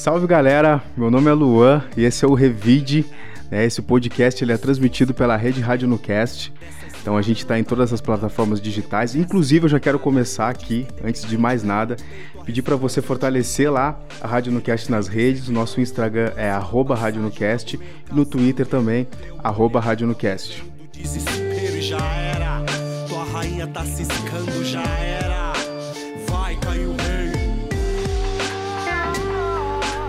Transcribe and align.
Salve 0.00 0.26
galera, 0.26 0.82
meu 0.96 1.10
nome 1.10 1.28
é 1.28 1.34
Luan 1.34 1.84
e 1.94 2.04
esse 2.04 2.24
é 2.24 2.26
o 2.26 2.32
Revide. 2.32 3.04
Né? 3.50 3.66
Esse 3.66 3.82
podcast 3.82 4.42
ele 4.42 4.50
é 4.50 4.56
transmitido 4.56 5.12
pela 5.12 5.36
Rede 5.36 5.60
Rádio 5.60 5.86
no 5.86 5.98
Cast. 5.98 6.50
Então 7.02 7.18
a 7.18 7.22
gente 7.22 7.40
está 7.40 7.58
em 7.58 7.62
todas 7.62 7.92
as 7.92 8.00
plataformas 8.00 8.62
digitais. 8.62 9.14
Inclusive 9.14 9.66
eu 9.66 9.68
já 9.68 9.78
quero 9.78 9.98
começar 9.98 10.48
aqui, 10.48 10.86
antes 11.04 11.26
de 11.26 11.36
mais 11.36 11.62
nada, 11.62 11.96
pedir 12.46 12.62
para 12.62 12.76
você 12.76 13.02
fortalecer 13.02 13.70
lá 13.70 14.00
a 14.22 14.26
Rádio 14.26 14.52
no 14.52 14.62
Cast 14.62 14.90
nas 14.90 15.06
redes. 15.06 15.48
O 15.48 15.52
nosso 15.52 15.82
Instagram 15.82 16.32
é 16.34 16.50
arroba 16.50 16.94
Rádio 16.94 17.20
no 17.20 17.30
Cast 17.30 17.76
e 17.76 18.14
no 18.14 18.24
Twitter 18.24 18.64
também, 18.64 19.06
arroba 19.44 19.80
Rádio 19.80 20.06
no 20.06 20.14
Cast. 20.14 20.64
Desespero 20.94 21.82
já 21.82 22.02
era, 22.02 22.64
tua 23.06 23.24
rainha 23.24 23.66
tá 23.66 23.84
ciscando 23.84 24.64
já 24.64 24.80
era. 24.80 25.19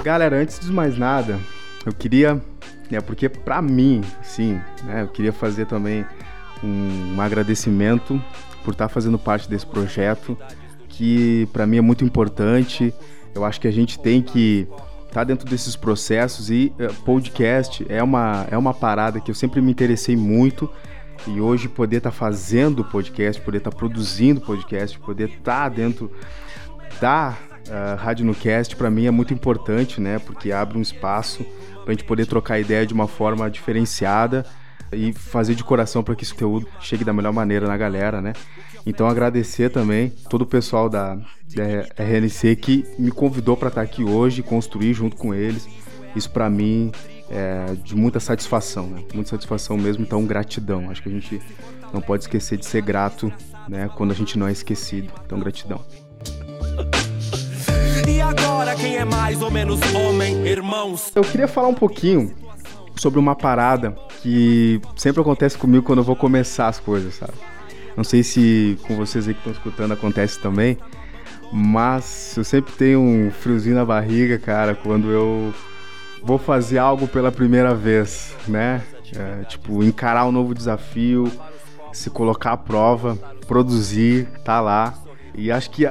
Galera, 0.04 0.38
antes 0.38 0.60
de 0.60 0.72
mais 0.72 0.98
nada, 0.98 1.40
eu 1.86 1.94
queria, 1.94 2.41
né, 2.90 3.00
porque 3.02 3.30
para 3.30 3.62
mim, 3.62 4.02
sim, 4.24 4.60
né, 4.84 5.04
eu 5.04 5.08
queria 5.08 5.32
fazer 5.32 5.68
também 5.68 6.04
um, 6.64 7.16
um 7.16 7.22
agradecimento 7.22 8.20
por 8.64 8.72
estar 8.72 8.88
tá 8.88 8.90
fazendo 8.90 9.20
parte 9.20 9.48
desse 9.48 9.66
projeto, 9.66 10.36
que 10.90 11.48
para 11.54 11.68
mim 11.68 11.77
é 11.77 11.82
muito 11.82 12.04
importante. 12.04 12.91
Eu 13.34 13.46
acho 13.46 13.62
que 13.62 13.68
a 13.68 13.72
gente 13.72 13.99
tem 13.99 14.24
que 14.24 14.68
estar 15.04 15.22
tá 15.22 15.24
dentro 15.24 15.48
desses 15.48 15.76
processos 15.76 16.49
e 16.49 16.74
uh, 16.79 16.94
podcast 17.04 17.85
é 17.88 18.02
uma, 18.02 18.48
é 18.49 18.57
uma 18.57 18.74
parada 18.74 19.20
que 19.20 19.29
eu 19.29 19.35
sempre 19.35 19.62
me 19.62 19.72
interessei 19.72 20.16
muito. 20.16 20.68
E 21.27 21.40
hoje 21.40 21.70
poder 21.70 21.98
estar 21.98 22.10
tá 22.10 22.16
fazendo 22.16 22.84
podcast, 22.84 23.40
poder 23.40 23.60
estar 23.60 23.70
tá 23.70 23.77
produzindo 23.77 24.41
podcast, 24.41 24.98
poder 24.99 25.29
estar 25.29 25.70
tá 25.70 25.70
dentro 25.70 26.12
da 26.99 27.38
uh, 27.67 27.95
Rádio 27.95 28.26
no 28.26 28.35
Cast, 28.35 28.76
para 28.76 28.90
mim 28.90 29.05
é 29.05 29.12
muito 29.12 29.34
importante, 29.34 29.99
né? 29.99 30.20
Porque 30.20 30.51
abre 30.51 30.77
um 30.77 30.81
espaço 30.81 31.45
para 31.84 31.90
a 31.90 31.91
gente 31.91 32.04
poder 32.04 32.26
trocar 32.26 32.59
ideia 32.59 32.85
de 32.85 32.93
uma 32.93 33.07
forma 33.07 33.49
diferenciada 33.49 34.45
e 34.91 35.13
fazer 35.13 35.55
de 35.55 35.63
coração 35.63 36.04
para 36.04 36.15
que 36.15 36.23
esse 36.23 36.34
conteúdo 36.34 36.67
chegue 36.79 37.04
da 37.04 37.13
melhor 37.13 37.34
maneira 37.34 37.67
na 37.67 37.77
galera, 37.77 38.21
né? 38.21 38.34
Então 38.85 39.07
agradecer 39.07 39.70
também 39.70 40.09
todo 40.29 40.41
o 40.41 40.45
pessoal 40.45 40.89
da, 40.89 41.15
da 41.15 42.04
RNC 42.04 42.55
que 42.55 42.85
me 42.98 43.12
convidou 43.12 43.55
para 43.55 43.67
estar 43.67 43.82
aqui 43.82 44.04
hoje, 44.04 44.41
construir 44.41 44.93
junto 44.93 45.15
com 45.15 45.34
eles. 45.34 45.67
Isso 46.15 46.29
para 46.29 46.49
mim 46.49 46.91
é 47.29 47.73
de 47.84 47.95
muita 47.95 48.20
satisfação, 48.20 48.87
né? 48.87 49.04
Muita 49.13 49.29
satisfação 49.29 49.77
mesmo, 49.77 50.04
então 50.04 50.26
gratidão. 50.26 50.89
Acho 50.89 51.01
que 51.01 51.09
a 51.09 51.12
gente 51.12 51.41
não 51.93 52.01
pode 52.01 52.23
esquecer 52.23 52.57
de 52.57 52.65
ser 52.65 52.82
grato, 52.82 53.32
né? 53.70 53.89
Quando 53.95 54.12
a 54.12 54.15
gente 54.15 54.37
não 54.37 54.48
é 54.48 54.51
esquecido. 54.51 55.12
Então 55.26 55.39
gratidão. 55.39 55.82
E 58.22 58.24
agora 58.24 58.76
quem 58.76 58.98
é 58.98 59.04
mais 59.04 59.41
ou 59.41 59.50
menos 59.50 59.80
homem, 59.96 60.46
irmãos? 60.46 61.12
Eu 61.16 61.24
queria 61.24 61.48
falar 61.48 61.70
um 61.70 61.74
pouquinho 61.74 62.32
sobre 62.96 63.20
uma 63.20 63.36
parada 63.36 63.98
que 64.22 64.80
sempre 64.96 65.19
acontece 65.19 65.58
comigo 65.58 65.84
quando 65.84 66.00
eu 66.00 66.03
vou 66.03 66.16
começar 66.16 66.68
as 66.68 66.80
coisas, 66.80 67.16
sabe? 67.16 67.34
Não 67.97 68.03
sei 68.03 68.22
se 68.22 68.78
com 68.84 68.96
vocês 68.96 69.28
aí 69.28 69.34
que 69.34 69.40
estão 69.40 69.52
escutando 69.52 69.94
acontece 69.94 70.40
também, 70.40 70.78
mas 71.52 72.38
eu 72.38 72.44
sempre 72.44 72.72
tenho 72.74 73.00
um 73.00 73.31
friozinho 73.31 73.74
na 73.74 73.84
barriga, 73.84 74.38
cara, 74.38 74.75
quando 74.75 75.09
eu 75.09 75.51
vou 76.22 76.38
fazer 76.38 76.78
algo 76.78 77.07
pela 77.07 77.31
primeira 77.31 77.74
vez, 77.74 78.35
né? 78.47 78.84
É, 79.18 79.45
tipo, 79.45 79.84
encarar 79.84 80.28
um 80.28 80.31
novo 80.31 80.53
desafio, 80.53 81.31
se 81.91 82.12
colocar 82.12 82.51
à 82.51 82.57
prova, 82.57 83.16
produzir, 83.47 84.28
tá 84.45 84.62
lá. 84.62 84.94
E 85.34 85.51
acho 85.51 85.72
que 85.72 85.88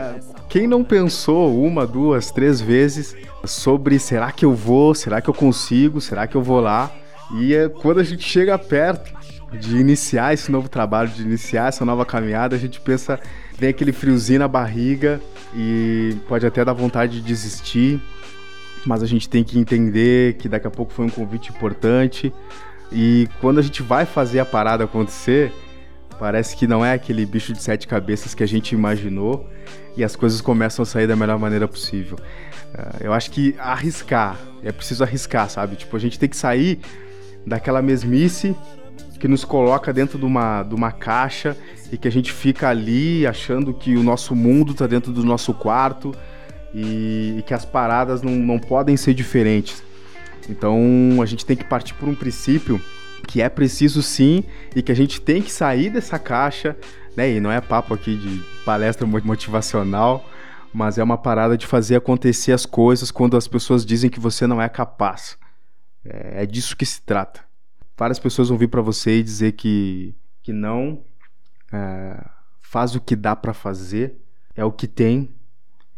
quem 0.51 0.67
não 0.67 0.83
pensou 0.83 1.65
uma, 1.65 1.87
duas, 1.87 2.33
três 2.33 2.61
vezes 2.61 3.17
sobre 3.45 4.01
será 4.01 4.33
que 4.33 4.45
eu 4.45 4.53
vou, 4.53 4.97
será 4.97 5.21
que 5.21 5.31
eu 5.31 5.35
consigo, 5.35 6.01
será 6.01 6.27
que 6.27 6.37
eu 6.37 6.43
vou 6.43 6.61
lá, 6.61 6.91
e 7.37 7.55
é 7.55 7.69
quando 7.69 8.01
a 8.01 8.03
gente 8.03 8.25
chega 8.25 8.59
perto 8.59 9.15
de 9.53 9.77
iniciar 9.79 10.35
esse 10.35 10.51
novo 10.51 10.69
trabalho, 10.69 11.09
de 11.09 11.23
iniciar 11.23 11.69
essa 11.69 11.85
nova 11.85 12.05
caminhada, 12.05 12.57
a 12.57 12.59
gente 12.59 12.81
pensa, 12.81 13.19
vem 13.57 13.71
aquele 13.71 13.93
friozinho 13.93 14.41
na 14.41 14.49
barriga 14.49 15.21
e 15.55 16.17
pode 16.29 16.45
até 16.45 16.65
dar 16.65 16.73
vontade 16.73 17.21
de 17.21 17.27
desistir, 17.27 18.03
mas 18.85 19.05
a 19.05 19.07
gente 19.07 19.29
tem 19.29 19.45
que 19.45 19.57
entender 19.57 20.35
que 20.35 20.49
daqui 20.49 20.67
a 20.67 20.71
pouco 20.71 20.93
foi 20.93 21.05
um 21.05 21.11
convite 21.11 21.51
importante. 21.51 22.33
E 22.91 23.29
quando 23.41 23.61
a 23.61 23.63
gente 23.63 23.83
vai 23.83 24.05
fazer 24.05 24.41
a 24.41 24.45
parada 24.45 24.83
acontecer, 24.83 25.53
parece 26.19 26.57
que 26.57 26.67
não 26.67 26.85
é 26.85 26.93
aquele 26.93 27.25
bicho 27.25 27.53
de 27.53 27.63
sete 27.63 27.87
cabeças 27.87 28.35
que 28.35 28.43
a 28.43 28.49
gente 28.49 28.75
imaginou 28.75 29.49
e 29.97 30.05
as 30.05 30.17
coisas 30.17 30.41
começam 30.41 30.83
a 30.83 30.87
sair 30.87 31.07
da 31.07 31.17
melhor 31.17 31.39
maneira 31.39 31.67
possível. 31.67 32.17
Uh, 32.75 33.05
eu 33.05 33.13
acho 33.13 33.31
que 33.31 33.55
arriscar, 33.59 34.39
é 34.63 34.73
preciso 34.73 35.03
arriscar, 35.03 35.49
sabe? 35.49 35.77
Tipo, 35.77 35.97
a 35.97 36.01
gente 36.01 36.19
tem 36.19 36.29
que 36.29 36.37
sair 36.37 36.81
daquela 37.47 37.83
mesmice 37.83 38.55
que 39.19 39.29
nos 39.29 39.45
coloca 39.45 39.93
dentro 39.93 40.19
de 40.19 40.25
uma, 40.25 40.63
de 40.63 40.75
uma 40.75 40.91
caixa 40.91 41.57
e 41.93 41.99
que 41.99 42.09
a 42.09 42.11
gente 42.11 42.33
fica 42.33 42.69
ali 42.69 43.27
achando 43.27 43.75
que 43.75 43.97
o 43.97 44.03
nosso 44.03 44.35
mundo 44.35 44.73
está 44.73 44.87
dentro 44.87 45.13
do 45.13 45.23
nosso 45.23 45.53
quarto 45.53 46.15
e, 46.75 47.37
e, 47.39 47.43
que 47.47 47.53
as 47.53 47.65
paradas 47.65 48.23
não, 48.23 48.33
não 48.33 48.59
podem 48.59 48.97
ser 48.97 49.13
diferentes. 49.13 49.83
Então 50.49 51.21
a 51.23 51.27
gente 51.27 51.45
tem 51.45 51.57
que 51.57 51.65
partir 51.65 51.95
por 51.95 52.09
um 52.09 52.15
princípio 52.15 52.81
que 53.27 53.43
é 53.43 53.49
preciso 53.49 54.03
sim 54.03 54.43
e 54.75 54.83
que 54.83 54.91
a 54.91 54.97
gente 54.97 55.21
tem 55.21 55.43
que 55.43 55.53
sair 55.53 55.91
dessa 55.91 56.19
caixa, 56.19 56.77
né? 57.17 57.33
E 57.33 57.41
não 57.41 57.51
é 57.51 57.61
papo 57.61 57.95
aqui 57.95 58.17
de 58.17 58.43
palestra 58.65 59.07
motivacional, 59.07 60.29
mas 60.73 60.99
é 60.99 61.03
uma 61.03 61.19
parada 61.19 61.57
de 61.57 61.67
fazer 61.67 61.97
acontecer 61.97 62.53
as 62.53 62.65
coisas 62.65 63.11
quando 63.11 63.37
as 63.37 63.49
pessoas 63.49 63.85
dizem 63.85 64.11
que 64.11 64.21
você 64.21 64.47
não 64.47 64.61
é 64.61 64.69
capaz. 64.69 65.37
É, 66.05 66.43
é 66.43 66.47
disso 66.47 66.77
que 66.77 66.87
se 66.87 67.03
trata. 67.03 67.41
Várias 67.97 68.19
pessoas 68.19 68.49
vão 68.49 68.57
vir 68.57 68.69
para 68.69 68.81
você 68.81 69.19
e 69.19 69.23
dizer 69.23 69.53
que, 69.53 70.15
que 70.43 70.53
não, 70.53 71.03
é, 71.73 72.25
faz 72.61 72.95
o 72.95 73.01
que 73.01 73.15
dá 73.15 73.37
para 73.37 73.53
fazer, 73.53 74.17
é 74.57 74.65
o 74.65 74.73
que 74.73 74.87
tem, 74.87 75.35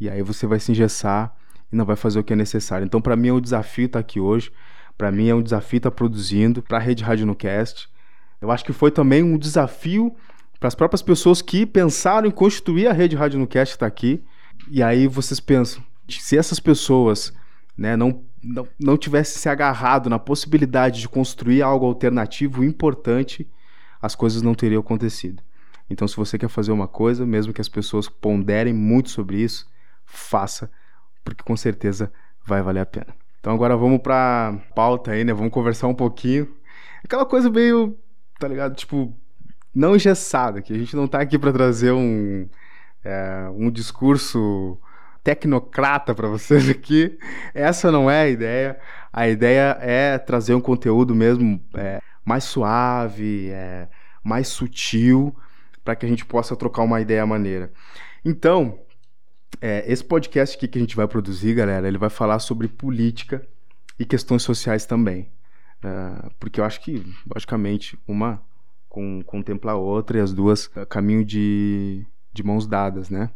e 0.01 0.11
aí 0.11 0.23
você 0.23 0.47
vai 0.47 0.59
se 0.59 0.73
engessar 0.73 1.33
e 1.73 1.77
não 1.77 1.85
vai 1.85 1.95
fazer 1.95 2.19
o 2.19 2.25
que 2.25 2.33
é 2.33 2.37
necessário. 2.37 2.85
Então, 2.85 3.01
para 3.01 3.15
mim, 3.15 3.29
é 3.29 3.33
um 3.33 3.41
desafio 3.41 3.87
estar 3.87 3.99
tá 3.99 4.01
aqui 4.01 4.19
hoje. 4.19 4.51
Para 4.99 5.13
mim, 5.13 5.29
é 5.29 5.35
um 5.35 5.43
desafio 5.43 5.77
estar 5.77 5.91
tá 5.91 5.97
produzindo 5.97 6.61
para 6.61 6.79
a 6.79 6.81
Rede 6.81 7.05
Rádio 7.05 7.25
no 7.25 7.37
Cast. 7.37 7.89
Eu 8.41 8.51
acho 8.51 8.65
que 8.65 8.73
foi 8.73 8.91
também 8.91 9.23
um 9.23 9.39
desafio 9.39 10.15
para 10.63 10.69
as 10.69 10.77
próprias 10.77 11.03
pessoas 11.03 11.43
que 11.43 11.67
pensaram 11.67 12.29
em 12.29 12.31
constituir 12.31 12.87
a 12.87 12.93
Rede 12.93 13.17
Rádio 13.17 13.41
no 13.41 13.49
Cast 13.49 13.75
estar 13.75 13.85
tá 13.85 13.89
aqui. 13.89 14.23
E 14.71 14.81
aí 14.81 15.09
vocês 15.09 15.41
pensam, 15.41 15.83
se 16.09 16.39
essas 16.39 16.61
pessoas 16.61 17.33
né, 17.77 17.97
não 17.97 18.23
não, 18.41 18.69
não 18.79 18.97
tivesse 18.97 19.41
se 19.41 19.49
agarrado 19.49 20.09
na 20.09 20.21
possibilidade 20.21 21.01
de 21.01 21.09
construir 21.09 21.63
algo 21.63 21.85
alternativo 21.85 22.63
importante, 22.63 23.49
as 24.01 24.15
coisas 24.15 24.41
não 24.41 24.55
teriam 24.55 24.79
acontecido. 24.79 25.43
Então, 25.91 26.07
se 26.07 26.17
você 26.17 26.39
quer 26.39 26.49
fazer 26.49 26.71
uma 26.71 26.87
coisa, 26.87 27.27
mesmo 27.27 27.53
que 27.53 27.61
as 27.61 27.69
pessoas 27.69 28.09
ponderem 28.09 28.73
muito 28.73 29.11
sobre 29.11 29.39
isso, 29.39 29.69
faça, 30.05 30.71
porque 31.25 31.43
com 31.43 31.57
certeza 31.57 32.13
vai 32.47 32.63
valer 32.63 32.81
a 32.81 32.87
pena. 32.87 33.09
Então, 33.41 33.53
agora 33.53 33.77
vamos 33.77 34.01
para 34.01 34.61
pauta 34.77 35.11
aí, 35.11 35.25
né? 35.25 35.33
Vamos 35.33 35.53
conversar 35.53 35.89
um 35.89 35.95
pouquinho. 35.95 36.49
Aquela 37.05 37.27
coisa 37.27 37.51
meio, 37.51 37.99
tá 38.39 38.47
ligado? 38.47 38.77
Tipo, 38.77 39.13
não 39.75 39.97
engessada, 39.97 40.61
que 40.61 40.73
a 40.73 40.79
gente 40.79 40.95
não 40.95 41.07
tá 41.07 41.21
aqui 41.21 41.39
para 41.39 41.53
trazer 41.53 41.93
um, 41.93 42.49
é, 43.05 43.49
um 43.55 43.71
discurso 43.71 44.79
tecnocrata 45.23 46.15
para 46.15 46.29
vocês 46.29 46.69
aqui. 46.69 47.19
Essa 47.55 47.91
não 47.91 48.11
é 48.11 48.23
a 48.23 48.29
ideia. 48.29 48.79
A 49.13 49.29
ideia 49.29 49.77
é 49.81 50.19
trazer 50.19 50.55
um 50.55 50.61
conteúdo 50.61 51.15
mesmo 51.15 51.61
é, 51.75 52.01
mais 52.25 52.45
suave, 52.45 53.51
é, 53.51 53.89
mais 54.23 54.49
sutil, 54.49 55.35
para 55.85 55.97
que 55.97 56.07
a 56.07 56.09
gente 56.09 56.25
possa 56.25 56.57
trocar 56.57 56.83
uma 56.83 57.01
ideia 57.01 57.25
maneira. 57.27 57.73
Então, 58.25 58.79
é, 59.61 59.85
esse 59.91 60.05
podcast 60.05 60.57
aqui 60.57 60.69
que 60.69 60.79
a 60.79 60.81
gente 60.81 60.97
vai 60.97 61.07
produzir, 61.07 61.55
galera, 61.55 61.89
ele 61.89 61.99
vai 61.99 62.11
falar 62.11 62.39
sobre 62.39 62.69
política 62.69 63.47
e 63.99 64.05
questões 64.05 64.43
sociais 64.43 64.87
também. 64.87 65.29
É, 65.83 66.31
porque 66.39 66.61
eu 66.61 66.65
acho 66.65 66.81
que, 66.81 67.05
logicamente, 67.33 67.99
uma 68.07 68.41
com, 68.93 69.23
contempla 69.23 69.73
a 69.73 69.77
outra 69.77 70.19
e 70.19 70.21
as 70.21 70.35
duas 70.35 70.69
caminham 70.89 71.25
de, 71.25 72.05
de 72.31 72.43
mãos 72.43 72.67
dadas, 72.67 73.09
né? 73.09 73.31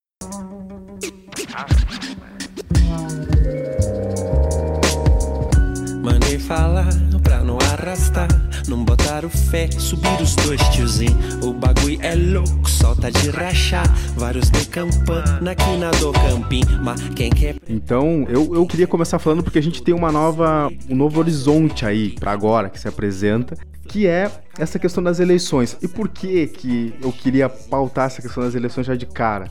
Mandei 6.05 6.39
falar 6.39 6.89
pra 7.23 7.43
não 7.43 7.57
arrastar, 7.59 8.29
não 8.69 8.85
botar 8.85 9.25
o 9.25 9.31
fé, 9.31 9.71
subir 9.71 10.21
os 10.21 10.37
dois 10.37 10.61
tiozinho. 10.69 11.17
O 11.43 11.55
bagulho 11.55 11.99
é 12.03 12.15
louco, 12.15 12.69
solta 12.69 13.11
de 13.11 13.31
rachar, 13.31 13.87
vários 14.15 14.51
de 14.51 14.69
campana 14.69 15.53
aqui 15.53 15.77
na 15.79 15.91
do 15.93 16.13
campim, 16.13 16.63
mas 16.83 17.01
quem 17.11 17.31
quer... 17.31 17.57
Então, 17.67 18.27
eu, 18.29 18.55
eu 18.55 18.67
queria 18.67 18.87
começar 18.87 19.19
falando 19.19 19.43
porque 19.43 19.59
a 19.59 19.63
gente 19.63 19.83
tem 19.83 19.95
uma 19.95 20.13
nova, 20.13 20.71
um 20.89 20.95
novo 20.95 21.19
horizonte 21.19 21.87
aí 21.87 22.11
para 22.11 22.31
agora 22.31 22.69
que 22.69 22.79
se 22.79 22.87
apresenta, 22.87 23.57
que 23.87 24.07
é 24.07 24.31
essa 24.59 24.79
questão 24.79 25.03
das 25.03 25.21
eleições. 25.21 25.77
E 25.83 25.89
por 25.89 26.09
que 26.09 26.47
que 26.47 26.95
eu 27.01 27.13
queria 27.13 27.49
pautar 27.49 28.07
essa 28.07 28.21
questão 28.21 28.43
das 28.43 28.55
eleições 28.55 28.87
já 28.87 28.95
de 28.95 29.07
cara? 29.07 29.51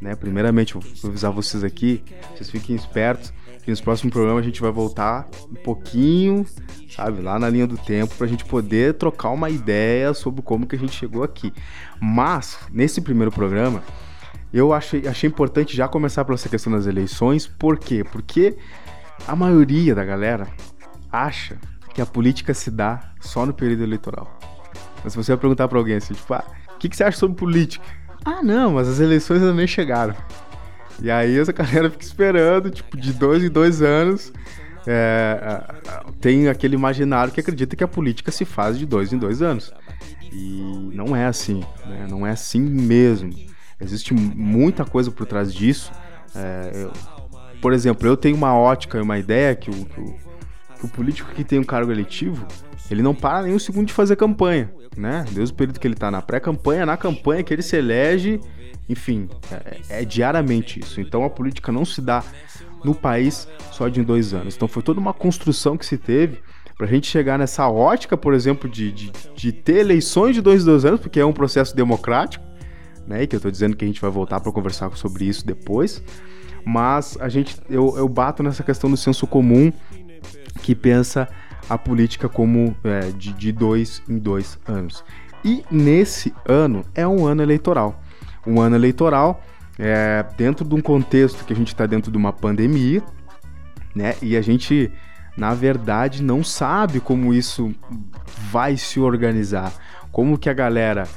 Né? 0.00 0.14
Primeiramente, 0.14 0.74
vou 0.74 0.82
avisar 1.04 1.30
vocês 1.30 1.62
aqui, 1.62 2.02
vocês 2.34 2.50
fiquem 2.50 2.74
espertos, 2.76 3.32
que 3.62 3.70
nos 3.70 3.80
próximos 3.80 4.12
programas 4.12 4.42
a 4.42 4.46
gente 4.46 4.60
vai 4.60 4.70
voltar 4.70 5.26
um 5.50 5.54
pouquinho, 5.54 6.44
sabe, 6.90 7.22
lá 7.22 7.38
na 7.38 7.48
linha 7.48 7.66
do 7.66 7.78
tempo, 7.78 8.14
para 8.14 8.26
a 8.26 8.28
gente 8.28 8.44
poder 8.44 8.94
trocar 8.94 9.30
uma 9.30 9.48
ideia 9.48 10.12
sobre 10.12 10.42
como 10.42 10.66
que 10.66 10.76
a 10.76 10.78
gente 10.78 10.92
chegou 10.92 11.22
aqui. 11.22 11.52
Mas, 11.98 12.58
nesse 12.70 13.00
primeiro 13.00 13.32
programa, 13.32 13.82
eu 14.52 14.72
achei, 14.74 15.08
achei 15.08 15.28
importante 15.28 15.74
já 15.74 15.88
começar 15.88 16.24
pela 16.24 16.34
essa 16.34 16.48
questão 16.48 16.72
das 16.72 16.86
eleições. 16.86 17.46
Por 17.46 17.78
quê? 17.78 18.04
Porque 18.04 18.56
a 19.26 19.34
maioria 19.34 19.94
da 19.94 20.04
galera 20.04 20.46
acha 21.10 21.56
que 21.94 22.02
a 22.02 22.06
política 22.06 22.52
se 22.52 22.70
dá 22.70 23.13
só 23.26 23.44
no 23.44 23.52
período 23.52 23.82
eleitoral. 23.82 24.38
Mas 25.02 25.12
se 25.12 25.16
você 25.16 25.36
perguntar 25.36 25.68
para 25.68 25.78
alguém 25.78 25.96
assim, 25.96 26.14
tipo, 26.14 26.32
ah, 26.34 26.44
o 26.74 26.78
que, 26.78 26.88
que 26.88 26.96
você 26.96 27.04
acha 27.04 27.18
sobre 27.18 27.36
política? 27.36 27.84
Ah, 28.24 28.42
não, 28.42 28.72
mas 28.72 28.88
as 28.88 29.00
eleições 29.00 29.40
ainda 29.40 29.52
nem 29.52 29.66
chegaram. 29.66 30.14
E 31.00 31.10
aí 31.10 31.38
essa 31.38 31.52
galera 31.52 31.90
fica 31.90 32.04
esperando, 32.04 32.70
tipo, 32.70 32.96
de 32.96 33.12
dois 33.12 33.42
em 33.42 33.50
dois 33.50 33.82
anos. 33.82 34.32
É, 34.86 35.64
tem 36.20 36.48
aquele 36.48 36.74
imaginário 36.74 37.32
que 37.32 37.40
acredita 37.40 37.74
que 37.74 37.82
a 37.82 37.88
política 37.88 38.30
se 38.30 38.44
faz 38.44 38.78
de 38.78 38.84
dois 38.84 39.12
em 39.12 39.18
dois 39.18 39.42
anos. 39.42 39.72
E 40.32 40.90
não 40.92 41.14
é 41.14 41.26
assim, 41.26 41.60
né? 41.86 42.06
não 42.08 42.26
é 42.26 42.30
assim 42.30 42.60
mesmo. 42.60 43.32
Existe 43.80 44.14
muita 44.14 44.84
coisa 44.84 45.10
por 45.10 45.26
trás 45.26 45.52
disso. 45.52 45.92
É, 46.34 46.70
eu, 46.74 46.92
por 47.60 47.72
exemplo, 47.72 48.06
eu 48.06 48.16
tenho 48.16 48.36
uma 48.36 48.54
ótica 48.54 48.98
e 48.98 49.00
uma 49.00 49.18
ideia 49.18 49.54
que 49.54 49.70
o, 49.70 49.84
que 49.86 50.00
o, 50.00 50.16
que 50.84 50.92
o 50.92 50.96
político 50.96 51.32
que 51.34 51.44
tem 51.44 51.58
um 51.58 51.64
cargo 51.64 51.90
eletivo, 51.90 52.46
ele 52.90 53.02
não 53.02 53.14
para 53.14 53.42
nem 53.42 53.54
um 53.54 53.58
segundo 53.58 53.86
de 53.86 53.92
fazer 53.92 54.16
campanha, 54.16 54.70
né? 54.96 55.24
Desde 55.32 55.52
o 55.52 55.56
período 55.56 55.80
que 55.80 55.86
ele 55.86 55.94
está 55.94 56.10
na 56.10 56.20
pré-campanha, 56.22 56.84
na 56.84 56.96
campanha 56.96 57.42
que 57.42 57.52
ele 57.52 57.62
se 57.62 57.76
elege 57.76 58.40
enfim, 58.88 59.28
é, 59.50 60.00
é, 60.00 60.04
diariamente 60.04 60.80
isso. 60.80 61.00
Então 61.00 61.24
a 61.24 61.30
política 61.30 61.72
não 61.72 61.84
se 61.84 62.00
dá 62.00 62.22
no 62.84 62.94
país 62.94 63.48
só 63.72 63.88
de 63.88 64.02
dois 64.02 64.34
anos. 64.34 64.54
Então 64.54 64.68
foi 64.68 64.82
toda 64.82 65.00
uma 65.00 65.14
construção 65.14 65.76
que 65.76 65.86
se 65.86 65.96
teve 65.96 66.38
para 66.76 66.86
a 66.86 66.88
gente 66.88 67.06
chegar 67.06 67.38
nessa 67.38 67.68
ótica, 67.68 68.16
por 68.16 68.34
exemplo, 68.34 68.68
de, 68.68 68.92
de, 68.92 69.12
de, 69.34 69.52
ter 69.52 69.76
eleições 69.76 70.34
de 70.34 70.42
dois 70.42 70.62
em 70.62 70.66
dois 70.66 70.84
anos, 70.84 71.00
porque 71.00 71.20
é 71.20 71.24
um 71.24 71.32
processo 71.32 71.74
democrático, 71.74 72.44
né? 73.06 73.22
E 73.22 73.26
que 73.26 73.36
eu 73.36 73.38
estou 73.38 73.50
dizendo 73.50 73.76
que 73.76 73.84
a 73.84 73.88
gente 73.88 74.00
vai 74.00 74.10
voltar 74.10 74.40
para 74.40 74.52
conversar 74.52 74.94
sobre 74.96 75.24
isso 75.24 75.46
depois. 75.46 76.02
Mas 76.66 77.16
a 77.20 77.28
gente, 77.28 77.56
eu, 77.68 77.96
eu 77.96 78.08
bato 78.08 78.42
nessa 78.42 78.62
questão 78.62 78.90
do 78.90 78.96
senso 78.96 79.26
comum 79.26 79.72
que 80.62 80.74
pensa 80.74 81.28
a 81.68 81.78
política 81.78 82.28
como 82.28 82.76
é, 82.84 83.10
de, 83.12 83.32
de 83.32 83.52
dois 83.52 84.02
em 84.08 84.18
dois 84.18 84.58
anos. 84.66 85.04
E 85.44 85.64
nesse 85.70 86.34
ano 86.46 86.84
é 86.94 87.06
um 87.06 87.26
ano 87.26 87.42
eleitoral 87.42 88.00
um 88.46 88.60
ano 88.60 88.76
eleitoral, 88.76 89.42
é, 89.78 90.24
dentro 90.36 90.64
de 90.66 90.74
um 90.74 90.80
contexto 90.80 91.44
que 91.44 91.52
a 91.52 91.56
gente 91.56 91.68
está 91.68 91.86
dentro 91.86 92.10
de 92.10 92.16
uma 92.16 92.32
pandemia, 92.32 93.02
né? 93.94 94.14
E 94.22 94.36
a 94.36 94.42
gente, 94.42 94.90
na 95.36 95.54
verdade, 95.54 96.22
não 96.22 96.44
sabe 96.44 97.00
como 97.00 97.32
isso 97.32 97.74
vai 98.50 98.76
se 98.76 99.00
organizar, 99.00 99.72
como 100.12 100.38
que 100.38 100.48
a 100.48 100.54
galera 100.54 101.08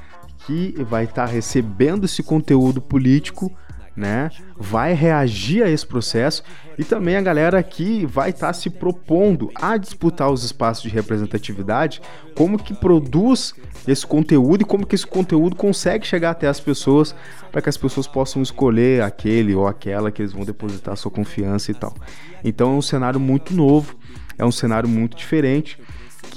que 0.45 0.75
vai 0.83 1.03
estar 1.03 1.27
tá 1.27 1.31
recebendo 1.31 2.05
esse 2.05 2.23
conteúdo 2.23 2.81
político 2.81 3.51
né, 3.97 4.29
vai 4.55 4.93
reagir 4.93 5.63
a 5.63 5.69
esse 5.69 5.85
processo 5.85 6.43
e 6.77 6.83
também 6.83 7.15
a 7.15 7.21
galera 7.21 7.61
que 7.63 8.05
vai 8.05 8.29
estar 8.29 8.47
tá 8.47 8.53
se 8.53 8.69
propondo 8.69 9.49
a 9.55 9.75
disputar 9.75 10.31
os 10.31 10.43
espaços 10.43 10.83
de 10.83 10.89
representatividade, 10.89 11.99
como 12.35 12.59
que 12.59 12.75
produz 12.75 13.55
esse 13.87 14.05
conteúdo 14.05 14.61
e 14.61 14.65
como 14.65 14.85
que 14.85 14.93
esse 14.93 15.07
conteúdo 15.07 15.55
consegue 15.55 16.05
chegar 16.05 16.29
até 16.29 16.47
as 16.47 16.59
pessoas 16.59 17.15
para 17.51 17.59
que 17.59 17.69
as 17.69 17.77
pessoas 17.77 18.05
possam 18.05 18.43
escolher 18.43 19.01
aquele 19.01 19.55
ou 19.55 19.65
aquela 19.65 20.11
que 20.11 20.21
eles 20.21 20.31
vão 20.31 20.45
depositar 20.45 20.95
sua 20.95 21.09
confiança 21.09 21.71
e 21.71 21.73
tal. 21.73 21.95
Então 22.43 22.73
é 22.73 22.75
um 22.75 22.81
cenário 22.83 23.19
muito 23.19 23.51
novo, 23.55 23.95
é 24.37 24.45
um 24.45 24.51
cenário 24.51 24.87
muito 24.87 25.17
diferente 25.17 25.79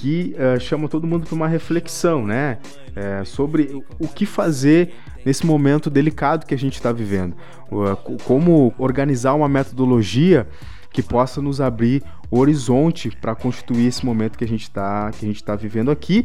que 0.00 0.34
uh, 0.38 0.58
chama 0.58 0.88
todo 0.88 1.06
mundo 1.06 1.26
para 1.26 1.34
uma 1.34 1.46
reflexão, 1.46 2.26
né? 2.26 2.56
É, 2.96 3.22
sobre 3.22 3.84
o 3.98 4.08
que 4.08 4.24
fazer 4.24 4.94
nesse 5.26 5.44
momento 5.44 5.90
delicado 5.90 6.46
que 6.46 6.54
a 6.54 6.58
gente 6.58 6.74
está 6.74 6.90
vivendo. 6.90 7.36
Como 8.24 8.74
organizar 8.78 9.34
uma 9.34 9.48
metodologia 9.48 10.48
que 10.90 11.02
possa 11.02 11.42
nos 11.42 11.60
abrir 11.60 12.02
horizonte 12.30 13.10
para 13.20 13.34
constituir 13.34 13.86
esse 13.86 14.04
momento 14.04 14.38
que 14.38 14.44
a 14.44 14.48
gente 14.48 14.62
está 14.62 15.10
que 15.12 15.24
a 15.24 15.28
gente 15.28 15.44
tá 15.44 15.54
vivendo 15.54 15.90
aqui 15.90 16.24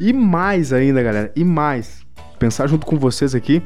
e 0.00 0.12
mais 0.12 0.72
ainda, 0.72 1.02
galera, 1.02 1.32
e 1.36 1.44
mais 1.44 2.04
pensar 2.38 2.66
junto 2.66 2.84
com 2.84 2.98
vocês 2.98 3.34
aqui 3.34 3.62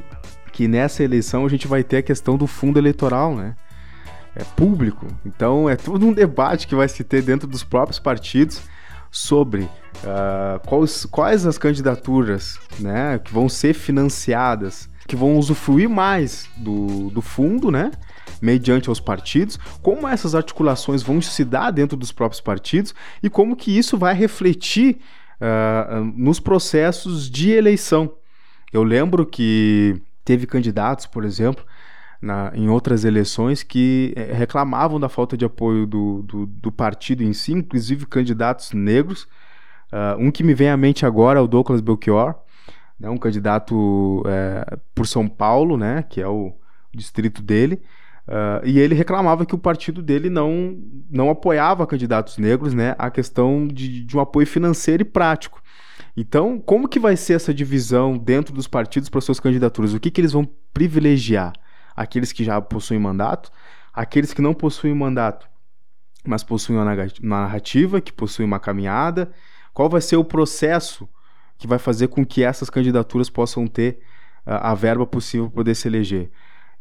que 0.52 0.68
nessa 0.68 1.02
eleição 1.02 1.46
a 1.46 1.48
gente 1.48 1.66
vai 1.66 1.82
ter 1.82 1.98
a 1.98 2.02
questão 2.02 2.36
do 2.36 2.46
fundo 2.46 2.78
eleitoral, 2.78 3.34
né? 3.34 3.56
É 4.34 4.44
público. 4.44 5.06
Então 5.24 5.68
é 5.68 5.76
todo 5.76 6.06
um 6.06 6.12
debate 6.12 6.66
que 6.68 6.74
vai 6.74 6.88
se 6.88 7.02
ter 7.02 7.22
dentro 7.22 7.48
dos 7.48 7.64
próprios 7.64 7.98
partidos 7.98 8.60
sobre 9.10 9.62
uh, 9.62 10.60
quais, 10.66 11.06
quais 11.06 11.46
as 11.46 11.58
candidaturas 11.58 12.58
né, 12.78 13.18
que 13.18 13.32
vão 13.32 13.48
ser 13.48 13.74
financiadas, 13.74 14.88
que 15.06 15.16
vão 15.16 15.36
usufruir 15.36 15.88
mais 15.88 16.48
do, 16.56 17.10
do 17.10 17.22
fundo, 17.22 17.70
né? 17.70 17.90
mediante 18.40 18.88
aos 18.88 19.00
partidos, 19.00 19.58
como 19.82 20.06
essas 20.06 20.34
articulações 20.34 21.02
vão 21.02 21.20
se 21.22 21.44
dar 21.44 21.70
dentro 21.70 21.96
dos 21.96 22.12
próprios 22.12 22.40
partidos 22.40 22.94
e 23.22 23.30
como 23.30 23.56
que 23.56 23.76
isso 23.76 23.96
vai 23.96 24.14
refletir 24.14 24.98
uh, 25.40 26.04
nos 26.16 26.40
processos 26.40 27.30
de 27.30 27.50
eleição. 27.50 28.12
Eu 28.72 28.82
lembro 28.82 29.24
que 29.24 30.00
teve 30.24 30.46
candidatos, 30.46 31.06
por 31.06 31.24
exemplo, 31.24 31.64
na, 32.20 32.50
em 32.54 32.68
outras 32.68 33.04
eleições 33.04 33.62
que 33.62 34.12
é, 34.16 34.32
reclamavam 34.32 34.98
da 34.98 35.08
falta 35.08 35.36
de 35.36 35.44
apoio 35.44 35.86
do, 35.86 36.22
do, 36.22 36.46
do, 36.46 36.72
partido 36.72 37.22
em 37.22 37.32
si, 37.32 37.52
inclusive 37.52 38.06
candidatos 38.06 38.72
negros. 38.72 39.24
Uh, 39.92 40.18
um 40.18 40.30
que 40.30 40.42
me 40.42 40.54
vem 40.54 40.68
à 40.70 40.76
mente 40.76 41.06
agora 41.06 41.38
é 41.38 41.42
o 41.42 41.46
Douglas 41.46 41.80
Belchior, 41.80 42.34
né, 42.98 43.08
um 43.08 43.18
candidato 43.18 44.22
é, 44.26 44.78
por 44.94 45.06
São 45.06 45.28
Paulo, 45.28 45.76
né, 45.76 46.02
que 46.02 46.20
é 46.20 46.26
o 46.26 46.52
distrito 46.92 47.42
dele, 47.42 47.82
uh, 48.26 48.64
e 48.64 48.78
ele 48.78 48.94
reclamava 48.94 49.46
que 49.46 49.54
o 49.54 49.58
partido 49.58 50.02
dele 50.02 50.28
não, 50.28 50.76
não 51.10 51.30
apoiava 51.30 51.86
candidatos 51.86 52.38
negros, 52.38 52.74
né, 52.74 52.96
a 52.98 53.10
questão 53.10 53.68
de, 53.68 54.04
de 54.04 54.16
um 54.16 54.20
apoio 54.20 54.46
financeiro 54.46 55.02
e 55.02 55.04
prático. 55.04 55.62
Então, 56.16 56.58
como 56.58 56.88
que 56.88 56.98
vai 56.98 57.14
ser 57.16 57.34
essa 57.34 57.52
divisão 57.52 58.16
dentro 58.16 58.54
dos 58.54 58.66
partidos 58.66 59.10
para 59.10 59.20
suas 59.20 59.38
candidaturas? 59.38 59.92
O 59.92 60.00
que, 60.00 60.10
que 60.10 60.20
eles 60.20 60.32
vão 60.32 60.48
privilegiar? 60.72 61.52
Aqueles 61.96 62.32
que 62.32 62.44
já 62.44 62.60
possuem 62.60 63.00
mandato, 63.00 63.50
aqueles 63.92 64.34
que 64.34 64.42
não 64.42 64.52
possuem 64.52 64.94
mandato, 64.94 65.48
mas 66.24 66.44
possuem 66.44 66.78
uma 66.78 67.40
narrativa, 67.40 68.00
que 68.00 68.12
possuem 68.12 68.46
uma 68.46 68.60
caminhada. 68.60 69.30
Qual 69.72 69.88
vai 69.88 70.00
ser 70.00 70.16
o 70.16 70.24
processo 70.24 71.08
que 71.56 71.66
vai 71.66 71.78
fazer 71.78 72.08
com 72.08 72.24
que 72.24 72.42
essas 72.42 72.68
candidaturas 72.68 73.30
possam 73.30 73.66
ter 73.66 74.00
a, 74.44 74.72
a 74.72 74.74
verba 74.74 75.06
possível 75.06 75.46
para 75.46 75.56
poder 75.56 75.74
se 75.74 75.88
eleger? 75.88 76.30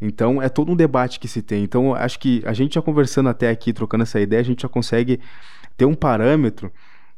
Então, 0.01 0.41
é 0.41 0.49
todo 0.49 0.71
um 0.71 0.75
debate 0.75 1.19
que 1.19 1.27
se 1.27 1.41
tem. 1.41 1.63
Então, 1.63 1.95
acho 1.95 2.19
que 2.19 2.43
a 2.45 2.53
gente 2.53 2.75
já 2.75 2.81
conversando 2.81 3.29
até 3.29 3.49
aqui, 3.49 3.71
trocando 3.71 4.03
essa 4.03 4.19
ideia, 4.19 4.41
a 4.41 4.45
gente 4.45 4.63
já 4.63 4.69
consegue 4.69 5.21
ter 5.77 5.85
um 5.85 5.95
parâmetro 5.95 6.71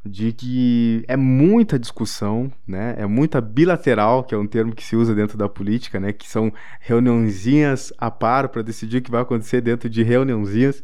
de 0.08 0.32
que 0.34 1.04
é 1.08 1.18
muita 1.18 1.78
discussão, 1.78 2.52
né? 2.66 2.96
É 2.98 3.06
muita 3.06 3.42
bilateral, 3.42 4.24
que 4.24 4.34
é 4.34 4.38
um 4.38 4.48
termo 4.48 4.74
que 4.74 4.84
se 4.84 4.96
usa 4.96 5.14
dentro 5.14 5.38
da 5.38 5.50
política, 5.50 6.00
né? 6.00 6.14
Que 6.14 6.28
são 6.28 6.52
reuniãozinhas 6.80 7.92
a 7.98 8.10
par 8.10 8.50
para 8.50 8.62
decidir 8.62 8.98
o 8.98 9.02
que 9.02 9.12
vai 9.12 9.22
acontecer 9.22 9.62
dentro 9.62 9.90
de 9.90 10.04
reuniãozinhas 10.04 10.82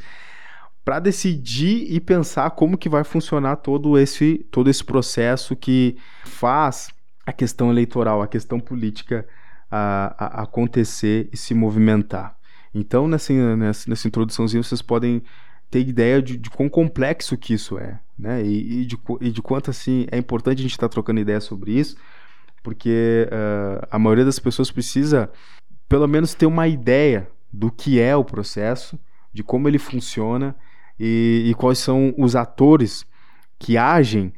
para 0.84 1.00
decidir 1.00 1.88
e 1.90 2.00
pensar 2.00 2.52
como 2.52 2.78
que 2.78 2.90
vai 2.90 3.04
funcionar 3.04 3.56
todo 3.58 3.98
esse 3.98 4.46
todo 4.52 4.70
esse 4.70 4.84
processo 4.84 5.56
que 5.56 5.98
faz 6.26 6.90
a 7.26 7.32
questão 7.32 7.72
eleitoral, 7.72 8.22
a 8.22 8.28
questão 8.28 8.60
política 8.60 9.26
a, 9.72 10.16
a 10.20 10.44
acontecer 10.44 11.30
e 11.32 11.38
se 11.38 11.54
movimentar. 11.54 12.38
Então, 12.74 13.08
nessa, 13.08 13.34
nessa, 13.56 13.90
nessa 13.90 14.08
introduçãozinha, 14.08 14.62
vocês 14.62 14.82
podem 14.82 15.24
ter 15.70 15.88
ideia 15.88 16.22
de, 16.22 16.38
de 16.38 16.50
quão 16.50 16.70
complexo 16.70 17.38
que 17.38 17.54
isso 17.54 17.80
é, 17.80 18.00
né? 18.18 18.44
E, 18.44 18.82
e, 18.82 18.86
de, 18.86 18.98
e 19.22 19.32
de 19.32 19.42
quanto 19.42 19.70
assim 19.70 20.06
é 20.12 20.18
importante 20.18 20.60
a 20.60 20.62
gente 20.62 20.72
estar 20.72 20.88
tá 20.88 20.94
trocando 20.94 21.20
ideia 21.20 21.42
sobre 21.42 21.72
isso, 21.72 21.96
porque 22.62 23.28
uh, 23.32 23.88
a 23.92 24.00
maioria 24.00 24.26
das 24.26 24.40
pessoas 24.40 24.72
precisa, 24.72 25.30
pelo 25.88 26.08
menos, 26.08 26.34
ter 26.34 26.46
uma 26.46 26.68
ideia 26.68 27.28
do 27.52 27.72
que 27.72 28.00
é 28.00 28.16
o 28.16 28.24
processo, 28.24 28.98
de 29.34 29.44
como 29.44 29.68
ele 29.68 29.80
funciona 29.80 30.56
e, 31.00 31.44
e 31.48 31.54
quais 31.56 31.80
são 31.80 32.14
os 32.18 32.36
atores 32.36 33.06
que 33.60 33.78
agem 33.78 34.34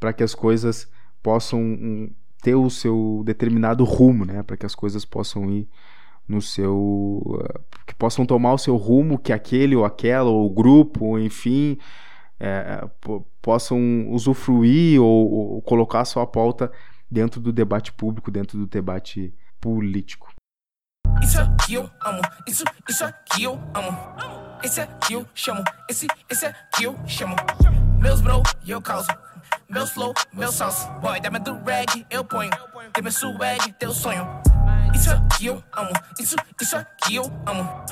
para 0.00 0.12
que 0.12 0.22
as 0.22 0.34
coisas 0.34 0.88
possam 1.22 1.60
um, 1.60 2.10
ter 2.42 2.54
o 2.54 2.70
seu 2.70 3.22
determinado 3.24 3.84
rumo, 3.84 4.24
né? 4.24 4.42
Para 4.42 4.56
que 4.56 4.66
as 4.66 4.74
coisas 4.74 5.04
possam 5.04 5.50
ir 5.50 5.68
no 6.26 6.42
seu 6.42 7.42
que 7.86 7.94
possam 7.94 8.26
tomar 8.26 8.52
o 8.52 8.58
seu 8.58 8.76
rumo 8.76 9.18
que 9.18 9.32
aquele 9.32 9.74
ou 9.74 9.84
aquela 9.84 10.28
ou 10.28 10.46
o 10.46 10.50
grupo 10.50 11.18
enfim 11.18 11.78
é, 12.40 12.88
possam 13.42 14.08
usufruir 14.10 15.00
ou, 15.00 15.30
ou, 15.32 15.62
colocar 15.62 16.04
sua 16.04 16.26
pauta 16.26 16.70
dentro 17.10 17.40
do 17.40 17.52
debate 17.52 17.92
público 17.92 18.30
dentro 18.30 18.58
do 18.58 18.66
debate 18.66 19.34
político 19.60 20.28
isso 21.22 21.40
aqui 21.40 21.74
eu 21.74 21.90
amo 22.04 22.20
isso 22.46 22.64
isso 22.88 23.04
aqui 23.04 23.44
eu 23.44 23.54
amo 23.74 24.38
esse 24.62 24.80
aqui 24.80 25.12
eu 25.12 25.24
chamo, 25.34 25.62
esse, 25.88 26.08
esse 26.28 26.44
aqui 26.44 26.84
eu 26.84 26.98
chamo. 27.06 27.36
Meus 28.00 28.20
bro, 28.20 28.42
eu 28.66 28.82
causo. 28.82 29.08
Meus 29.68 29.90
flow, 29.90 30.12
meu 30.32 30.50
salsa. 30.50 30.88
Boy, 31.00 31.20
dá 31.20 31.30
do 31.30 31.52
rag, 31.64 32.04
eu 32.10 32.24
ponho. 32.24 32.50
Tem 32.92 33.02
meu 33.02 33.12
swag, 33.12 33.72
teu 33.78 33.92
sonho. 33.92 34.26
Isso 34.92 35.12
aqui 35.12 35.46
eu 35.46 35.62
amo, 35.76 35.92
isso, 36.18 36.34
isso 36.60 36.76
aqui 36.76 37.16
eu 37.16 37.24
amo. 37.46 37.84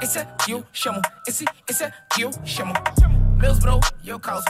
Esse 0.00 0.18
aqui 0.18 0.52
eu 0.52 0.64
chamo, 0.72 1.00
esse, 1.26 1.44
esse 1.68 1.84
aqui 1.84 2.22
eu 2.22 2.30
chamo. 2.44 2.72
Meus 3.44 3.58
bro, 3.58 3.78
eu 4.06 4.18
causo. 4.18 4.46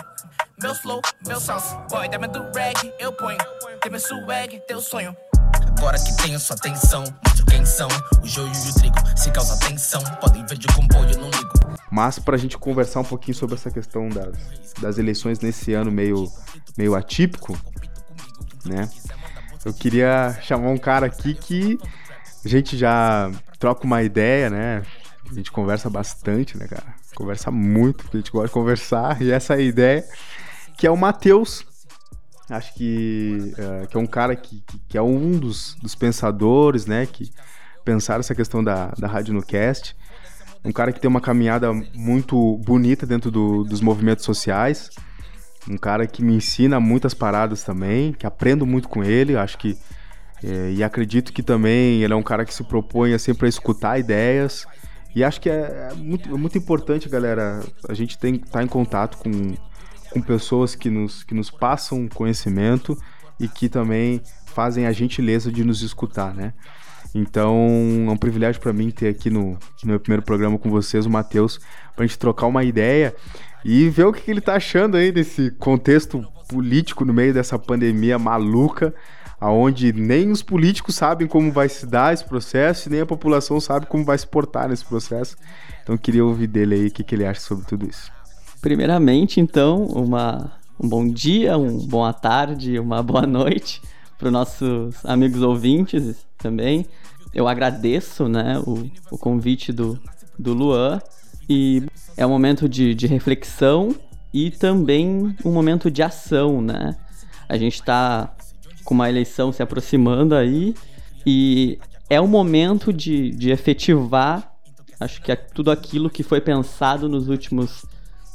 Meus 0.63 0.79
flow, 0.79 1.03
meu 1.27 1.41
salsa. 1.41 1.77
Boy, 1.91 2.09
dá 2.09 2.17
do 2.17 2.39
rag, 2.57 2.93
eu 3.01 3.13
ponho. 3.13 3.37
Tem 3.83 3.91
meu 3.91 3.99
swag, 3.99 4.63
teu 4.69 4.81
sonho. 4.81 5.17
Agora 5.77 5.99
que 5.99 6.17
tenho 6.23 6.39
sua 6.39 6.55
atenção, 6.55 7.03
mostro 7.27 7.45
quem 7.47 7.67
são. 7.67 7.89
O 8.23 8.25
joio 8.25 8.47
e 8.47 8.71
o 8.71 8.75
trigo, 8.75 8.95
se 9.17 9.33
causa 9.33 9.59
tensão. 9.59 10.01
Podem 10.21 10.47
ver 10.47 10.59
de 10.59 10.69
comboio, 10.69 11.19
não 11.19 11.29
ligo. 11.29 11.77
Mas 11.91 12.21
pra 12.21 12.37
gente 12.37 12.57
conversar 12.57 13.01
um 13.01 13.05
pouquinho 13.05 13.37
sobre 13.37 13.57
essa 13.57 13.69
questão 13.69 14.09
das, 14.09 14.73
das 14.81 14.97
eleições 14.97 15.41
nesse 15.41 15.75
ano 15.75 15.91
meio, 15.91 16.31
meio 16.79 16.95
atípico, 16.95 17.59
né? 18.65 18.89
Eu 19.65 19.75
queria 19.75 20.39
chamar 20.41 20.69
um 20.69 20.79
cara 20.79 21.07
aqui 21.07 21.35
que 21.35 21.81
a 22.45 22.49
gente 22.49 22.79
já 22.79 23.29
troca 23.59 23.85
uma 23.85 24.05
ideia, 24.05 24.49
né? 24.49 24.83
A 25.29 25.35
gente 25.35 25.51
conversa 25.51 25.91
bastante, 25.91 26.57
né, 26.57 26.69
cara? 26.69 26.95
Conversa 27.15 27.51
muito, 27.51 28.05
porque 28.05 28.17
a 28.17 28.21
gente 28.21 28.33
gosta 28.33 28.49
de 28.49 28.53
conversar. 28.53 29.23
E 29.23 29.31
essa 29.31 29.55
é 29.55 29.59
a 29.59 29.61
ideia, 29.61 30.05
que 30.77 30.87
é 30.87 30.91
o 30.91 30.97
Matheus. 30.97 31.65
Acho 32.49 32.75
que, 32.75 33.55
uh, 33.59 33.87
que 33.87 33.97
é 33.97 34.01
um 34.01 34.07
cara 34.07 34.37
que, 34.37 34.63
que, 34.67 34.79
que, 34.89 34.99
é 34.99 35.03
um 35.03 35.39
dos, 35.39 35.75
dos 35.81 35.95
pensadores, 35.95 36.87
né? 36.87 37.07
Que 37.07 37.31
pensaram 37.85 38.21
essa 38.21 38.35
questão 38.35 38.63
da, 38.63 38.89
da 38.99 39.07
rádio 39.07 39.33
no 39.33 39.43
cast. 39.43 39.97
Um 40.65 40.73
cara 40.73 40.93
que 40.93 41.01
tem 41.01 41.09
uma 41.09 41.21
caminhada 41.21 41.73
muito 41.95 42.59
bonita 42.59 43.07
dentro 43.07 43.31
do, 43.31 43.65
dos 43.65 43.81
movimentos 43.81 44.25
sociais. 44.25 44.91
Um 45.69 45.77
cara 45.77 46.07
que 46.07 46.23
me 46.23 46.35
ensina 46.35 46.81
muitas 46.81 47.15
paradas 47.15 47.63
também, 47.63 48.13
que 48.13 48.27
aprendo 48.27 48.67
muito 48.67 48.89
com 48.89 49.05
ele. 49.05 49.37
Acho 49.37 49.59
que. 49.59 49.79
É, 50.43 50.73
e 50.73 50.83
acredito 50.83 51.33
que 51.33 51.43
também 51.43 52.03
ele 52.03 52.13
é 52.13 52.17
um 52.17 52.23
cara 52.23 52.45
que 52.45 52.53
se 52.53 52.65
propõe 52.65 53.17
sempre 53.19 53.47
a 53.47 53.49
escutar 53.49 53.99
ideias. 53.99 54.67
E 55.15 55.23
acho 55.23 55.41
que 55.41 55.49
é, 55.49 55.91
é 55.91 55.95
muito, 55.95 56.29
é 56.29 56.37
muito 56.37 56.59
importante, 56.59 57.09
galera, 57.09 57.63
a 57.89 57.95
gente 57.95 58.19
tem 58.19 58.35
estar 58.35 58.51
tá 58.51 58.63
em 58.63 58.67
contato 58.67 59.19
com, 59.19 59.55
com 60.11 60.21
pessoas 60.21 60.75
que 60.75 60.91
nos, 60.91 61.23
que 61.23 61.35
nos 61.35 61.51
passam 61.51 62.09
conhecimento 62.09 62.99
e 63.39 63.47
que 63.47 63.69
também 63.69 64.21
fazem 64.47 64.87
a 64.87 64.93
gentileza 64.93 65.53
de 65.53 65.65
nos 65.65 65.83
escutar, 65.83 66.35
né? 66.35 66.53
Então, 67.15 67.55
é 68.09 68.11
um 68.11 68.17
privilégio 68.17 68.61
para 68.61 68.73
mim 68.73 68.91
ter 68.91 69.09
aqui 69.09 69.31
no, 69.31 69.51
no, 69.51 69.59
meu 69.85 70.01
primeiro 70.01 70.23
programa 70.23 70.59
com 70.59 70.69
vocês 70.69 71.07
o 71.07 71.11
Matheus, 71.11 71.61
pra 71.95 72.05
gente 72.05 72.19
trocar 72.19 72.47
uma 72.47 72.65
ideia 72.65 73.15
e 73.65 73.89
ver 73.89 74.05
o 74.05 74.13
que, 74.13 74.23
que 74.23 74.31
ele 74.33 74.41
tá 74.41 74.55
achando 74.55 74.97
aí 74.97 75.13
desse 75.13 75.53
contexto 75.53 76.27
político 76.49 77.05
no 77.05 77.15
meio 77.15 77.33
dessa 77.33 77.57
pandemia 77.57 78.19
maluca, 78.19 78.93
aonde 79.45 79.93
nem 79.93 80.31
os 80.31 80.43
políticos 80.43 80.95
sabem 80.95 81.29
como 81.29 81.53
vai 81.53 81.69
se 81.69 81.85
dar 81.85 82.15
esse 82.15 82.25
processo 82.25 82.89
e 82.89 82.93
nem 82.93 83.03
a 83.03 83.07
população 83.07 83.61
sabe 83.61 83.85
como 83.85 84.03
vai 84.03 84.17
se 84.17 84.27
portar 84.27 84.71
nesse 84.71 84.87
processo. 84.87 85.37
Então 85.83 85.99
queria 85.99 86.25
ouvir 86.25 86.47
dele 86.47 86.75
aí 86.75 86.87
o 86.87 86.91
que, 86.91 87.05
que 87.05 87.15
ele 87.15 87.27
acha 87.27 87.41
sobre 87.41 87.67
tudo 87.67 87.87
isso. 87.87 88.11
Primeiramente, 88.63 89.41
então, 89.41 89.85
uma, 89.85 90.51
um 90.81 90.89
bom 90.89 91.07
dia, 91.07 91.59
uma 91.59 91.87
boa 91.87 92.13
tarde, 92.15 92.79
uma 92.79 93.03
boa 93.03 93.27
noite 93.27 93.83
para 94.17 94.29
os 94.29 94.33
nossos 94.33 95.05
amigos 95.05 95.43
ouvintes 95.43 96.25
também. 96.39 96.87
Eu 97.35 97.47
agradeço 97.47 98.27
né, 98.27 98.59
o, 98.67 98.91
o 99.11 99.19
convite 99.19 99.73
do, 99.73 100.01
do 100.39 100.55
Luan 100.55 101.03
e 101.47 101.83
é 102.17 102.25
um 102.25 102.31
momento 102.31 102.67
de, 102.67 102.95
de 102.95 103.07
reflexão 103.07 103.95
e 104.33 104.51
também 104.51 105.37
um 105.45 105.53
momento 105.53 105.91
de 105.91 106.03
ação, 106.03 106.63
né? 106.63 106.97
A 107.47 107.59
gente 107.59 107.75
está 107.75 108.35
com 108.85 108.95
uma 108.95 109.09
eleição 109.09 109.53
se 109.53 109.63
aproximando 109.63 110.35
aí 110.35 110.75
e 111.27 111.79
é 112.09 112.21
o 112.21 112.29
momento 112.29 112.93
de, 112.93 113.31
de 113.31 113.51
efetivar, 113.51 114.53
acho 115.01 115.23
que 115.23 115.33
é 115.33 115.37
tudo 115.37 115.71
aquilo 115.71 116.11
que 116.11 116.23
foi 116.23 116.41
pensado 116.41 117.09
nos 117.09 117.29
últimos, 117.29 117.85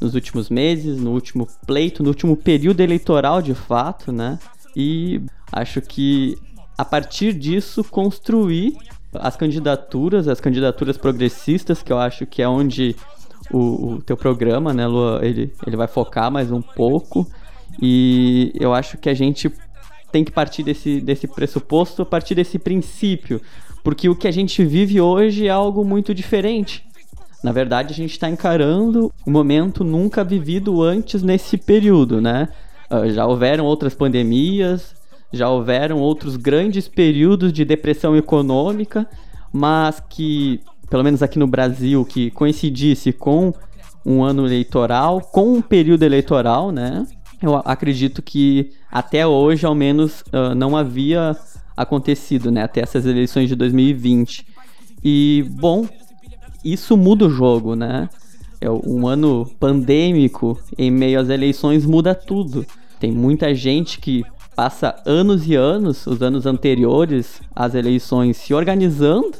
nos 0.01 0.15
últimos 0.15 0.49
meses, 0.49 0.99
no 0.99 1.11
último 1.11 1.47
pleito, 1.65 2.01
no 2.01 2.09
último 2.09 2.35
período 2.35 2.81
eleitoral 2.81 3.41
de 3.41 3.53
fato, 3.53 4.11
né? 4.11 4.39
E 4.75 5.21
acho 5.51 5.81
que 5.81 6.35
a 6.77 6.85
partir 6.85 7.33
disso 7.33 7.83
construir 7.83 8.75
as 9.13 9.35
candidaturas, 9.35 10.27
as 10.27 10.39
candidaturas 10.39 10.97
progressistas, 10.97 11.81
que 11.81 11.91
eu 11.91 11.97
acho 11.97 12.25
que 12.25 12.41
é 12.41 12.47
onde 12.47 12.95
o, 13.51 13.93
o 13.93 14.01
teu 14.01 14.15
programa, 14.15 14.73
né, 14.73 14.85
Lua, 14.87 15.19
ele, 15.23 15.53
ele 15.65 15.75
vai 15.75 15.87
focar 15.87 16.31
mais 16.31 16.51
um 16.51 16.61
pouco. 16.61 17.27
E 17.81 18.51
eu 18.55 18.73
acho 18.73 18.97
que 18.97 19.09
a 19.09 19.13
gente 19.13 19.51
tem 20.11 20.23
que 20.23 20.31
partir 20.31 20.63
desse, 20.63 20.99
desse 21.01 21.27
pressuposto, 21.27 22.05
partir 22.05 22.35
desse 22.35 22.57
princípio. 22.59 23.41
Porque 23.83 24.09
o 24.09 24.15
que 24.15 24.27
a 24.27 24.31
gente 24.31 24.63
vive 24.63 24.99
hoje 24.99 25.47
é 25.47 25.49
algo 25.49 25.83
muito 25.85 26.13
diferente. 26.13 26.83
Na 27.43 27.51
verdade, 27.51 27.93
a 27.93 27.95
gente 27.95 28.11
está 28.11 28.29
encarando 28.29 29.11
um 29.25 29.31
momento 29.31 29.83
nunca 29.83 30.23
vivido 30.23 30.81
antes 30.81 31.23
nesse 31.23 31.57
período, 31.57 32.19
né? 32.19 32.49
Uh, 32.91 33.09
já 33.09 33.25
houveram 33.25 33.65
outras 33.65 33.93
pandemias, 33.93 34.93
já 35.31 35.49
houveram 35.49 35.99
outros 35.99 36.35
grandes 36.35 36.87
períodos 36.87 37.53
de 37.53 37.63
depressão 37.63 38.15
econômica, 38.15 39.07
mas 39.53 40.01
que 40.09 40.61
pelo 40.89 41.03
menos 41.03 41.21
aqui 41.21 41.37
no 41.37 41.47
Brasil, 41.47 42.03
que 42.03 42.31
coincidisse 42.31 43.13
com 43.13 43.53
um 44.05 44.23
ano 44.23 44.45
eleitoral, 44.45 45.21
com 45.21 45.53
um 45.53 45.61
período 45.61 46.03
eleitoral, 46.03 46.71
né? 46.71 47.05
Eu 47.41 47.55
acredito 47.65 48.21
que 48.21 48.71
até 48.91 49.25
hoje, 49.25 49.65
ao 49.65 49.73
menos, 49.73 50.21
uh, 50.33 50.53
não 50.55 50.75
havia 50.75 51.35
acontecido, 51.75 52.51
né? 52.51 52.63
Até 52.63 52.81
essas 52.81 53.05
eleições 53.05 53.47
de 53.47 53.55
2020. 53.55 54.45
E, 55.03 55.45
bom, 55.51 55.87
isso 56.63 56.97
muda 56.97 57.25
o 57.25 57.29
jogo, 57.29 57.75
né? 57.75 58.09
É 58.59 58.69
um 58.69 59.07
ano 59.07 59.49
pandêmico, 59.57 60.59
em 60.77 60.91
meio 60.91 61.19
às 61.19 61.29
eleições, 61.29 61.85
muda 61.85 62.13
tudo. 62.13 62.65
Tem 62.99 63.11
muita 63.11 63.55
gente 63.55 63.99
que 63.99 64.25
passa 64.53 65.01
anos 65.05 65.47
e 65.47 65.55
anos, 65.55 66.05
os 66.05 66.21
anos 66.21 66.45
anteriores 66.45 67.41
às 67.55 67.73
eleições, 67.73 68.35
se 68.35 68.53
organizando 68.53 69.31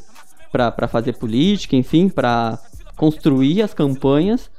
para 0.50 0.88
fazer 0.88 1.18
política, 1.18 1.76
enfim, 1.76 2.08
para 2.08 2.58
construir 2.96 3.60
as 3.60 3.74
campanhas. 3.74 4.50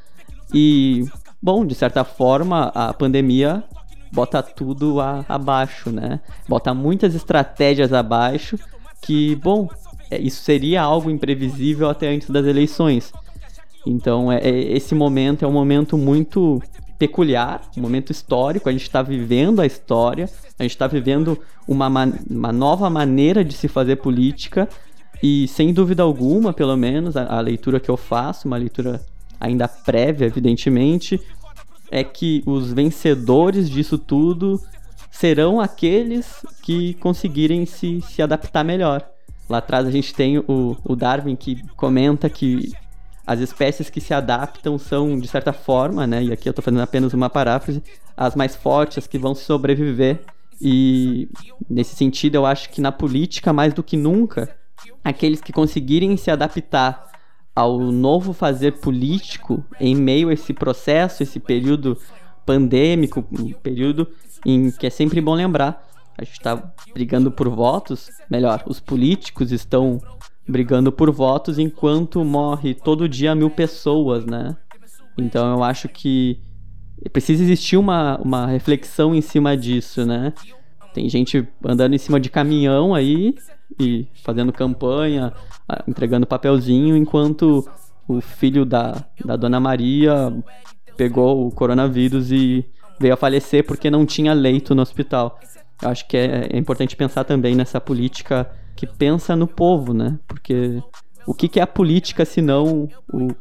E, 0.53 1.05
bom, 1.41 1.65
de 1.65 1.75
certa 1.75 2.03
forma, 2.03 2.71
a 2.75 2.93
pandemia 2.93 3.63
bota 4.11 4.43
tudo 4.43 4.99
a, 4.99 5.25
abaixo, 5.27 5.89
né? 5.89 6.19
Bota 6.47 6.73
muitas 6.73 7.15
estratégias 7.15 7.93
abaixo 7.93 8.59
que, 9.01 9.35
bom, 9.37 9.69
é, 10.09 10.19
isso 10.19 10.43
seria 10.43 10.81
algo 10.81 11.09
imprevisível 11.09 11.89
até 11.89 12.09
antes 12.09 12.29
das 12.29 12.45
eleições. 12.45 13.11
Então, 13.85 14.31
é, 14.31 14.37
é 14.39 14.73
esse 14.73 14.93
momento 14.93 15.43
é 15.43 15.47
um 15.47 15.51
momento 15.51 15.97
muito 15.97 16.61
peculiar, 16.99 17.61
um 17.75 17.81
momento 17.81 18.11
histórico. 18.11 18.69
A 18.69 18.71
gente 18.71 18.83
está 18.83 19.01
vivendo 19.01 19.61
a 19.61 19.65
história, 19.65 20.29
a 20.59 20.63
gente 20.63 20.71
está 20.71 20.85
vivendo 20.85 21.39
uma, 21.67 21.87
uma 22.29 22.51
nova 22.51 22.89
maneira 22.89 23.43
de 23.43 23.53
se 23.53 23.67
fazer 23.67 23.95
política 23.95 24.69
e 25.23 25.47
sem 25.47 25.73
dúvida 25.73 26.03
alguma, 26.03 26.51
pelo 26.51 26.75
menos, 26.75 27.15
a, 27.15 27.37
a 27.37 27.39
leitura 27.39 27.79
que 27.79 27.89
eu 27.89 27.97
faço, 27.97 28.47
uma 28.47 28.57
leitura 28.57 29.01
ainda 29.41 29.67
prévia, 29.67 30.27
evidentemente, 30.27 31.19
é 31.89 32.03
que 32.03 32.43
os 32.45 32.71
vencedores 32.71 33.69
disso 33.69 33.97
tudo 33.97 34.61
serão 35.11 35.59
aqueles 35.59 36.45
que 36.61 36.93
conseguirem 36.95 37.65
se, 37.65 38.01
se 38.01 38.21
adaptar 38.21 38.63
melhor. 38.63 39.05
Lá 39.49 39.57
atrás 39.57 39.85
a 39.85 39.91
gente 39.91 40.13
tem 40.13 40.37
o, 40.37 40.77
o 40.85 40.95
Darwin 40.95 41.35
que 41.35 41.61
comenta 41.75 42.29
que 42.29 42.71
as 43.27 43.39
espécies 43.39 43.89
que 43.89 43.99
se 43.99 44.13
adaptam 44.13 44.77
são, 44.77 45.19
de 45.19 45.27
certa 45.27 45.51
forma, 45.51 46.07
né, 46.07 46.23
e 46.23 46.31
aqui 46.31 46.47
eu 46.47 46.51
estou 46.51 46.63
fazendo 46.63 46.81
apenas 46.81 47.13
uma 47.13 47.29
paráfrase, 47.29 47.83
as 48.15 48.35
mais 48.35 48.55
fortes, 48.55 48.99
as 48.99 49.07
que 49.07 49.17
vão 49.17 49.35
sobreviver. 49.35 50.21
E 50.61 51.27
nesse 51.69 51.95
sentido, 51.95 52.35
eu 52.35 52.45
acho 52.45 52.69
que 52.69 52.79
na 52.79 52.91
política, 52.91 53.51
mais 53.51 53.73
do 53.73 53.83
que 53.83 53.97
nunca, 53.97 54.55
aqueles 55.03 55.41
que 55.41 55.51
conseguirem 55.51 56.15
se 56.15 56.29
adaptar 56.29 57.10
ao 57.55 57.79
novo 57.79 58.33
fazer 58.33 58.79
político 58.79 59.63
em 59.79 59.95
meio 59.95 60.29
a 60.29 60.33
esse 60.33 60.53
processo, 60.53 61.23
esse 61.23 61.39
período 61.39 61.97
pandêmico, 62.45 63.25
um 63.31 63.51
período 63.53 64.07
em 64.45 64.71
que 64.71 64.87
é 64.87 64.89
sempre 64.89 65.21
bom 65.21 65.33
lembrar, 65.33 65.87
a 66.17 66.23
gente 66.23 66.33
está 66.33 66.71
brigando 66.93 67.31
por 67.31 67.49
votos, 67.49 68.09
melhor, 68.29 68.63
os 68.65 68.79
políticos 68.79 69.51
estão 69.51 69.99
brigando 70.47 70.91
por 70.91 71.11
votos 71.11 71.57
enquanto 71.59 72.23
morre 72.23 72.73
todo 72.73 73.07
dia 73.07 73.35
mil 73.35 73.49
pessoas, 73.49 74.25
né? 74.25 74.55
Então 75.17 75.55
eu 75.55 75.63
acho 75.63 75.87
que 75.87 76.39
precisa 77.11 77.43
existir 77.43 77.77
uma, 77.77 78.17
uma 78.17 78.45
reflexão 78.47 79.15
em 79.15 79.21
cima 79.21 79.55
disso, 79.55 80.05
né? 80.05 80.33
Tem 80.93 81.07
gente 81.09 81.47
andando 81.63 81.93
em 81.93 81.97
cima 81.97 82.19
de 82.19 82.29
caminhão 82.29 82.93
aí 82.93 83.35
e 83.81 84.07
fazendo 84.23 84.53
campanha, 84.53 85.33
entregando 85.87 86.25
papelzinho, 86.25 86.95
enquanto 86.95 87.67
o 88.07 88.21
filho 88.21 88.65
da, 88.65 89.03
da 89.23 89.35
Dona 89.35 89.59
Maria 89.59 90.33
pegou 90.97 91.47
o 91.47 91.51
coronavírus 91.51 92.31
e 92.31 92.65
veio 92.99 93.13
a 93.13 93.17
falecer 93.17 93.65
porque 93.65 93.89
não 93.89 94.05
tinha 94.05 94.33
leito 94.33 94.75
no 94.75 94.81
hospital. 94.81 95.39
Eu 95.81 95.89
acho 95.89 96.07
que 96.07 96.15
é, 96.15 96.49
é 96.51 96.57
importante 96.57 96.95
pensar 96.95 97.23
também 97.23 97.55
nessa 97.55 97.81
política 97.81 98.49
que 98.75 98.85
pensa 98.85 99.35
no 99.35 99.47
povo, 99.47 99.93
né? 99.93 100.19
Porque 100.27 100.81
o 101.25 101.33
que, 101.33 101.47
que 101.47 101.59
é 101.59 101.63
a 101.63 101.67
política 101.67 102.25
se 102.25 102.41
não 102.41 102.87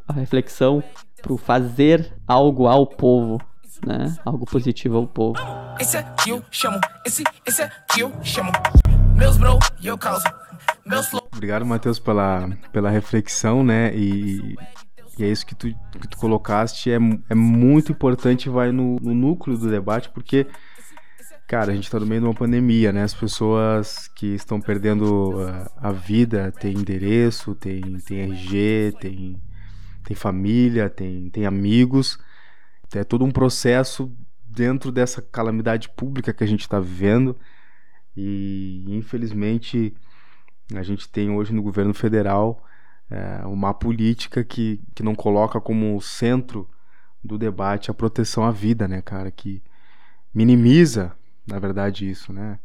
a 0.08 0.12
reflexão 0.12 0.82
para 1.20 1.36
fazer 1.36 2.12
algo 2.26 2.66
ao 2.66 2.86
povo, 2.86 3.38
né? 3.86 4.16
Algo 4.24 4.46
positivo 4.46 4.96
ao 4.96 5.06
povo. 5.06 5.38
Esse 5.78 5.96
aqui 5.96 6.30
eu 6.30 6.42
chamo, 6.50 6.80
esse, 7.04 7.22
esse 7.46 7.62
aqui 7.62 8.00
eu 8.00 8.12
chamo. 8.22 8.50
Meus 9.20 9.36
bro, 9.36 9.58
eu 9.84 9.98
causo. 9.98 10.24
Meus 10.84 11.06
flow. 11.06 11.28
Obrigado, 11.32 11.66
Matheus, 11.66 11.98
pela, 11.98 12.48
pela 12.72 12.88
reflexão, 12.88 13.62
né? 13.62 13.94
E, 13.94 14.56
e 15.18 15.22
é 15.22 15.28
isso 15.28 15.44
que 15.46 15.54
tu, 15.54 15.68
que 15.68 16.08
tu 16.08 16.16
colocaste, 16.16 16.90
é, 16.90 16.98
é 17.28 17.34
muito 17.34 17.92
importante, 17.92 18.48
vai 18.48 18.72
no, 18.72 18.96
no 18.96 19.14
núcleo 19.14 19.58
do 19.58 19.70
debate, 19.70 20.08
porque 20.08 20.46
Cara, 21.46 21.72
a 21.72 21.74
gente 21.74 21.90
tá 21.90 21.98
no 21.98 22.06
meio 22.06 22.20
de 22.20 22.26
uma 22.28 22.34
pandemia, 22.34 22.92
né? 22.92 23.02
As 23.02 23.12
pessoas 23.12 24.06
que 24.14 24.36
estão 24.36 24.60
perdendo 24.60 25.34
a, 25.80 25.88
a 25.88 25.92
vida 25.92 26.52
têm 26.52 26.74
endereço, 26.74 27.56
têm, 27.56 27.98
têm 28.06 28.20
RG, 28.20 28.94
têm, 29.00 29.42
têm 30.04 30.16
família, 30.16 30.88
têm, 30.88 31.28
têm 31.28 31.46
amigos. 31.46 32.20
É 32.94 33.02
todo 33.02 33.24
um 33.24 33.32
processo 33.32 34.16
dentro 34.44 34.92
dessa 34.92 35.20
calamidade 35.20 35.88
pública 35.88 36.32
que 36.32 36.44
a 36.44 36.46
gente 36.46 36.60
está 36.60 36.78
vivendo. 36.78 37.36
E 38.16 38.84
infelizmente 38.88 39.94
a 40.74 40.82
gente 40.82 41.08
tem 41.08 41.30
hoje 41.30 41.52
no 41.52 41.62
governo 41.62 41.94
federal 41.94 42.64
é, 43.10 43.44
uma 43.46 43.74
política 43.74 44.44
que, 44.44 44.80
que 44.94 45.02
não 45.02 45.14
coloca 45.14 45.60
como 45.60 46.00
centro 46.00 46.68
do 47.22 47.36
debate 47.36 47.90
a 47.90 47.94
proteção 47.94 48.44
à 48.44 48.50
vida, 48.50 48.86
né, 48.86 49.02
cara? 49.02 49.30
Que 49.30 49.62
minimiza 50.34 51.16
na 51.50 51.58
verdade, 51.58 52.08
isso, 52.08 52.32
né? 52.32 52.58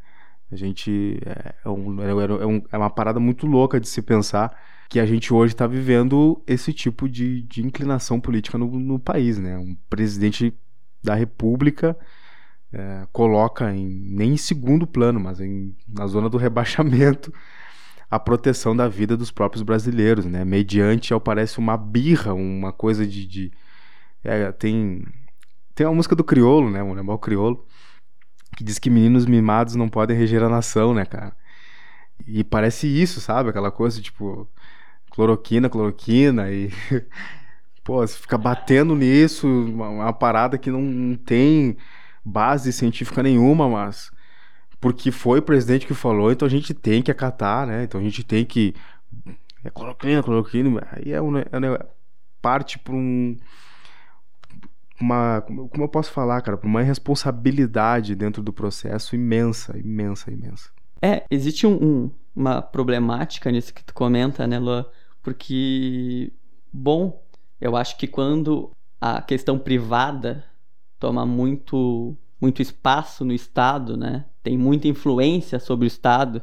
A 0.51 0.55
gente. 0.55 1.19
É, 1.25 1.55
é, 1.65 1.69
um, 1.69 2.01
é, 2.01 2.09
é, 2.09 2.45
um, 2.45 2.61
é 2.71 2.77
uma 2.77 2.89
parada 2.89 3.19
muito 3.19 3.47
louca 3.47 3.79
de 3.79 3.87
se 3.87 4.01
pensar 4.01 4.55
que 4.87 4.99
a 4.99 5.05
gente 5.05 5.33
hoje 5.33 5.53
está 5.53 5.65
vivendo 5.65 6.41
esse 6.45 6.71
tipo 6.71 7.09
de, 7.09 7.41
de 7.43 7.65
inclinação 7.65 8.19
política 8.19 8.57
no, 8.57 8.67
no, 8.79 8.99
país, 8.99 9.39
né? 9.39 9.57
Um 9.57 9.75
presidente 9.89 10.53
da 11.03 11.15
República 11.15 11.97
é, 12.75 13.07
coloca 13.13 13.73
em, 13.73 13.87
nem 13.87 14.33
em 14.33 14.37
segundo 14.37 14.85
plano, 14.85 15.17
mas 15.17 15.39
em, 15.39 15.73
na 15.87 16.05
zona 16.07 16.29
do 16.29 16.37
rebaixamento 16.37 17.33
a 18.11 18.19
proteção 18.19 18.75
da 18.75 18.87
vida 18.87 19.15
dos 19.15 19.31
próprios 19.31 19.63
brasileiros, 19.63 20.25
né? 20.25 20.43
Mediante, 20.43 21.13
ao 21.13 21.21
parece, 21.21 21.57
uma 21.57 21.77
birra, 21.77 22.33
uma 22.33 22.73
coisa 22.73 23.07
de... 23.07 23.25
de 23.25 23.51
é, 24.23 24.51
tem, 24.51 25.03
tem 25.73 25.87
uma 25.87 25.95
música 25.95 26.15
do 26.15 26.23
Criolo, 26.23 26.69
né? 26.69 26.83
O 26.83 26.93
Lembal 26.93 27.17
Criolo, 27.17 27.65
que 28.57 28.63
diz 28.63 28.77
que 28.77 28.89
meninos 28.89 29.25
mimados 29.25 29.75
não 29.75 29.87
podem 29.87 30.17
reger 30.17 30.43
a 30.43 30.49
nação, 30.49 30.93
né, 30.93 31.05
cara? 31.05 31.35
E 32.27 32.43
parece 32.43 32.87
isso, 32.87 33.21
sabe? 33.21 33.49
Aquela 33.49 33.71
coisa 33.71 34.01
tipo 34.01 34.49
cloroquina, 35.11 35.69
cloroquina 35.69 36.51
e 36.51 36.71
pô, 37.83 38.05
você 38.05 38.17
fica 38.17 38.37
batendo 38.37 38.95
nisso, 38.95 39.47
uma, 39.47 39.89
uma 39.89 40.13
parada 40.13 40.57
que 40.57 40.69
não 40.69 41.15
tem 41.15 41.77
base 42.25 42.73
científica 42.73 43.21
nenhuma, 43.21 43.69
mas 43.69 44.11
porque 44.81 45.11
foi 45.11 45.39
o 45.39 45.43
presidente 45.43 45.85
que 45.85 45.93
falou, 45.93 46.31
então 46.31 46.45
a 46.45 46.51
gente 46.51 46.73
tem 46.73 47.01
que 47.01 47.11
acatar, 47.11 47.67
né? 47.67 47.83
Então 47.83 47.99
a 48.01 48.03
gente 48.03 48.23
tem 48.23 48.43
que 48.43 48.73
é 49.63 49.69
cloroquina, 49.69 50.21
cloroquina, 50.21 50.87
aí 50.91 51.11
é, 51.11 51.21
um, 51.21 51.37
é 51.37 51.45
parte 52.41 52.77
para 52.79 52.93
um 52.93 53.37
uma 54.99 55.41
como 55.41 55.83
eu 55.83 55.87
posso 55.87 56.11
falar, 56.11 56.41
cara, 56.41 56.59
uma 56.63 56.81
responsabilidade 56.81 58.15
dentro 58.15 58.41
do 58.41 58.53
processo 58.53 59.15
imensa, 59.15 59.77
imensa, 59.77 60.31
imensa. 60.31 60.69
É, 61.01 61.23
existe 61.29 61.67
um, 61.67 61.73
um, 61.73 62.11
uma 62.35 62.61
problemática 62.61 63.51
nisso 63.51 63.73
que 63.73 63.83
tu 63.83 63.93
comenta, 63.93 64.47
né, 64.47 64.57
Luan? 64.57 64.85
Porque, 65.21 66.31
bom, 66.71 67.21
eu 67.59 67.75
acho 67.75 67.97
que 67.97 68.07
quando 68.07 68.71
a 69.01 69.21
questão 69.21 69.59
privada 69.59 70.43
toma 71.05 71.23
muito, 71.23 72.17
muito 72.41 72.63
espaço 72.63 73.23
no 73.23 73.31
Estado, 73.31 73.95
né, 73.95 74.25
tem 74.41 74.57
muita 74.57 74.87
influência 74.87 75.59
sobre 75.59 75.85
o 75.85 75.87
Estado, 75.87 76.41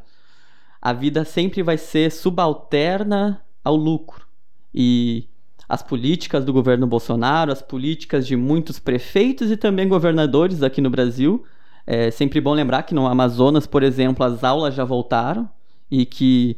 a 0.81 0.93
vida 0.93 1.25
sempre 1.25 1.65
vai 1.65 1.77
ser 1.77 2.13
subalterna 2.13 3.43
ao 3.65 3.75
lucro. 3.75 4.25
E 4.73 5.27
as 5.69 5.83
políticas 5.83 6.45
do 6.45 6.53
governo 6.53 6.87
Bolsonaro, 6.87 7.51
as 7.51 7.61
políticas 7.61 8.25
de 8.25 8.37
muitos 8.37 8.79
prefeitos 8.79 9.51
e 9.51 9.57
também 9.57 9.89
governadores 9.89 10.63
aqui 10.63 10.81
no 10.81 10.91
Brasil. 10.91 11.45
É 11.85 12.13
sempre 12.13 12.41
bom 12.41 12.55
lembrar 12.55 12.85
que 12.85 12.95
no 12.95 13.09
Amazonas, 13.09 13.67
por 13.67 13.83
exemplo, 13.83 14.25
as 14.25 14.45
aulas 14.45 14.77
já 14.77 14.85
voltaram 14.85 15.51
e 15.91 16.07
que 16.07 16.57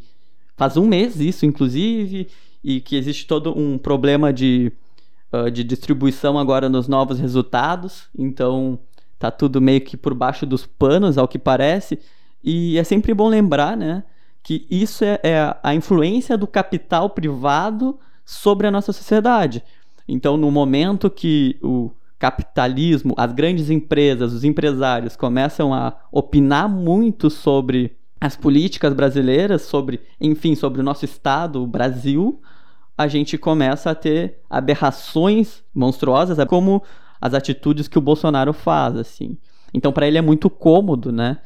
faz 0.59 0.77
um 0.77 0.87
mês 0.87 1.19
isso, 1.21 1.47
inclusive, 1.47 2.29
e 2.63 2.83
que 2.83 2.97
existe 2.97 3.27
todo 3.27 3.59
um 3.59 3.79
problema 3.79 4.31
de, 4.31 4.73
uh, 5.35 5.51
de 5.51 5.65
distribuição 5.65 6.39
agora 6.39 6.69
nos 6.69 6.87
novos 6.87 7.19
resultados. 7.19 8.09
Então, 8.17 8.79
tá 9.19 9.31
tudo 9.31 9.61
meio 9.61 9.81
que 9.81 9.97
por 9.97 10.15
baixo 10.15 10.47
dos 10.47 10.67
panos, 10.67 11.19
ao 11.19 11.29
que 11.29 11.39
parece. 11.39 11.99
E 12.43 12.79
é 12.79 12.85
sempre 12.85 13.15
bom 13.15 13.29
lembrar, 13.29 13.77
né, 13.77 14.05
que 14.43 14.67
isso 14.71 15.05
é, 15.05 15.19
é 15.23 15.57
a 15.63 15.75
influência 15.75 16.37
do 16.37 16.47
capital 16.47 17.11
privado 17.11 17.99
sobre 18.25 18.67
a 18.67 18.71
nossa 18.71 18.93
sociedade. 18.93 19.63
Então, 20.07 20.37
no 20.37 20.51
momento 20.51 21.11
que 21.11 21.57
o 21.63 21.91
capitalismo, 22.19 23.15
as 23.17 23.33
grandes 23.33 23.71
empresas, 23.71 24.33
os 24.33 24.45
empresários 24.45 25.17
começam 25.17 25.75
a 25.75 25.95
opinar 26.13 26.69
muito 26.69 27.31
sobre 27.31 27.97
as 28.21 28.37
políticas 28.37 28.95
brasileiras, 28.95 29.63
sobre, 29.63 30.01
enfim, 30.21 30.55
sobre 30.55 30.81
o 30.81 30.85
nosso 30.85 31.05
estado, 31.05 31.63
o 31.63 31.67
Brasil, 31.67 32.41
a 32.97 33.09
gente 33.09 33.37
começa 33.37 33.91
a 33.91 33.95
ter 33.95 34.39
aberrações 34.49 35.63
monstruosas, 35.75 36.39
como 36.47 36.83
as 37.21 37.35
atitudes 37.35 37.89
que 37.89 37.99
o 37.99 38.03
Bolsonaro 38.03 38.53
faz, 38.53 38.97
assim. 38.97 39.37
Então, 39.73 39.93
para 39.93 40.07
ele 40.07 40.19
é 40.19 40.23
muito 40.23 40.49
cômodo, 40.49 41.11
né? 41.11 41.39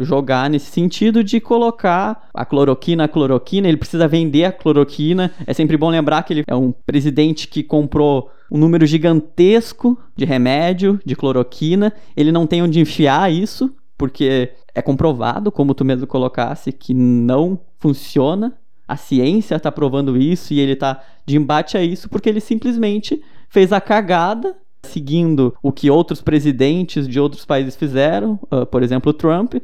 jogar 0.00 0.48
nesse 0.50 0.70
sentido 0.70 1.24
de 1.24 1.40
colocar 1.40 2.28
a 2.32 2.44
cloroquina, 2.44 3.04
a 3.04 3.08
cloroquina, 3.08 3.68
ele 3.68 3.76
precisa 3.76 4.06
vender 4.06 4.44
a 4.44 4.52
cloroquina. 4.52 5.32
É 5.46 5.52
sempre 5.52 5.76
bom 5.76 5.90
lembrar 5.90 6.22
que 6.22 6.32
ele 6.32 6.44
é 6.46 6.54
um 6.54 6.72
presidente 6.72 7.48
que 7.48 7.62
comprou 7.62 8.30
um 8.50 8.58
número 8.58 8.86
gigantesco 8.86 9.98
de 10.14 10.24
remédio, 10.24 11.00
de 11.04 11.16
cloroquina. 11.16 11.92
Ele 12.16 12.30
não 12.30 12.46
tem 12.46 12.62
onde 12.62 12.80
enfiar 12.80 13.32
isso, 13.32 13.74
porque 13.96 14.52
é 14.74 14.82
comprovado, 14.82 15.50
como 15.50 15.74
tu 15.74 15.84
mesmo 15.84 16.06
colocasse, 16.06 16.72
que 16.72 16.94
não 16.94 17.58
funciona. 17.78 18.54
A 18.92 18.96
ciência 18.96 19.54
está 19.54 19.72
provando 19.72 20.18
isso 20.18 20.52
e 20.52 20.60
ele 20.60 20.72
está 20.72 21.02
de 21.24 21.38
embate 21.38 21.78
a 21.78 21.82
isso 21.82 22.10
porque 22.10 22.28
ele 22.28 22.40
simplesmente 22.40 23.22
fez 23.48 23.72
a 23.72 23.80
cagada 23.80 24.54
seguindo 24.82 25.56
o 25.62 25.72
que 25.72 25.90
outros 25.90 26.20
presidentes 26.20 27.08
de 27.08 27.18
outros 27.18 27.46
países 27.46 27.74
fizeram, 27.74 28.38
uh, 28.52 28.66
por 28.66 28.82
exemplo, 28.82 29.08
o 29.08 29.14
Trump, 29.14 29.54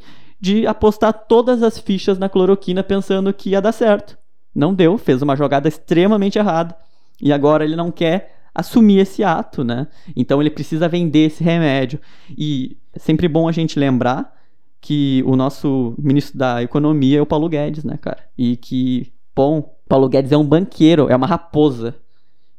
de 0.41 0.65
apostar 0.65 1.13
todas 1.13 1.61
as 1.61 1.77
fichas 1.77 2.17
na 2.17 2.27
cloroquina 2.27 2.81
pensando 2.81 3.31
que 3.31 3.51
ia 3.51 3.61
dar 3.61 3.71
certo. 3.71 4.17
Não 4.55 4.73
deu, 4.73 4.97
fez 4.97 5.21
uma 5.21 5.35
jogada 5.35 5.67
extremamente 5.67 6.39
errada. 6.39 6.75
E 7.21 7.31
agora 7.31 7.63
ele 7.63 7.75
não 7.75 7.91
quer 7.91 8.35
assumir 8.55 8.97
esse 8.97 9.23
ato, 9.23 9.63
né? 9.63 9.85
Então 10.15 10.41
ele 10.41 10.49
precisa 10.49 10.89
vender 10.89 11.27
esse 11.27 11.43
remédio. 11.43 11.99
E 12.35 12.77
é 12.95 12.97
sempre 12.97 13.27
bom 13.27 13.47
a 13.47 13.51
gente 13.51 13.77
lembrar 13.77 14.33
que 14.81 15.23
o 15.27 15.35
nosso 15.35 15.93
ministro 15.99 16.35
da 16.35 16.63
Economia 16.63 17.19
é 17.19 17.21
o 17.21 17.27
Paulo 17.27 17.47
Guedes, 17.47 17.83
né, 17.83 17.97
cara? 17.97 18.23
E 18.37 18.55
que, 18.57 19.11
bom, 19.35 19.75
Paulo 19.87 20.09
Guedes 20.09 20.31
é 20.31 20.37
um 20.37 20.45
banqueiro, 20.45 21.09
é 21.09 21.15
uma 21.15 21.27
raposa. 21.27 21.95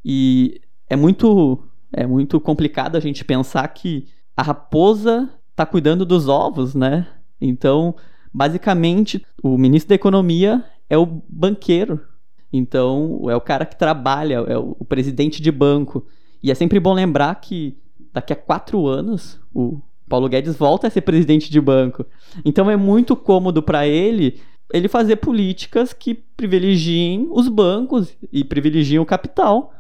E 0.04 0.61
é 0.88 0.96
muito 0.96 1.62
é 1.92 2.06
muito 2.06 2.40
complicado 2.40 2.96
a 2.96 3.00
gente 3.00 3.24
pensar 3.24 3.66
que 3.68 4.06
a 4.37 4.42
raposa 4.42 5.28
está 5.50 5.66
cuidando 5.66 6.06
dos 6.06 6.28
ovos, 6.28 6.74
né? 6.74 7.06
Então, 7.40 7.94
basicamente, 8.33 9.24
o 9.42 9.59
ministro 9.59 9.88
da 9.90 9.94
Economia 9.94 10.64
é 10.88 10.96
o 10.96 11.22
banqueiro. 11.28 12.00
Então, 12.52 13.22
é 13.28 13.37
o 13.37 13.40
cara 13.40 13.66
que 13.66 13.76
trabalha, 13.76 14.37
é 14.46 14.56
o 14.56 14.85
presidente 14.85 15.42
de 15.42 15.50
banco. 15.50 16.06
E 16.42 16.50
é 16.50 16.54
sempre 16.54 16.80
bom 16.80 16.92
lembrar 16.92 17.35
que 17.37 17.76
daqui 18.12 18.33
a 18.33 18.37
quatro 18.37 18.87
anos 18.87 19.38
o 19.54 19.80
Paulo 20.09 20.28
Guedes 20.28 20.56
volta 20.56 20.87
a 20.87 20.90
ser 20.90 21.02
presidente 21.02 21.50
de 21.50 21.61
banco. 21.61 22.04
Então, 22.44 22.70
é 22.70 22.76
muito 22.76 23.14
cômodo 23.14 23.62
para 23.62 23.87
ele 23.87 24.40
ele 24.72 24.88
fazer 24.88 25.16
políticas 25.16 25.92
que 25.92 26.14
privilegiem 26.14 27.28
os 27.30 27.48
bancos 27.48 28.16
e 28.33 28.44
privilegiem 28.44 28.98
o 28.98 29.06
capital 29.06 29.72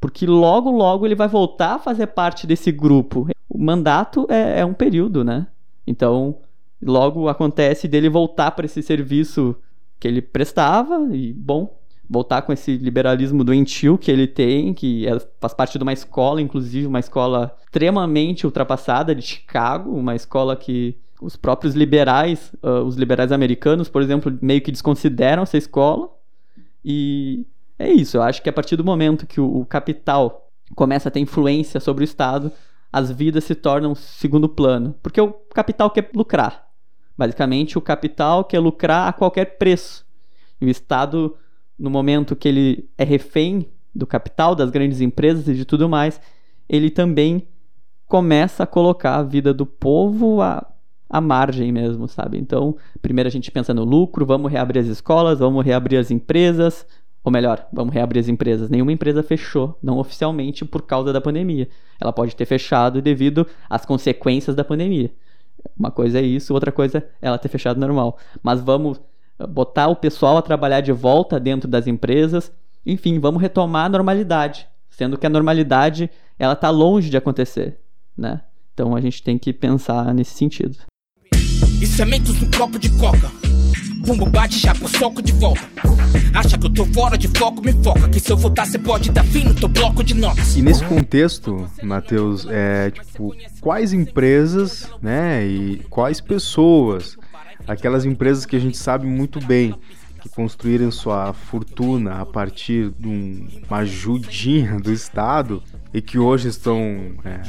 porque 0.00 0.26
logo, 0.26 0.70
logo 0.70 1.06
ele 1.06 1.14
vai 1.14 1.28
voltar 1.28 1.74
a 1.74 1.78
fazer 1.78 2.08
parte 2.08 2.46
desse 2.46 2.70
grupo. 2.70 3.28
O 3.48 3.58
mandato 3.58 4.26
é, 4.28 4.60
é 4.60 4.64
um 4.64 4.74
período, 4.74 5.24
né? 5.24 5.46
Então, 5.86 6.38
logo 6.80 7.28
acontece 7.28 7.88
dele 7.88 8.08
voltar 8.08 8.52
para 8.52 8.66
esse 8.66 8.82
serviço 8.82 9.56
que 9.98 10.06
ele 10.06 10.22
prestava 10.22 11.08
e, 11.10 11.32
bom, 11.32 11.76
voltar 12.08 12.42
com 12.42 12.52
esse 12.52 12.76
liberalismo 12.76 13.42
doentio 13.42 13.98
que 13.98 14.10
ele 14.10 14.26
tem, 14.26 14.72
que 14.72 15.06
é, 15.06 15.18
faz 15.40 15.52
parte 15.52 15.76
de 15.76 15.82
uma 15.82 15.92
escola, 15.92 16.40
inclusive 16.40 16.86
uma 16.86 17.00
escola 17.00 17.56
extremamente 17.64 18.46
ultrapassada 18.46 19.14
de 19.14 19.22
Chicago, 19.22 19.90
uma 19.90 20.14
escola 20.14 20.54
que 20.54 20.96
os 21.20 21.36
próprios 21.36 21.74
liberais, 21.74 22.52
uh, 22.62 22.84
os 22.84 22.96
liberais 22.96 23.32
americanos, 23.32 23.88
por 23.88 24.02
exemplo, 24.02 24.36
meio 24.40 24.60
que 24.60 24.70
desconsideram 24.70 25.42
essa 25.42 25.56
escola. 25.58 26.08
E 26.84 27.46
é 27.78 27.90
isso, 27.90 28.16
eu 28.16 28.22
acho 28.22 28.42
que 28.42 28.48
a 28.48 28.52
partir 28.52 28.76
do 28.76 28.84
momento 28.84 29.26
que 29.26 29.40
o, 29.40 29.60
o 29.60 29.66
capital 29.66 30.50
começa 30.74 31.08
a 31.08 31.12
ter 31.12 31.20
influência 31.20 31.80
sobre 31.80 32.04
o 32.04 32.06
Estado, 32.06 32.52
as 32.92 33.10
vidas 33.10 33.44
se 33.44 33.54
tornam 33.54 33.94
segundo 33.94 34.48
plano. 34.48 34.94
Porque 35.02 35.20
o 35.20 35.32
capital 35.54 35.90
quer 35.90 36.10
lucrar. 36.14 36.66
Basicamente, 37.16 37.76
o 37.76 37.80
capital 37.80 38.44
quer 38.44 38.60
lucrar 38.60 39.08
a 39.08 39.12
qualquer 39.12 39.58
preço. 39.58 40.06
E 40.60 40.66
o 40.66 40.70
Estado, 40.70 41.36
no 41.78 41.90
momento 41.90 42.36
que 42.36 42.48
ele 42.48 42.88
é 42.96 43.04
refém 43.04 43.68
do 43.94 44.06
capital, 44.06 44.54
das 44.54 44.70
grandes 44.70 45.00
empresas 45.00 45.48
e 45.48 45.54
de 45.54 45.64
tudo 45.64 45.88
mais, 45.88 46.20
ele 46.68 46.90
também 46.90 47.48
começa 48.06 48.62
a 48.62 48.66
colocar 48.66 49.16
a 49.16 49.22
vida 49.22 49.52
do 49.52 49.66
povo 49.66 50.40
à, 50.40 50.66
à 51.08 51.20
margem 51.20 51.72
mesmo, 51.72 52.06
sabe? 52.08 52.38
Então, 52.38 52.76
primeiro 53.00 53.28
a 53.28 53.30
gente 53.30 53.50
pensa 53.50 53.72
no 53.72 53.84
lucro, 53.84 54.26
vamos 54.26 54.50
reabrir 54.50 54.80
as 54.80 54.86
escolas, 54.86 55.38
vamos 55.38 55.64
reabrir 55.64 55.98
as 55.98 56.10
empresas, 56.10 56.86
ou 57.24 57.32
melhor, 57.32 57.66
vamos 57.72 57.92
reabrir 57.92 58.20
as 58.20 58.28
empresas. 58.28 58.70
Nenhuma 58.70 58.92
empresa 58.92 59.22
fechou, 59.22 59.78
não 59.82 59.98
oficialmente, 59.98 60.64
por 60.64 60.82
causa 60.82 61.12
da 61.12 61.20
pandemia. 61.20 61.68
Ela 62.00 62.12
pode 62.12 62.34
ter 62.36 62.46
fechado 62.46 63.02
devido 63.02 63.46
às 63.68 63.84
consequências 63.84 64.54
da 64.54 64.64
pandemia. 64.64 65.10
Uma 65.78 65.90
coisa 65.90 66.18
é 66.18 66.22
isso, 66.22 66.54
outra 66.54 66.70
coisa 66.70 66.98
é 66.98 67.02
ela 67.20 67.38
ter 67.38 67.48
fechado 67.48 67.80
normal. 67.80 68.18
Mas 68.42 68.60
vamos 68.60 69.00
eh, 69.38 69.46
botar 69.46 69.88
o 69.88 69.96
pessoal 69.96 70.36
a 70.36 70.42
trabalhar 70.42 70.80
de 70.80 70.92
volta 70.92 71.40
dentro 71.40 71.68
das 71.68 71.86
empresas. 71.86 72.52
Enfim, 72.86 73.18
vamos 73.18 73.42
retomar 73.42 73.86
a 73.86 73.88
normalidade, 73.88 74.68
sendo 74.88 75.18
que 75.18 75.26
a 75.26 75.30
normalidade 75.30 76.10
ela 76.38 76.52
está 76.52 76.70
longe 76.70 77.10
de 77.10 77.16
acontecer, 77.16 77.78
né? 78.16 78.40
Então 78.72 78.94
a 78.94 79.00
gente 79.00 79.22
tem 79.22 79.36
que 79.36 79.52
pensar 79.52 80.14
nesse 80.14 80.34
sentido. 80.34 80.78
E 81.80 81.86
sementos 81.86 82.40
no 82.40 82.50
copo 82.56 82.78
de 82.78 82.90
coca. 82.90 83.30
Bumbo 83.98 84.26
bate, 84.26 84.58
já 84.58 84.74
por 84.74 84.88
soco 84.88 85.20
de 85.20 85.32
volta. 85.32 85.60
Acha 86.34 86.56
que 86.56 86.66
eu 86.66 86.70
tô 86.70 86.86
fora 86.86 87.18
de 87.18 87.28
foco, 87.28 87.62
me 87.62 87.72
foca. 87.82 88.08
Que 88.08 88.18
se 88.20 88.30
eu 88.30 88.36
voltar, 88.36 88.66
você 88.66 88.78
pode 88.78 89.10
dar 89.10 89.24
fim 89.24 89.44
no 89.44 89.54
teu 89.54 89.68
bloco 89.68 90.02
de 90.02 90.14
notas. 90.14 90.56
E 90.56 90.62
nesse 90.62 90.84
contexto, 90.84 91.68
Matheus, 91.82 92.46
é 92.48 92.90
tipo, 92.90 93.34
quais 93.60 93.92
empresas, 93.92 94.88
né, 95.02 95.46
e 95.46 95.82
quais 95.90 96.20
pessoas, 96.20 97.16
aquelas 97.66 98.04
empresas 98.04 98.46
que 98.46 98.56
a 98.56 98.60
gente 98.60 98.76
sabe 98.76 99.06
muito 99.06 99.44
bem 99.44 99.74
que 100.20 100.28
construíram 100.28 100.90
sua 100.90 101.32
fortuna 101.32 102.20
a 102.20 102.26
partir 102.26 102.92
de 102.98 103.08
uma 103.68 103.78
ajudinha 103.78 104.78
do 104.80 104.92
Estado 104.92 105.62
e 105.92 106.00
que 106.00 106.18
hoje 106.18 106.48
estão 106.48 107.12
é, 107.24 107.40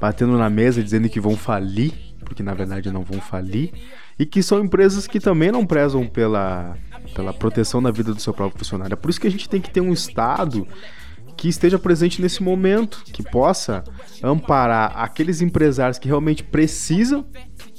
batendo 0.00 0.36
na 0.38 0.48
mesa 0.48 0.82
dizendo 0.82 1.08
que 1.08 1.20
vão 1.20 1.36
falir, 1.36 1.92
porque 2.24 2.42
na 2.42 2.54
verdade 2.54 2.90
não 2.90 3.02
vão 3.02 3.20
falir, 3.20 3.72
e 4.18 4.26
que 4.26 4.42
são 4.42 4.60
empresas 4.60 5.06
que 5.06 5.20
também 5.20 5.52
não 5.52 5.66
prezam 5.66 6.06
pela, 6.06 6.76
pela 7.14 7.32
proteção 7.32 7.82
da 7.82 7.90
vida 7.90 8.12
do 8.12 8.20
seu 8.20 8.32
próprio 8.32 8.58
funcionário. 8.58 8.94
É 8.94 8.96
por 8.96 9.10
isso 9.10 9.20
que 9.20 9.26
a 9.26 9.30
gente 9.30 9.48
tem 9.48 9.60
que 9.60 9.70
ter 9.70 9.80
um 9.80 9.92
Estado 9.92 10.66
que 11.36 11.48
esteja 11.48 11.78
presente 11.78 12.22
nesse 12.22 12.42
momento, 12.42 13.02
que 13.04 13.22
possa 13.22 13.84
amparar 14.22 14.92
aqueles 14.96 15.40
empresários 15.40 15.98
que 15.98 16.08
realmente 16.08 16.42
precisam, 16.42 17.26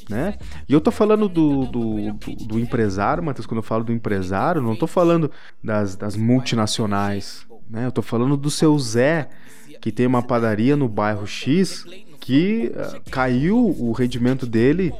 né? 0.09 0.37
E 0.67 0.73
eu 0.73 0.81
tô 0.81 0.91
falando 0.91 1.27
do, 1.27 1.65
do, 1.65 2.13
do, 2.13 2.35
do 2.47 2.59
empresário, 2.59 3.23
Matheus, 3.23 3.45
quando 3.47 3.59
eu 3.59 3.63
falo 3.63 3.83
do 3.83 3.93
empresário, 3.93 4.61
não 4.61 4.75
tô 4.75 4.87
falando 4.87 5.31
das, 5.63 5.95
das 5.95 6.15
multinacionais, 6.15 7.45
né? 7.69 7.85
Eu 7.85 7.91
tô 7.91 8.01
falando 8.01 8.37
do 8.37 8.51
seu 8.51 8.77
Zé, 8.77 9.29
que 9.81 9.91
tem 9.91 10.05
uma 10.05 10.21
padaria 10.21 10.75
no 10.75 10.87
bairro 10.87 11.25
X, 11.25 11.85
que 12.25 12.71
uh, 12.73 12.99
caiu 13.11 13.55
o 13.55 13.91
rendimento 13.91 14.47
dele 14.47 14.91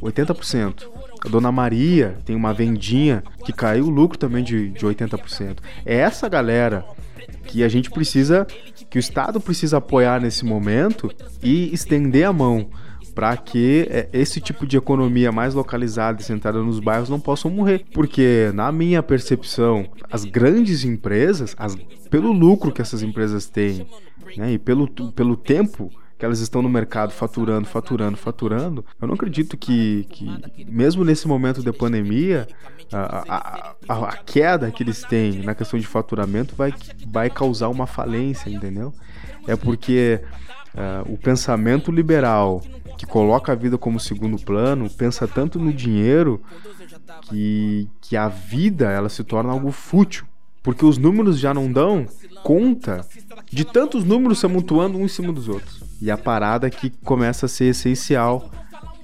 80%. 0.00 0.82
A 1.24 1.28
Dona 1.28 1.52
Maria 1.52 2.18
tem 2.24 2.34
uma 2.34 2.52
vendinha 2.52 3.22
que 3.44 3.52
caiu 3.52 3.84
o 3.84 3.88
lucro 3.88 4.18
também 4.18 4.42
de, 4.42 4.70
de 4.70 4.84
80%. 4.84 5.58
É 5.86 5.98
essa 5.98 6.28
galera 6.28 6.84
que 7.46 7.62
a 7.62 7.68
gente 7.68 7.88
precisa, 7.88 8.44
que 8.90 8.98
o 8.98 9.00
Estado 9.00 9.40
precisa 9.40 9.76
apoiar 9.76 10.20
nesse 10.20 10.44
momento 10.44 11.08
e 11.40 11.72
estender 11.72 12.26
a 12.26 12.32
mão 12.32 12.68
para 13.14 13.36
que 13.36 13.86
é, 13.88 14.08
esse 14.12 14.40
tipo 14.40 14.66
de 14.66 14.76
economia 14.76 15.30
mais 15.30 15.54
localizada 15.54 16.20
e 16.20 16.24
centrada 16.24 16.60
nos 16.60 16.80
bairros 16.80 17.08
não 17.08 17.20
possam 17.20 17.48
morrer. 17.48 17.84
Porque, 17.94 18.50
na 18.54 18.72
minha 18.72 19.04
percepção, 19.04 19.88
as 20.10 20.24
grandes 20.24 20.84
empresas, 20.84 21.54
as, 21.56 21.76
pelo 22.10 22.32
lucro 22.32 22.72
que 22.72 22.82
essas 22.82 23.04
empresas 23.04 23.46
têm 23.46 23.86
né, 24.36 24.54
e 24.54 24.58
pelo, 24.58 24.88
pelo 25.12 25.36
tempo 25.36 25.92
que 26.22 26.26
elas 26.26 26.38
estão 26.38 26.62
no 26.62 26.68
mercado 26.68 27.10
faturando, 27.10 27.66
faturando, 27.66 28.16
faturando, 28.16 28.84
eu 29.00 29.08
não 29.08 29.14
acredito 29.16 29.56
que, 29.56 30.06
que 30.08 30.64
mesmo 30.68 31.04
nesse 31.04 31.26
momento 31.26 31.60
de 31.60 31.72
pandemia, 31.72 32.46
a, 32.92 33.74
a, 33.88 34.08
a, 34.08 34.16
queda 34.18 34.70
que 34.70 34.84
eles 34.84 35.02
têm 35.02 35.42
na 35.42 35.52
questão 35.52 35.80
de 35.80 35.84
faturamento 35.84 36.54
vai, 36.54 36.72
vai 37.08 37.28
causar 37.28 37.70
uma 37.70 37.88
falência, 37.88 38.48
entendeu? 38.48 38.94
É 39.48 39.56
porque 39.56 40.20
uh, 40.76 41.12
o 41.12 41.18
pensamento 41.18 41.90
liberal 41.90 42.62
que 42.96 43.04
coloca 43.04 43.50
a 43.50 43.56
vida 43.56 43.76
como 43.76 43.98
segundo 43.98 44.40
plano 44.40 44.88
pensa 44.90 45.26
tanto 45.26 45.58
no 45.58 45.72
dinheiro 45.72 46.40
que, 47.22 47.88
que 48.00 48.16
a 48.16 48.28
vida 48.28 48.92
ela 48.92 49.08
se 49.08 49.24
torna 49.24 49.50
algo 49.50 49.72
fútil 49.72 50.24
porque 50.62 50.84
os 50.84 50.98
números 50.98 51.38
já 51.38 51.52
não 51.52 51.70
dão 51.70 52.06
conta 52.42 53.06
de 53.50 53.64
tantos 53.64 54.04
números 54.04 54.40
se 54.40 54.46
amontoando 54.46 54.98
um 54.98 55.04
em 55.04 55.08
cima 55.08 55.32
dos 55.32 55.48
outros. 55.48 55.82
E 56.00 56.10
a 56.10 56.18
parada 56.18 56.68
que 56.70 56.90
começa 56.90 57.46
a 57.46 57.48
ser 57.48 57.66
essencial 57.66 58.50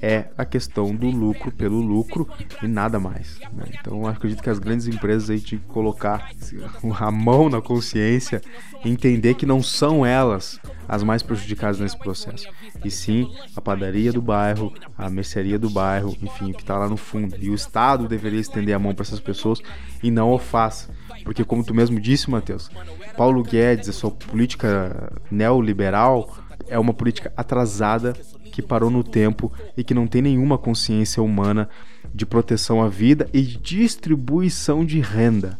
é 0.00 0.26
a 0.36 0.44
questão 0.44 0.94
do 0.94 1.10
lucro 1.10 1.50
pelo 1.50 1.80
lucro 1.80 2.28
e 2.62 2.68
nada 2.68 2.98
mais. 3.00 3.38
Né? 3.52 3.64
Então 3.80 4.06
acredito 4.06 4.42
que 4.42 4.50
as 4.50 4.58
grandes 4.58 4.86
empresas 4.86 5.30
aí 5.30 5.40
tinham 5.40 5.60
que 5.60 5.68
colocar 5.68 6.30
a 6.98 7.10
mão 7.10 7.48
na 7.48 7.60
consciência 7.60 8.40
e 8.84 8.90
entender 8.90 9.34
que 9.34 9.46
não 9.46 9.62
são 9.62 10.06
elas 10.06 10.60
as 10.88 11.02
mais 11.02 11.22
prejudicadas 11.22 11.78
nesse 11.80 11.98
processo. 11.98 12.48
E 12.84 12.90
sim 12.90 13.30
a 13.54 13.60
padaria 13.60 14.12
do 14.12 14.22
bairro, 14.22 14.72
a 14.96 15.10
mercearia 15.10 15.58
do 15.58 15.68
bairro, 15.68 16.16
enfim, 16.22 16.50
o 16.50 16.54
que 16.54 16.62
está 16.62 16.78
lá 16.78 16.88
no 16.88 16.96
fundo. 16.96 17.36
E 17.40 17.50
o 17.50 17.54
Estado 17.54 18.08
deveria 18.08 18.40
estender 18.40 18.74
a 18.74 18.78
mão 18.78 18.94
para 18.94 19.02
essas 19.02 19.20
pessoas 19.20 19.60
e 20.02 20.10
não 20.10 20.32
o 20.32 20.38
faz. 20.38 20.88
Porque, 21.28 21.44
como 21.44 21.62
tu 21.62 21.74
mesmo 21.74 22.00
disse, 22.00 22.30
Matheus, 22.30 22.70
Paulo 23.14 23.42
Guedes, 23.42 23.90
a 23.90 23.92
sua 23.92 24.10
política 24.10 25.12
neoliberal 25.30 26.34
é 26.66 26.78
uma 26.78 26.94
política 26.94 27.30
atrasada 27.36 28.14
que 28.50 28.62
parou 28.62 28.88
no 28.88 29.04
tempo 29.04 29.52
e 29.76 29.84
que 29.84 29.92
não 29.92 30.06
tem 30.06 30.22
nenhuma 30.22 30.56
consciência 30.56 31.22
humana 31.22 31.68
de 32.14 32.24
proteção 32.24 32.82
à 32.82 32.88
vida 32.88 33.28
e 33.30 33.42
distribuição 33.42 34.86
de 34.86 35.00
renda. 35.00 35.58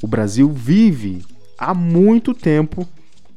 O 0.00 0.06
Brasil 0.06 0.48
vive 0.48 1.24
há 1.58 1.74
muito 1.74 2.32
tempo, 2.32 2.86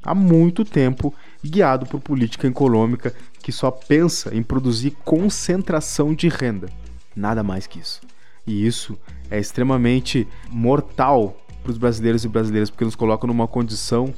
há 0.03 0.13
muito 0.13 0.63
tempo, 0.63 1.11
guiado 1.43 1.87
por 1.87 1.99
política 1.99 2.45
econômica 2.45 3.15
que 3.41 3.51
só 3.51 3.71
pensa 3.71 4.29
em 4.31 4.43
produzir 4.43 4.91
concentração 5.03 6.13
de 6.13 6.29
renda. 6.29 6.69
Nada 7.15 7.41
mais 7.41 7.65
que 7.65 7.79
isso. 7.79 7.99
E 8.45 8.63
isso 8.63 8.95
é 9.31 9.39
extremamente 9.39 10.27
mortal 10.51 11.42
para 11.63 11.71
os 11.71 11.77
brasileiros 11.77 12.25
e 12.25 12.27
brasileiras, 12.27 12.69
porque 12.69 12.83
nos 12.83 12.95
colocam 12.95 13.27
numa 13.27 13.47
condição 13.47 14.13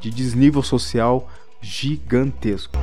de 0.00 0.10
desnível 0.10 0.62
social 0.62 1.28
gigantesco. 1.60 2.78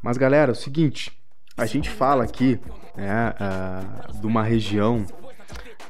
Mas 0.00 0.16
galera, 0.16 0.50
é 0.50 0.54
o 0.54 0.56
seguinte, 0.56 1.12
a 1.56 1.66
gente 1.66 1.90
fala 1.90 2.24
aqui 2.24 2.60
né, 2.96 3.34
uh, 3.40 4.20
de 4.20 4.26
uma 4.26 4.42
região 4.42 5.04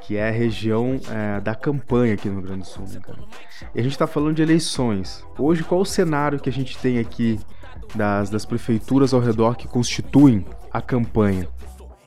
que 0.02 0.16
é 0.16 0.28
a 0.28 0.32
região 0.32 0.96
uh, 0.96 1.40
da 1.40 1.54
campanha 1.54 2.14
aqui 2.14 2.28
no 2.28 2.34
Rio 2.34 2.42
Grande 2.42 2.62
do 2.62 2.66
Sul, 2.66 2.84
né? 2.88 3.00
E 3.74 3.80
a 3.80 3.82
gente 3.82 3.92
está 3.92 4.06
falando 4.06 4.36
de 4.36 4.42
eleições. 4.42 5.24
Hoje, 5.38 5.62
qual 5.62 5.80
o 5.80 5.86
cenário 5.86 6.40
que 6.40 6.48
a 6.48 6.52
gente 6.52 6.76
tem 6.78 6.98
aqui 6.98 7.38
das, 7.94 8.30
das 8.30 8.44
prefeituras 8.44 9.12
ao 9.12 9.20
redor 9.20 9.56
que 9.56 9.68
constituem 9.68 10.44
a 10.70 10.80
campanha. 10.80 11.48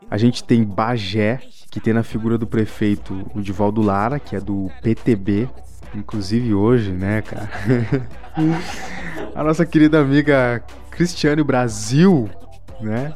A 0.09 0.17
gente 0.17 0.43
tem 0.43 0.63
Bagé, 0.63 1.41
que 1.69 1.79
tem 1.79 1.93
na 1.93 2.03
figura 2.03 2.37
do 2.37 2.47
prefeito 2.47 3.25
o 3.33 3.41
Divaldo 3.41 3.81
Lara, 3.81 4.19
que 4.19 4.35
é 4.35 4.39
do 4.39 4.71
PTB, 4.81 5.49
inclusive 5.93 6.53
hoje, 6.53 6.91
né, 6.91 7.21
cara? 7.21 7.49
a 9.35 9.43
nossa 9.43 9.65
querida 9.65 9.99
amiga 9.99 10.63
Cristiane 10.89 11.43
Brasil, 11.43 12.29
né? 12.79 13.13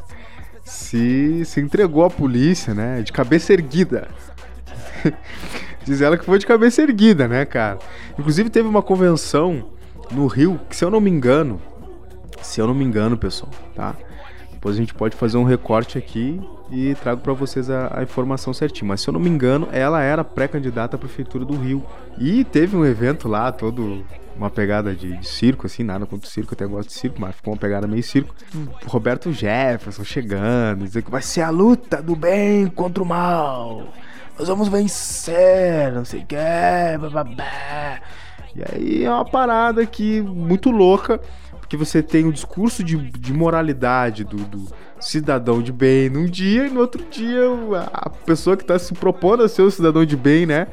Se, 0.64 1.44
se 1.46 1.60
entregou 1.60 2.04
à 2.04 2.10
polícia, 2.10 2.74
né? 2.74 3.02
De 3.02 3.12
cabeça 3.12 3.54
erguida. 3.54 4.08
Diz 5.84 6.02
ela 6.02 6.18
que 6.18 6.26
foi 6.26 6.38
de 6.38 6.46
cabeça 6.46 6.82
erguida, 6.82 7.28
né, 7.28 7.46
cara? 7.46 7.80
Inclusive 8.18 8.50
teve 8.50 8.68
uma 8.68 8.82
convenção 8.82 9.70
no 10.12 10.28
Rio, 10.28 10.60
que 10.70 10.76
se 10.76 10.84
eu 10.84 10.92
não 10.92 11.00
me 11.00 11.10
engano, 11.10 11.62
Se 12.41 12.62
eu 12.62 12.67
não 12.67 12.73
me 12.73 12.84
engano, 12.84 13.17
pessoal, 13.17 13.52
tá? 13.75 13.95
Depois 14.60 14.75
a 14.75 14.80
gente 14.80 14.93
pode 14.93 15.15
fazer 15.15 15.38
um 15.38 15.45
recorte 15.45 15.97
aqui 15.97 16.41
e 16.69 16.93
trago 16.95 17.21
para 17.21 17.32
vocês 17.32 17.69
a, 17.69 17.99
a, 17.99 18.04
informação 18.04 18.54
certinho. 18.54 18.89
Mas 18.89 18.99
se 18.99 19.08
eu 19.08 19.13
não 19.13 19.19
me 19.19 19.30
engano, 19.30 19.69
ela 19.71 20.02
era 20.02 20.21
pré-candidata 20.21 20.97
à 20.97 20.99
prefeitura 20.99 21.45
do 21.45 21.56
Rio. 21.56 21.82
E 22.17 22.43
teve 22.43 22.75
um 22.75 22.86
evento 22.86 23.30
lá, 23.30 23.54
todo 23.54 24.04
uma 24.36 24.49
pegada 24.49 24.93
de, 24.93 25.15
de 25.15 25.28
circo, 25.28 25.65
assim, 25.65 25.82
nada 25.82 26.06
contra 26.06 26.28
o 26.28 26.30
circo, 26.30 26.54
até 26.54 26.65
gosto 26.65 26.89
de 26.89 26.95
circo, 26.95 27.21
mas 27.21 27.36
ficou 27.36 27.54
uma 27.54 27.60
pegada 27.60 27.88
meio 27.88 28.04
circo. 28.04 28.36
Roberto 28.86 29.32
Jefferson 29.32 30.04
chegando, 30.04 30.84
dizendo 30.84 31.04
que 31.04 31.12
vai 31.12 31.21
ser 31.21 31.41
a 31.41 31.49
luta 31.49 32.02
do 32.02 32.13
bem 32.13 32.67
contra 32.67 33.02
o 33.02 33.06
mal. 33.06 33.93
Nós 34.38 34.49
vamos 34.49 34.67
vencer, 34.67 35.91
não 35.93 36.04
sei 36.04 36.21
o 36.21 36.25
que, 36.25 36.36
E 38.56 38.63
aí 38.73 39.06
é 39.06 39.10
uma 39.10 39.23
parada 39.23 39.82
aqui 39.82 40.19
muito 40.21 40.69
louca 40.69 41.21
que 41.69 41.77
você 41.77 42.01
tem 42.01 42.25
o 42.25 42.29
um 42.29 42.32
discurso 42.32 42.84
de, 42.84 42.97
de 42.97 43.32
moralidade 43.32 44.23
do, 44.23 44.38
do, 44.38 44.67
cidadão 44.99 45.62
de 45.62 45.71
bem 45.71 46.10
num 46.10 46.25
dia 46.25 46.67
e 46.67 46.69
no 46.69 46.82
outro 46.82 47.01
dia 47.10 47.41
a 47.93 48.10
pessoa 48.10 48.58
que 48.58 48.63
está 48.63 48.77
se 48.77 48.93
propondo 48.93 49.43
a 49.43 49.47
ser 49.47 49.62
o 49.62 49.71
cidadão 49.71 50.03
de 50.03 50.17
bem, 50.17 50.45
né? 50.45 50.67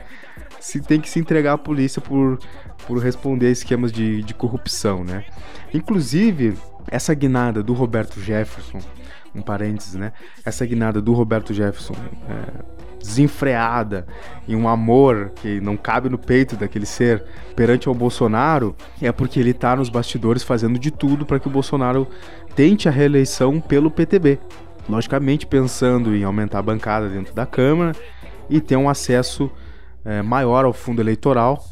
Se 0.59 0.81
tem 0.81 1.01
que 1.01 1.09
se 1.09 1.21
entregar 1.21 1.53
à 1.53 1.59
polícia 1.59 2.03
por, 2.03 2.39
por 2.87 2.99
responder 2.99 3.47
a 3.47 3.51
esquemas 3.51 3.93
de, 3.93 4.23
de 4.23 4.35
corrupção, 4.35 5.05
né? 5.05 5.25
Inclusive, 5.73 6.57
essa 6.89 7.15
guinada 7.15 7.63
do 7.63 7.73
Roberto 7.73 8.21
Jefferson, 8.21 8.81
um 9.35 9.43
parênteses, 9.43 9.95
né? 9.95 10.13
Essa 10.45 10.67
guinada 10.67 11.01
do 11.01 11.13
Roberto 11.13 11.55
Jefferson 11.55 11.95
é, 12.29 12.76
desenfreada 13.07 14.07
e 14.47 14.55
um 14.57 14.69
amor 14.69 15.31
que 15.37 15.61
não 15.61 15.77
cabe 15.77 16.09
no 16.09 16.19
peito 16.19 16.57
daquele 16.57 16.87
ser 16.87 17.25
perante 17.55 17.89
ao 17.89 17.95
Bolsonaro, 17.95 18.75
é 19.01 19.11
porque 19.13 19.39
ele 19.41 19.51
está 19.51 19.77
nos 19.77 19.89
bastidores 19.89 20.43
fazendo 20.43 20.79
de 20.79 20.91
tudo 20.91 21.25
para 21.25 21.39
que 21.39 21.49
o 21.49 21.51
Bolsonaro 21.51 22.07
tente 22.55 22.89
a 22.89 22.93
reeleição 22.93 23.61
pelo 23.61 23.91
PTB. 23.91 24.39
Logicamente 24.89 25.47
pensando 25.47 26.15
em 26.15 26.25
aumentar 26.25 26.61
a 26.61 26.63
bancada 26.63 27.09
dentro 27.09 27.35
da 27.35 27.47
Câmara 27.47 27.93
e 28.49 28.61
ter 28.61 28.77
um 28.77 28.89
acesso 28.89 29.51
é, 30.05 30.23
maior 30.23 30.65
ao 30.65 30.73
fundo 30.73 31.01
eleitoral, 31.01 31.65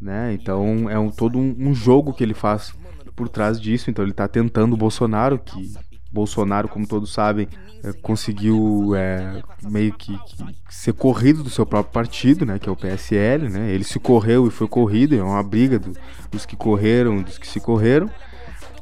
né? 0.00 0.32
Então 0.34 0.88
é 0.90 0.98
um, 0.98 1.10
todo 1.10 1.38
um, 1.38 1.56
um 1.58 1.74
jogo 1.74 2.12
que 2.12 2.22
ele 2.22 2.34
faz 2.34 2.74
por 3.16 3.28
trás 3.28 3.60
disso. 3.60 3.90
Então 3.90 4.04
ele 4.04 4.12
está 4.12 4.28
tentando 4.28 4.74
o 4.74 4.76
Bolsonaro, 4.76 5.38
que 5.38 5.72
Bolsonaro, 6.10 6.68
como 6.68 6.86
todos 6.86 7.12
sabem, 7.12 7.48
é, 7.84 7.92
conseguiu 7.92 8.94
é, 8.96 9.42
meio 9.62 9.92
que, 9.92 10.16
que, 10.18 10.36
ser 10.68 10.92
corrido 10.94 11.42
do 11.42 11.50
seu 11.50 11.66
próprio 11.66 11.92
partido, 11.92 12.46
né, 12.46 12.58
que 12.58 12.68
é 12.68 12.72
o 12.72 12.76
PSL, 12.76 13.48
né? 13.48 13.70
Ele 13.70 13.84
se 13.84 13.98
correu 13.98 14.46
e 14.46 14.50
foi 14.50 14.66
corrido, 14.66 15.14
é 15.14 15.22
uma 15.22 15.42
briga 15.42 15.78
do, 15.78 15.92
dos 16.30 16.46
que 16.46 16.56
correram, 16.56 17.22
dos 17.22 17.38
que 17.38 17.46
se 17.46 17.60
correram. 17.60 18.10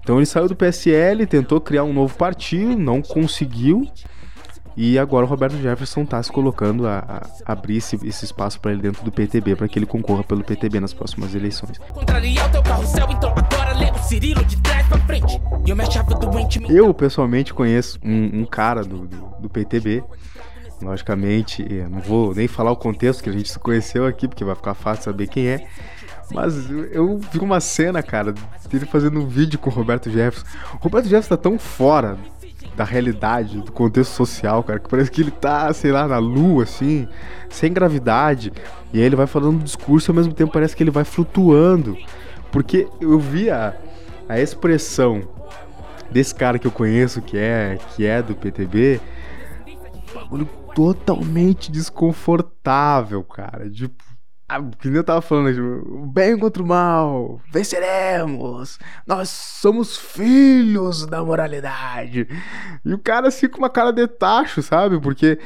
Então 0.00 0.18
ele 0.18 0.26
saiu 0.26 0.48
do 0.48 0.54
PSL, 0.54 1.26
tentou 1.26 1.60
criar 1.60 1.82
um 1.82 1.92
novo 1.92 2.16
partido, 2.16 2.78
não 2.78 3.02
conseguiu. 3.02 3.90
E 4.76 4.98
agora 4.98 5.24
o 5.24 5.28
Roberto 5.28 5.56
Jefferson 5.56 6.02
está 6.02 6.22
se 6.22 6.30
colocando 6.30 6.86
a, 6.86 7.22
a 7.44 7.52
abrir 7.52 7.78
esse, 7.78 7.96
esse 8.06 8.26
espaço 8.26 8.60
para 8.60 8.72
ele 8.72 8.82
dentro 8.82 9.02
do 9.02 9.10
PTB, 9.10 9.56
para 9.56 9.66
que 9.66 9.78
ele 9.78 9.86
concorra 9.86 10.22
pelo 10.22 10.44
PTB 10.44 10.80
nas 10.80 10.92
próximas 10.92 11.34
eleições. 11.34 11.80
Eu 16.70 16.94
pessoalmente 16.94 17.52
conheço 17.52 17.98
um, 18.04 18.42
um 18.42 18.44
cara 18.44 18.84
do, 18.84 19.06
do, 19.06 19.16
do, 19.40 19.50
PTB. 19.50 20.04
Logicamente, 20.80 21.66
não 21.90 22.00
vou 22.00 22.32
nem 22.32 22.46
falar 22.46 22.70
o 22.70 22.76
contexto 22.76 23.22
que 23.22 23.30
a 23.30 23.32
gente 23.32 23.50
se 23.50 23.58
conheceu 23.58 24.06
aqui, 24.06 24.28
porque 24.28 24.44
vai 24.44 24.54
ficar 24.54 24.74
fácil 24.74 25.02
saber 25.02 25.26
quem 25.26 25.48
é. 25.48 25.66
Mas 26.32 26.70
eu 26.92 27.18
vi 27.32 27.40
uma 27.40 27.60
cena, 27.60 28.00
cara, 28.00 28.32
dele 28.70 28.86
fazendo 28.86 29.18
um 29.18 29.26
vídeo 29.26 29.58
com 29.58 29.70
o 29.70 29.72
Roberto 29.72 30.08
Jefferson. 30.08 30.46
O 30.74 30.84
Roberto 30.84 31.06
Jefferson 31.06 31.30
tá 31.30 31.36
tão 31.36 31.58
fora 31.58 32.16
da 32.76 32.84
realidade, 32.84 33.58
do 33.58 33.72
contexto 33.72 34.12
social, 34.12 34.62
cara, 34.62 34.78
que 34.78 34.88
parece 34.88 35.10
que 35.10 35.22
ele 35.22 35.30
tá, 35.32 35.72
sei 35.72 35.90
lá, 35.90 36.06
na 36.06 36.18
lua, 36.18 36.62
assim, 36.62 37.08
sem 37.48 37.72
gravidade. 37.72 38.52
E 38.92 38.98
aí 38.98 39.04
ele 39.04 39.16
vai 39.16 39.26
falando 39.26 39.56
um 39.56 39.64
discurso 39.64 40.10
e 40.10 40.12
ao 40.12 40.16
mesmo 40.16 40.32
tempo 40.32 40.52
parece 40.52 40.76
que 40.76 40.82
ele 40.82 40.90
vai 40.90 41.04
flutuando. 41.04 41.96
Porque 42.52 42.86
eu 43.00 43.18
vi 43.18 43.50
a, 44.28 44.40
expressão 44.40 45.22
desse 46.10 46.34
cara 46.34 46.58
que 46.58 46.66
eu 46.66 46.72
conheço, 46.72 47.22
que 47.22 47.36
é, 47.36 47.78
que 47.94 48.06
é 48.06 48.22
do 48.22 48.34
PTB, 48.34 49.00
bagulho 50.14 50.48
totalmente 50.74 51.70
desconfortável, 51.70 53.22
cara. 53.24 53.68
Tipo, 53.70 54.04
ah, 54.48 54.62
que 54.62 54.88
nem 54.88 54.98
eu 54.98 55.04
tava 55.04 55.20
falando, 55.20 55.52
tipo, 55.52 55.92
o 55.92 56.06
bem 56.06 56.38
contra 56.38 56.62
o 56.62 56.66
mal, 56.66 57.40
venceremos, 57.50 58.78
nós 59.06 59.28
somos 59.28 59.96
filhos 59.96 61.04
da 61.06 61.24
moralidade. 61.24 62.28
E 62.84 62.94
o 62.94 62.98
cara 62.98 63.30
fica 63.30 63.54
com 63.54 63.58
uma 63.58 63.70
cara 63.70 63.90
de 63.90 64.06
tacho, 64.06 64.62
sabe? 64.62 65.00
Porque, 65.00 65.38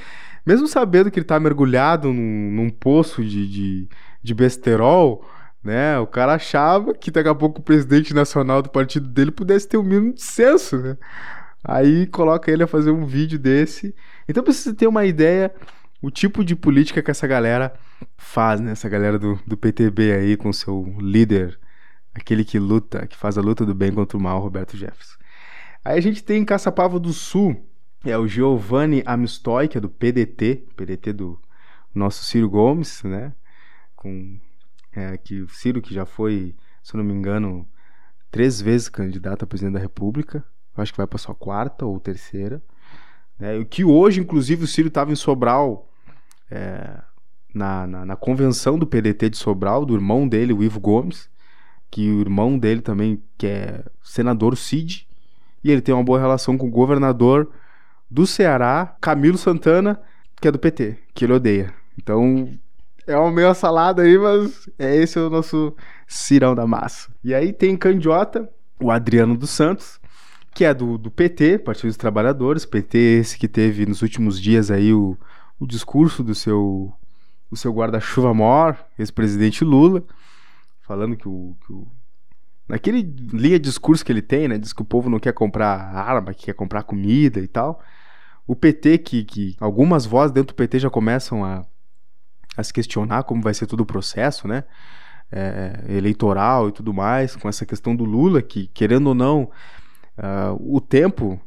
mesmo 0.45 0.69
sabendo 0.69 1.11
que 1.11 1.19
ele 1.19 1.27
tá 1.27 1.41
mergulhado 1.41 2.13
num, 2.13 2.51
num 2.53 2.71
poço 2.71 3.25
de, 3.25 3.49
de, 3.49 3.89
de 4.23 4.35
besterol, 4.35 5.25
né? 5.63 5.99
O 5.99 6.07
cara 6.07 6.35
achava 6.35 6.95
que 6.95 7.11
daqui 7.11 7.29
a 7.29 7.35
pouco 7.35 7.61
o 7.61 7.65
presidente 7.65 8.15
nacional 8.15 8.63
do 8.63 8.71
partido 8.71 9.09
dele 9.09 9.31
pudesse 9.31 9.69
ter 9.69 9.77
o 9.77 9.81
um 9.81 9.85
mínimo 9.85 10.15
de 10.15 10.23
senso, 10.23 10.79
né? 10.79 10.97
Aí 11.63 12.07
coloca 12.07 12.51
ele 12.51 12.63
a 12.63 12.67
fazer 12.67 12.91
um 12.91 13.05
vídeo 13.05 13.39
desse. 13.39 13.95
Então, 14.29 14.43
pra 14.43 14.53
você 14.53 14.73
ter 14.73 14.87
uma 14.87 15.05
ideia 15.05 15.53
o 16.03 16.11
tipo 16.11 16.45
de 16.45 16.57
política 16.57 17.03
que 17.03 17.11
essa 17.11 17.27
galera 17.27 17.75
faz, 18.17 18.61
né? 18.61 18.73
Essa 18.73 18.89
galera 18.89 19.19
do, 19.19 19.39
do 19.47 19.57
PTB 19.57 20.13
aí 20.13 20.37
com 20.37 20.53
seu 20.53 20.97
líder, 20.99 21.59
aquele 22.15 22.45
que 22.45 22.59
luta, 22.59 23.07
que 23.07 23.17
faz 23.17 23.37
a 23.37 23.43
luta 23.43 23.67
do 23.67 23.75
bem 23.75 23.93
contra 23.93 24.17
o 24.17 24.21
mal, 24.21 24.41
Roberto 24.41 24.77
Jefferson. 24.77 25.19
Aí 25.85 25.99
a 25.99 26.01
gente 26.01 26.25
tem 26.25 26.43
em 26.43 26.45
Caçapava 26.45 26.99
do 26.99 27.13
Sul, 27.13 27.67
é 28.05 28.17
o 28.17 28.27
Giovanni 28.27 29.03
Amistoy, 29.05 29.69
que 29.69 29.77
é 29.77 29.81
do 29.81 29.91
PDT, 29.91 30.67
PDT 30.75 31.13
do 31.13 31.39
nosso 31.95 32.25
Ciro 32.25 32.49
Gomes, 32.49 33.03
né? 33.03 33.35
Com 33.95 34.39
é, 34.93 35.17
que 35.17 35.41
o 35.41 35.49
Ciro 35.49 35.81
que 35.81 35.95
já 35.95 36.05
foi, 36.05 36.55
se 36.83 36.95
eu 36.95 36.99
não 36.99 37.05
me 37.05 37.13
engano, 37.13 37.67
três 38.31 38.61
vezes 38.61 38.89
candidato 38.89 39.45
a 39.45 39.47
presidente 39.47 39.75
da 39.75 39.81
República. 39.81 40.45
Eu 40.77 40.83
acho 40.83 40.93
que 40.93 40.99
vai 40.99 41.07
para 41.07 41.19
sua 41.19 41.35
quarta 41.35 41.85
ou 41.85 41.99
terceira. 41.99 42.63
Né? 43.39 43.65
Que 43.65 43.85
hoje, 43.85 44.21
inclusive, 44.21 44.65
o 44.65 44.69
Ciro 44.69 44.89
estava 44.89 45.13
em 45.13 45.17
Sobral 45.17 45.89
é, 46.51 47.01
na, 47.55 47.87
na, 47.87 48.05
na, 48.05 48.17
convenção 48.17 48.79
do 48.79 48.87
PDT 48.87 49.31
de 49.31 49.37
Sobral, 49.37 49.85
do 49.85 49.95
irmão 49.95 50.29
dele, 50.29 50.53
o 50.53 50.63
Ivo 50.63 50.81
Gomes, 50.81 51.29
que 51.91 52.11
o 52.11 52.21
irmão 52.21 52.59
dele 52.59 52.81
também, 52.81 53.23
que 53.37 53.47
é 53.47 53.85
senador 54.03 54.57
Cid, 54.57 55.09
e 55.63 55.71
ele 55.71 55.81
tem 55.81 55.95
uma 55.95 56.05
boa 56.05 56.19
relação 56.19 56.57
com 56.57 56.69
o 56.69 56.71
governador 56.71 57.51
do 58.11 58.27
Ceará, 58.27 58.97
Camilo 59.01 59.39
Santana, 59.39 60.01
que 60.41 60.49
é 60.49 60.53
do 60.53 60.59
PT, 60.59 60.97
que 61.15 61.25
ele 61.25 61.35
odeia. 61.35 61.73
Então, 61.99 62.51
é 63.07 63.17
uma 63.17 63.31
meio 63.31 63.55
salada 63.55 64.03
aí, 64.03 64.19
mas 64.19 64.69
é 64.79 64.97
esse 64.97 65.19
o 65.19 65.31
nosso 65.31 65.75
cirão 66.07 66.55
da 66.55 66.67
massa. 66.67 67.11
E 67.23 67.35
aí 67.35 67.53
tem 67.53 67.77
Candiota, 67.77 68.49
o 68.81 68.91
Adriano 68.91 69.37
dos 69.37 69.51
Santos, 69.51 70.01
que 70.55 70.65
é 70.65 70.75
do, 70.75 70.99
do 70.99 71.11
PT, 71.11 71.59
Partido 71.59 71.89
dos 71.89 71.97
Trabalhadores, 71.97 72.67
PT 72.67 72.99
esse 72.99 73.39
que 73.39 73.49
teve 73.49 73.87
nos 73.87 74.03
últimos 74.03 74.41
dias 74.41 74.71
aí 74.71 74.93
o, 74.93 75.17
o 75.59 75.67
discurso 75.67 76.23
do 76.23 76.35
seu, 76.35 76.93
seu 77.55 77.73
guarda-chuva 77.73 78.35
maior, 78.35 78.85
ex-presidente 78.99 79.65
Lula, 79.65 80.03
falando 80.83 81.17
que 81.17 81.29
o, 81.29 81.57
que 81.67 81.73
o 81.73 81.87
naquele 82.69 83.03
linha 83.03 83.59
de 83.59 83.69
discurso 83.69 84.05
que 84.05 84.13
ele 84.13 84.23
tem, 84.23 84.47
né, 84.47 84.57
diz 84.57 84.73
que 84.73 84.83
o 84.83 84.85
povo 84.85 85.11
não 85.11 85.19
quer 85.19 85.33
comprar 85.33 85.93
arma, 85.93 86.33
que 86.33 86.47
quer 86.47 86.55
comprar 86.55 86.85
comida 86.85 87.41
e 87.41 87.49
tal. 87.49 87.83
O 88.47 88.55
PT, 88.55 88.99
que, 88.99 89.25
que 89.25 89.57
algumas 89.61 90.07
vozes 90.07 90.33
dentro 90.33 90.55
do 90.55 90.57
PT 90.57 90.79
já 90.79 90.91
começam 90.91 91.45
a, 91.45 91.65
a 92.61 92.65
se 92.65 92.73
questionar 92.73 93.25
como 93.25 93.43
vai 93.43 93.55
ser 93.55 93.67
todo 93.67 93.81
o 93.81 93.87
processo, 93.87 94.47
né, 94.47 94.65
é, 95.33 95.85
eleitoral 95.89 96.69
e 96.69 96.73
tudo 96.73 96.93
mais, 96.93 97.37
com 97.37 97.49
essa 97.49 97.65
questão 97.67 97.95
do 97.95 98.05
Lula, 98.05 98.43
que 98.43 98.69
querendo 98.69 99.09
ou 99.09 99.15
não, 99.15 99.51
uh, 100.19 100.77
o 100.77 100.81
tempo, 100.81 101.41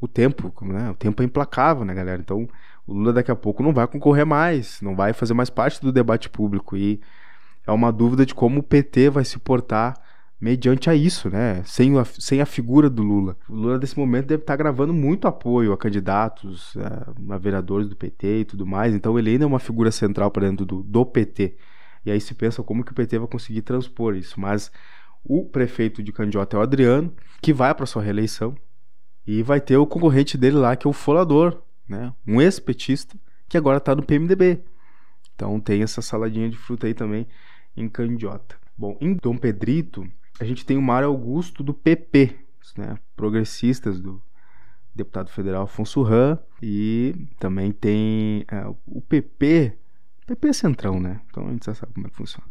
o 0.00 0.06
tempo, 0.06 0.52
né, 0.64 0.90
o 0.90 0.94
tempo 0.94 1.22
é 1.22 1.24
implacável, 1.24 1.84
né, 1.84 1.94
galera? 1.94 2.20
Então, 2.20 2.48
o 2.86 2.94
Lula 2.94 3.12
daqui 3.12 3.30
a 3.30 3.36
pouco 3.36 3.62
não 3.62 3.72
vai 3.72 3.86
concorrer 3.86 4.24
mais, 4.24 4.80
não 4.80 4.94
vai 4.94 5.12
fazer 5.12 5.34
mais 5.34 5.50
parte 5.50 5.80
do 5.80 5.92
debate 5.92 6.28
público 6.28 6.76
e 6.76 7.00
é 7.66 7.72
uma 7.72 7.92
dúvida 7.92 8.24
de 8.24 8.34
como 8.34 8.60
o 8.60 8.62
PT 8.62 9.10
vai 9.10 9.24
se 9.24 9.38
portar 9.38 9.94
mediante 10.40 10.90
a 10.90 10.94
isso, 10.94 11.30
né? 11.30 11.62
Sem 11.64 11.98
a, 11.98 12.04
sem 12.04 12.40
a 12.40 12.46
figura 12.46 12.90
do 12.90 13.02
Lula. 13.02 13.36
O 13.48 13.54
Lula, 13.54 13.78
nesse 13.78 13.98
momento, 13.98 14.26
deve 14.26 14.42
estar 14.42 14.56
gravando 14.56 14.92
muito 14.92 15.26
apoio 15.26 15.72
a 15.72 15.78
candidatos, 15.78 16.76
a, 16.76 17.34
a 17.34 17.38
vereadores 17.38 17.88
do 17.88 17.96
PT 17.96 18.40
e 18.40 18.44
tudo 18.44 18.66
mais, 18.66 18.94
então 18.94 19.18
ele 19.18 19.30
ainda 19.30 19.44
é 19.44 19.46
uma 19.46 19.58
figura 19.58 19.90
central 19.90 20.30
para 20.30 20.48
dentro 20.48 20.64
do, 20.64 20.82
do 20.82 21.06
PT. 21.06 21.56
E 22.04 22.10
aí 22.10 22.20
se 22.20 22.34
pensa 22.34 22.62
como 22.62 22.84
que 22.84 22.92
o 22.92 22.94
PT 22.94 23.18
vai 23.18 23.28
conseguir 23.28 23.62
transpor 23.62 24.14
isso. 24.14 24.38
Mas 24.38 24.70
o 25.24 25.44
prefeito 25.44 26.02
de 26.02 26.12
Candiota 26.12 26.56
é 26.56 26.60
o 26.60 26.62
Adriano, 26.62 27.12
que 27.42 27.52
vai 27.52 27.74
para 27.74 27.86
sua 27.86 28.02
reeleição, 28.02 28.54
e 29.26 29.42
vai 29.42 29.60
ter 29.60 29.76
o 29.76 29.86
concorrente 29.86 30.38
dele 30.38 30.56
lá, 30.56 30.76
que 30.76 30.86
é 30.86 30.90
o 30.90 30.92
Folador, 30.92 31.62
né? 31.88 32.12
Um 32.26 32.40
ex-petista 32.40 33.16
que 33.48 33.56
agora 33.56 33.78
está 33.78 33.94
no 33.94 34.04
PMDB. 34.04 34.62
Então 35.34 35.58
tem 35.58 35.82
essa 35.82 36.00
saladinha 36.00 36.48
de 36.48 36.56
fruta 36.56 36.86
aí 36.86 36.94
também 36.94 37.26
em 37.76 37.88
Candiota. 37.88 38.56
Bom, 38.78 38.96
em 39.00 39.14
Dom 39.14 39.36
Pedrito, 39.36 40.06
a 40.38 40.44
gente 40.44 40.64
tem 40.64 40.76
o 40.76 40.82
Mário 40.82 41.08
Augusto 41.08 41.62
do 41.62 41.74
PP. 41.74 42.36
né, 42.76 42.98
progressistas 43.14 44.00
do 44.00 44.22
deputado 44.94 45.30
federal 45.30 45.64
Afonso 45.64 46.02
Ram 46.02 46.38
e 46.62 47.28
também 47.38 47.70
tem 47.70 48.44
é, 48.48 48.66
o 48.86 49.00
PP, 49.00 49.76
PP 50.26 50.52
Centrão, 50.54 50.98
né? 50.98 51.20
Então 51.28 51.46
a 51.46 51.52
gente 51.52 51.66
já 51.66 51.74
sabe 51.74 51.92
como 51.92 52.06
é 52.06 52.10
que 52.10 52.16
funciona. 52.16 52.48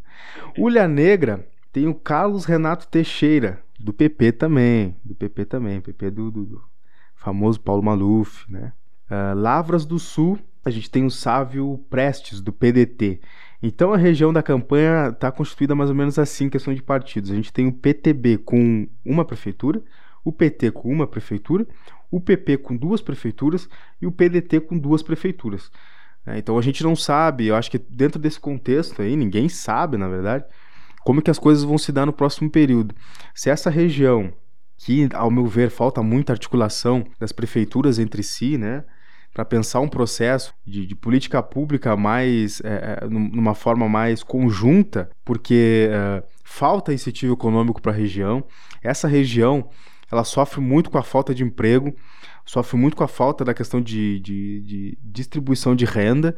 Ulha 0.58 0.88
Negra 0.88 1.48
tem 1.74 1.88
o 1.88 1.96
Carlos 1.96 2.46
Renato 2.46 2.88
Teixeira, 2.88 3.64
do 3.80 3.92
PP 3.92 4.32
também, 4.34 4.96
do 5.04 5.16
PP 5.16 5.46
também, 5.46 5.82
PP 5.82 6.12
do, 6.12 6.32
do, 6.32 6.46
do 6.46 6.64
famoso 7.16 7.60
Paulo 7.60 7.84
Maluf, 7.84 8.50
né? 8.50 8.72
Uh, 9.10 9.38
Lavras 9.38 9.86
do 9.86 10.00
Sul, 10.00 10.40
a 10.64 10.70
gente 10.70 10.90
tem 10.90 11.06
o 11.06 11.12
Sávio 11.12 11.84
Prestes, 11.90 12.42
do 12.42 12.54
PDT. 12.54 13.20
Então 13.66 13.92
a 13.92 13.98
região 13.98 14.32
da 14.32 14.44
campanha 14.44 15.10
está 15.10 15.32
constituída 15.32 15.74
mais 15.74 15.90
ou 15.90 15.96
menos 15.96 16.20
assim, 16.20 16.50
questão 16.50 16.72
de 16.72 16.84
partidos. 16.84 17.32
A 17.32 17.36
gente 17.36 17.52
tem 17.52 17.66
o 17.66 17.74
PTB 17.74 18.38
com 18.38 18.88
uma 19.04 19.26
prefeitura, 19.26 19.82
o 20.24 20.32
PT 20.32 20.70
com 20.70 20.92
uma 20.92 21.08
prefeitura, 21.08 21.66
o 22.12 22.22
PP 22.22 22.58
com 22.58 22.78
duas 22.78 23.02
prefeituras 23.02 23.68
e 24.00 24.06
o 24.06 24.12
PDT 24.12 24.60
com 24.60 24.78
duas 24.78 25.02
prefeituras. 25.02 25.72
É, 26.28 26.38
então 26.38 26.60
a 26.60 26.62
gente 26.62 26.84
não 26.84 26.96
sabe, 26.96 27.48
eu 27.48 27.56
acho 27.56 27.72
que 27.72 27.80
dentro 27.80 28.20
desse 28.20 28.40
contexto 28.40 29.02
aí, 29.02 29.16
ninguém 29.16 29.50
sabe, 29.50 29.98
na 29.98 30.08
verdade, 30.08 30.46
como 31.04 31.22
que 31.22 31.32
as 31.32 31.40
coisas 31.40 31.64
vão 31.64 31.80
se 31.80 31.92
dar 31.92 32.06
no 32.06 32.14
próximo 32.14 32.52
período. 32.52 32.94
Se 33.34 33.50
essa 33.50 33.72
região, 33.72 34.32
que 34.78 35.10
ao 35.12 35.32
meu 35.32 35.48
ver 35.48 35.72
falta 35.72 36.04
muita 36.04 36.34
articulação 36.34 37.04
das 37.20 37.32
prefeituras 37.32 37.98
entre 37.98 38.22
si, 38.22 38.60
né? 38.60 38.84
Para 39.36 39.44
pensar 39.44 39.82
um 39.82 39.90
processo 39.90 40.56
de, 40.66 40.86
de 40.86 40.96
política 40.96 41.44
pública 41.44 41.98
mais 41.98 42.62
é, 42.64 43.00
é 43.02 43.08
numa 43.10 43.54
forma 43.54 43.90
mais 43.90 44.24
conjunta, 44.24 45.10
porque 45.26 45.90
é, 45.92 46.24
falta 46.42 46.94
incentivo 46.94 47.34
econômico 47.34 47.82
para 47.82 47.92
a 47.92 47.96
região. 47.96 48.46
Essa 48.82 49.10
região 49.10 49.70
ela 50.10 50.24
sofre 50.24 50.62
muito 50.62 50.90
com 50.90 50.98
a 50.98 51.04
falta 51.04 51.36
de 51.36 51.44
emprego, 51.44 51.94
sofre 52.46 52.78
muito 52.78 52.96
com 52.96 53.04
a 53.04 53.10
falta 53.10 53.44
da 53.44 53.54
questão 53.54 53.82
de, 53.82 54.22
de, 54.22 54.62
de 54.62 54.98
distribuição 55.04 55.76
de 55.76 55.84
renda, 55.84 56.34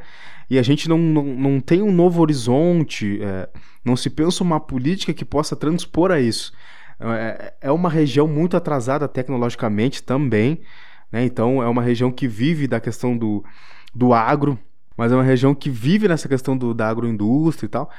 e 0.50 0.58
a 0.58 0.64
gente 0.64 0.90
não, 0.90 0.98
não, 0.98 1.24
não 1.24 1.60
tem 1.60 1.84
um 1.84 1.92
novo 1.92 2.20
horizonte, 2.20 3.20
é, 3.22 3.48
não 3.86 3.96
se 3.96 4.10
pensa 4.10 4.44
uma 4.44 4.60
política 4.60 5.14
que 5.14 5.24
possa 5.24 5.56
transpor 5.56 6.10
a 6.10 6.20
isso. 6.20 6.52
É, 7.00 7.54
é 7.62 7.72
uma 7.72 7.92
região 7.92 8.28
muito 8.28 8.58
atrasada 8.58 9.08
tecnologicamente 9.08 10.02
também, 10.02 10.62
né? 11.12 11.24
Então, 11.24 11.62
é 11.62 11.68
uma 11.68 11.82
região 11.82 12.12
que 12.12 12.28
vive 12.28 12.68
da 12.68 12.80
questão 12.80 13.18
do, 13.18 13.44
do 13.94 14.14
agro, 14.14 14.60
mas 14.96 15.12
é 15.12 15.16
uma 15.16 15.24
região 15.24 15.54
que 15.54 15.70
vive 15.70 16.08
nessa 16.08 16.28
questão 16.28 16.58
do, 16.58 16.74
da 16.74 16.90
agroindústria 16.90 17.68
e 17.68 17.70
tal. 17.70 17.90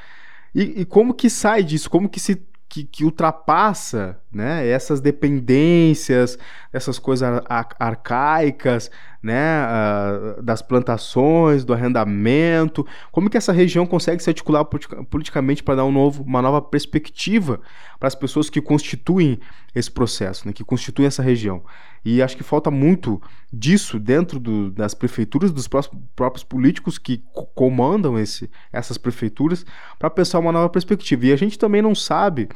E, 0.54 0.80
e 0.80 0.84
como 0.84 1.14
que 1.14 1.30
sai 1.30 1.62
disso? 1.62 1.88
Como 1.88 2.08
que 2.08 2.20
se 2.20 2.42
que, 2.68 2.84
que, 2.84 3.04
ultrapassa 3.04 4.20
né, 4.30 4.68
essas 4.68 5.00
dependências, 5.00 6.38
essas 6.70 6.98
coisas 6.98 7.40
ar 7.48 7.74
arcaicas, 7.78 8.90
né, 9.22 9.64
uh, 9.64 10.42
das 10.42 10.62
plantações, 10.62 11.64
do 11.64 11.72
arrendamento, 11.72 12.86
como 13.10 13.28
que 13.28 13.36
essa 13.36 13.52
região 13.52 13.86
consegue 13.86 14.22
se 14.22 14.30
articular 14.30 14.64
politicamente 14.64 15.62
para 15.62 15.76
dar 15.76 15.84
um 15.84 15.92
novo, 15.92 16.22
uma 16.22 16.40
nova 16.40 16.62
perspectiva 16.62 17.60
para 17.98 18.06
as 18.06 18.14
pessoas 18.14 18.48
que 18.48 18.60
constituem 18.60 19.40
esse 19.74 19.90
processo, 19.90 20.46
né, 20.46 20.52
que 20.52 20.64
constituem 20.64 21.06
essa 21.06 21.22
região. 21.22 21.62
E 22.04 22.22
acho 22.22 22.36
que 22.36 22.44
falta 22.44 22.70
muito 22.70 23.20
disso 23.52 23.98
dentro 23.98 24.38
do, 24.38 24.70
das 24.70 24.94
prefeituras, 24.94 25.50
dos 25.50 25.68
próprios 25.68 26.44
políticos 26.44 26.96
que 26.96 27.22
comandam 27.54 28.18
esse, 28.18 28.48
essas 28.72 28.96
prefeituras, 28.96 29.66
para 29.98 30.08
pensar 30.08 30.38
uma 30.38 30.52
nova 30.52 30.68
perspectiva. 30.68 31.26
E 31.26 31.32
a 31.32 31.36
gente 31.36 31.58
também 31.58 31.82
não 31.82 31.94
sabe, 31.94 32.48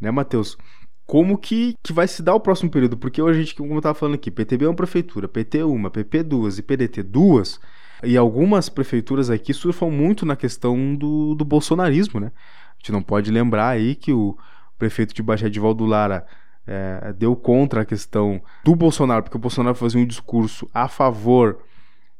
né, 0.00 0.10
Matheus, 0.10 0.56
como 1.06 1.38
que, 1.38 1.76
que 1.82 1.92
vai 1.92 2.08
se 2.08 2.22
dar 2.22 2.34
o 2.34 2.40
próximo 2.40 2.70
período, 2.70 2.96
porque 2.96 3.22
hoje 3.22 3.38
a 3.38 3.42
gente, 3.42 3.54
como 3.54 3.72
eu 3.72 3.78
estava 3.78 3.94
falando 3.94 4.16
aqui, 4.16 4.30
PTB 4.30 4.64
é 4.64 4.68
uma 4.68 4.74
prefeitura, 4.74 5.28
PT 5.28 5.62
uma, 5.62 5.90
PP 5.90 6.22
duas 6.24 6.58
e 6.58 6.62
PDT 6.62 7.02
duas, 7.04 7.60
e 8.02 8.16
algumas 8.16 8.68
prefeituras 8.68 9.30
aqui 9.30 9.54
surfam 9.54 9.88
muito 9.88 10.26
na 10.26 10.34
questão 10.34 10.94
do, 10.94 11.34
do 11.34 11.44
bolsonarismo, 11.44 12.20
né? 12.20 12.32
A 12.36 12.78
gente 12.78 12.92
não 12.92 13.02
pode 13.02 13.30
lembrar 13.30 13.68
aí 13.68 13.94
que 13.94 14.12
o 14.12 14.36
prefeito 14.76 15.14
de 15.14 15.22
Baixada 15.22 15.50
de 15.50 15.60
Valdulara 15.60 16.26
é, 16.66 17.14
deu 17.16 17.34
contra 17.36 17.82
a 17.82 17.84
questão 17.84 18.42
do 18.64 18.74
Bolsonaro, 18.74 19.22
porque 19.22 19.36
o 19.36 19.40
Bolsonaro 19.40 19.76
fazia 19.76 20.00
um 20.00 20.06
discurso 20.06 20.68
a 20.74 20.88
favor 20.88 21.60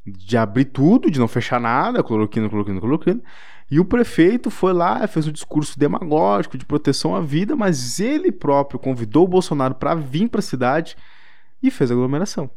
de 0.07 0.37
abrir 0.37 0.67
tudo, 0.67 1.11
de 1.11 1.19
não 1.19 1.27
fechar 1.27 1.61
nada, 1.61 2.03
cloroquina, 2.03 2.49
cloroquina, 2.49 2.81
cloroquina, 2.81 3.21
e 3.71 3.81
o 3.81 3.85
prefeito 3.85 4.51
foi 4.51 4.73
lá, 4.73 5.07
fez 5.09 5.27
um 5.27 5.33
discurso 5.33 5.79
demagógico 5.79 6.57
de 6.57 6.65
proteção 6.65 7.17
à 7.17 7.21
vida, 7.21 7.57
mas 7.57 7.99
ele 7.99 8.31
próprio 8.31 8.79
convidou 8.79 9.25
o 9.25 9.29
Bolsonaro 9.29 9.75
para 9.75 9.95
vir 9.95 10.29
para 10.29 10.39
a 10.39 10.43
cidade 10.43 10.97
e 11.63 11.71
fez 11.71 11.91
aglomeração. 11.91 12.49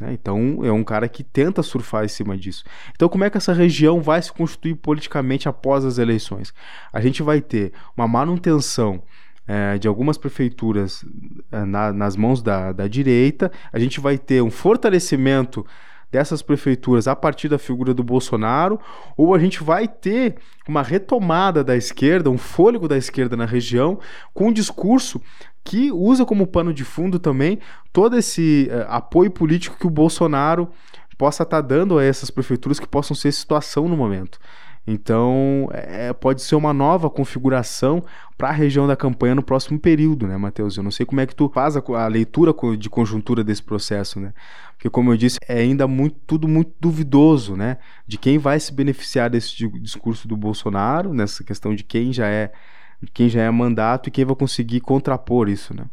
Né? 0.00 0.12
Então 0.12 0.60
é 0.62 0.70
um 0.70 0.84
cara 0.84 1.08
que 1.08 1.24
tenta 1.24 1.62
surfar 1.62 2.04
em 2.04 2.08
cima 2.08 2.36
disso. 2.36 2.64
Então, 2.94 3.08
como 3.08 3.24
é 3.24 3.30
que 3.30 3.38
essa 3.38 3.52
região 3.52 4.02
vai 4.02 4.20
se 4.20 4.32
constituir 4.32 4.74
politicamente 4.74 5.48
após 5.48 5.84
as 5.84 5.98
eleições? 5.98 6.52
A 6.92 7.00
gente 7.00 7.22
vai 7.22 7.40
ter 7.40 7.72
uma 7.96 8.06
manutenção 8.06 9.02
é, 9.46 9.78
de 9.78 9.88
algumas 9.88 10.18
prefeituras 10.18 11.04
é, 11.52 11.64
na, 11.64 11.92
nas 11.92 12.16
mãos 12.16 12.42
da, 12.42 12.72
da 12.72 12.88
direita, 12.88 13.52
a 13.72 13.78
gente 13.78 14.00
vai 14.00 14.18
ter 14.18 14.42
um 14.42 14.50
fortalecimento 14.50 15.64
dessas 16.14 16.42
prefeituras 16.42 17.08
a 17.08 17.16
partir 17.16 17.48
da 17.48 17.58
figura 17.58 17.92
do 17.92 18.04
Bolsonaro, 18.04 18.78
ou 19.16 19.34
a 19.34 19.38
gente 19.40 19.64
vai 19.64 19.88
ter 19.88 20.36
uma 20.68 20.80
retomada 20.80 21.64
da 21.64 21.76
esquerda, 21.76 22.30
um 22.30 22.38
fôlego 22.38 22.86
da 22.86 22.96
esquerda 22.96 23.36
na 23.36 23.44
região, 23.44 23.98
com 24.32 24.46
um 24.46 24.52
discurso 24.52 25.20
que 25.64 25.90
usa 25.90 26.24
como 26.24 26.46
pano 26.46 26.72
de 26.72 26.84
fundo 26.84 27.18
também 27.18 27.58
todo 27.92 28.16
esse 28.16 28.70
uh, 28.70 28.86
apoio 28.90 29.28
político 29.28 29.76
que 29.76 29.88
o 29.88 29.90
Bolsonaro 29.90 30.68
possa 31.18 31.42
estar 31.42 31.60
tá 31.60 31.66
dando 31.66 31.98
a 31.98 32.04
essas 32.04 32.30
prefeituras 32.30 32.78
que 32.78 32.86
possam 32.86 33.16
ser 33.16 33.32
situação 33.32 33.88
no 33.88 33.96
momento. 33.96 34.38
Então, 34.86 35.68
é, 35.72 36.12
pode 36.12 36.42
ser 36.42 36.56
uma 36.56 36.72
nova 36.72 37.08
configuração 37.08 38.04
para 38.36 38.48
a 38.48 38.52
região 38.52 38.86
da 38.86 38.94
campanha 38.94 39.34
no 39.34 39.42
próximo 39.42 39.78
período, 39.78 40.26
né, 40.26 40.36
Matheus? 40.36 40.76
Eu 40.76 40.82
não 40.82 40.90
sei 40.90 41.06
como 41.06 41.20
é 41.20 41.26
que 41.26 41.34
tu 41.34 41.48
faz 41.48 41.74
a, 41.76 41.82
a, 41.96 42.06
leitura 42.06 42.54
de 42.76 42.90
conjuntura 42.90 43.42
desse 43.42 43.62
processo, 43.62 44.20
né? 44.20 44.34
Porque, 44.72 44.90
como 44.90 45.10
eu 45.10 45.16
disse, 45.16 45.38
é 45.48 45.60
ainda 45.60 45.88
muito, 45.88 46.16
tudo 46.26 46.46
muito 46.46 46.72
duvidoso, 46.78 47.56
né? 47.56 47.78
De 48.06 48.18
quem 48.18 48.36
vai 48.36 48.60
se 48.60 48.72
beneficiar 48.72 49.30
desse 49.30 49.56
discurso 49.80 50.28
do 50.28 50.36
Bolsonaro, 50.36 51.14
nessa 51.14 51.42
questão 51.42 51.74
de 51.74 51.82
quem 51.82 52.12
já 52.12 52.26
é 52.26 52.52
quem 53.12 53.28
já 53.28 53.42
é 53.42 53.50
mandato 53.50 54.08
e 54.08 54.10
quem 54.10 54.24
vai 54.24 54.34
conseguir 54.34 54.80
contrapor 54.80 55.48
isso, 55.48 55.74
né? 55.74 55.84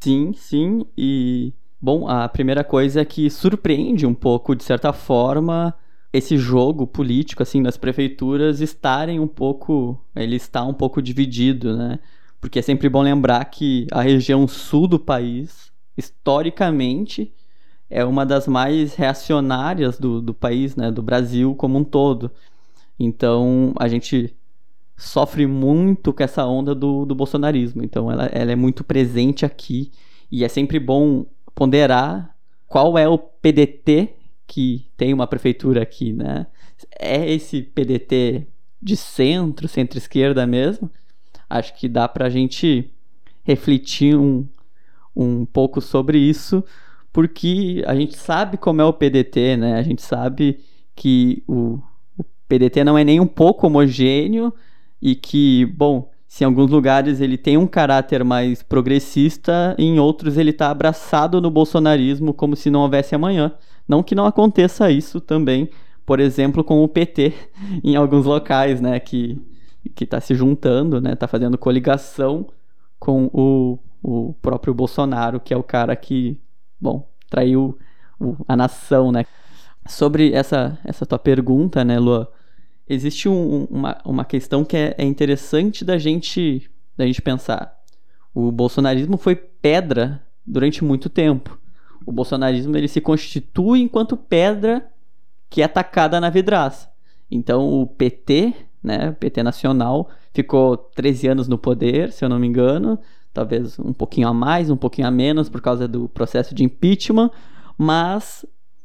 Sim, 0.00 0.32
sim. 0.34 0.84
E, 0.96 1.52
bom, 1.80 2.06
a 2.08 2.28
primeira 2.28 2.62
coisa 2.62 3.00
é 3.00 3.04
que 3.04 3.30
surpreende 3.30 4.06
um 4.06 4.14
pouco, 4.14 4.54
de 4.54 4.64
certa 4.64 4.92
forma, 4.92 5.74
esse 6.12 6.36
jogo 6.36 6.86
político 6.86 7.42
assim 7.42 7.60
nas 7.60 7.76
prefeituras 7.76 8.60
estarem 8.60 9.20
um 9.20 9.28
pouco, 9.28 10.00
ele 10.16 10.36
está 10.36 10.64
um 10.64 10.74
pouco 10.74 11.02
dividido, 11.02 11.76
né? 11.76 11.98
Porque 12.40 12.58
é 12.58 12.62
sempre 12.62 12.88
bom 12.88 13.02
lembrar 13.02 13.44
que 13.46 13.86
a 13.90 14.00
região 14.00 14.46
sul 14.46 14.86
do 14.86 14.98
país, 14.98 15.72
historicamente, 15.96 17.32
é 17.90 18.04
uma 18.04 18.24
das 18.24 18.46
mais 18.46 18.94
reacionárias 18.94 19.98
do, 19.98 20.20
do 20.20 20.32
país, 20.32 20.76
né? 20.76 20.90
Do 20.90 21.02
Brasil 21.02 21.54
como 21.54 21.78
um 21.78 21.84
todo. 21.84 22.30
Então, 22.98 23.72
a 23.78 23.88
gente 23.88 24.34
sofre 24.96 25.46
muito 25.46 26.12
com 26.12 26.22
essa 26.22 26.44
onda 26.46 26.74
do, 26.74 27.04
do 27.04 27.14
bolsonarismo. 27.14 27.82
Então, 27.84 28.10
ela, 28.10 28.26
ela 28.26 28.52
é 28.52 28.56
muito 28.56 28.84
presente 28.84 29.44
aqui. 29.44 29.90
E 30.30 30.44
é 30.44 30.48
sempre 30.48 30.78
bom 30.78 31.26
ponderar 31.54 32.36
qual 32.66 32.98
é 32.98 33.08
o 33.08 33.18
PDT 33.18 34.17
que 34.48 34.86
tem 34.96 35.12
uma 35.12 35.26
prefeitura 35.26 35.82
aqui, 35.82 36.12
né? 36.12 36.46
É 36.98 37.30
esse 37.30 37.62
PDT 37.62 38.46
de 38.80 38.96
centro, 38.96 39.68
centro-esquerda 39.68 40.46
mesmo? 40.46 40.90
Acho 41.48 41.76
que 41.76 41.86
dá 41.86 42.08
para 42.08 42.26
a 42.26 42.30
gente 42.30 42.90
refletir 43.44 44.16
um, 44.16 44.46
um 45.14 45.44
pouco 45.44 45.80
sobre 45.80 46.18
isso, 46.18 46.64
porque 47.12 47.84
a 47.86 47.94
gente 47.94 48.16
sabe 48.16 48.56
como 48.56 48.80
é 48.80 48.84
o 48.84 48.92
PDT, 48.92 49.56
né? 49.58 49.78
A 49.78 49.82
gente 49.82 50.02
sabe 50.02 50.60
que 50.96 51.42
o, 51.46 51.78
o 52.16 52.24
PDT 52.48 52.82
não 52.84 52.96
é 52.96 53.04
nem 53.04 53.20
um 53.20 53.26
pouco 53.26 53.66
homogêneo 53.66 54.52
e 55.00 55.14
que, 55.14 55.66
bom, 55.66 56.10
se 56.38 56.44
em 56.44 56.46
alguns 56.46 56.70
lugares 56.70 57.20
ele 57.20 57.36
tem 57.36 57.56
um 57.56 57.66
caráter 57.66 58.22
mais 58.22 58.62
progressista, 58.62 59.74
em 59.76 59.98
outros 59.98 60.38
ele 60.38 60.50
está 60.50 60.70
abraçado 60.70 61.40
no 61.40 61.50
bolsonarismo 61.50 62.32
como 62.32 62.54
se 62.54 62.70
não 62.70 62.82
houvesse 62.82 63.12
amanhã. 63.12 63.52
Não 63.88 64.04
que 64.04 64.14
não 64.14 64.24
aconteça 64.24 64.88
isso 64.88 65.20
também, 65.20 65.68
por 66.06 66.20
exemplo, 66.20 66.62
com 66.62 66.84
o 66.84 66.86
PT 66.86 67.34
em 67.82 67.96
alguns 67.96 68.24
locais, 68.24 68.80
né, 68.80 69.00
que 69.00 69.36
que 69.96 70.04
está 70.04 70.20
se 70.20 70.32
juntando, 70.32 71.00
né, 71.00 71.14
está 71.14 71.26
fazendo 71.26 71.58
coligação 71.58 72.46
com 73.00 73.28
o, 73.32 73.78
o 74.00 74.34
próprio 74.34 74.72
Bolsonaro, 74.72 75.40
que 75.40 75.52
é 75.52 75.56
o 75.56 75.62
cara 75.62 75.96
que, 75.96 76.38
bom, 76.80 77.08
traiu 77.28 77.76
o, 78.20 78.36
a 78.46 78.54
nação, 78.54 79.10
né. 79.10 79.24
Sobre 79.88 80.32
essa, 80.32 80.78
essa 80.84 81.04
tua 81.04 81.18
pergunta, 81.18 81.84
né, 81.84 81.98
Lua, 81.98 82.30
existe 82.88 83.28
um, 83.28 83.64
uma, 83.64 83.98
uma 84.04 84.24
questão 84.24 84.64
que 84.64 84.76
é, 84.76 84.94
é 84.96 85.04
interessante 85.04 85.84
da 85.84 85.98
gente, 85.98 86.70
da 86.96 87.06
gente 87.06 87.20
pensar. 87.20 87.76
O 88.34 88.50
bolsonarismo 88.50 89.16
foi 89.16 89.36
pedra 89.36 90.22
durante 90.46 90.82
muito 90.82 91.08
tempo. 91.08 91.58
O 92.06 92.12
bolsonarismo 92.12 92.76
ele 92.76 92.88
se 92.88 93.00
constitui 93.00 93.80
enquanto 93.80 94.16
pedra 94.16 94.90
que 95.50 95.60
é 95.60 95.64
atacada 95.64 96.20
na 96.20 96.30
vidraça. 96.30 96.88
Então 97.30 97.68
o 97.68 97.86
PT, 97.86 98.54
né, 98.82 99.10
o 99.10 99.14
PT 99.14 99.42
nacional, 99.42 100.08
ficou 100.32 100.76
13 100.76 101.28
anos 101.28 101.48
no 101.48 101.58
poder, 101.58 102.12
se 102.12 102.24
eu 102.24 102.28
não 102.28 102.38
me 102.38 102.46
engano, 102.46 102.98
talvez 103.32 103.78
um 103.78 103.92
pouquinho 103.92 104.28
a 104.28 104.34
mais, 104.34 104.70
um 104.70 104.76
pouquinho 104.76 105.06
a 105.06 105.10
menos 105.10 105.48
por 105.48 105.60
causa 105.60 105.86
do 105.86 106.08
processo 106.08 106.54
de 106.54 106.64
impeachment, 106.64 107.30
mas 107.76 108.44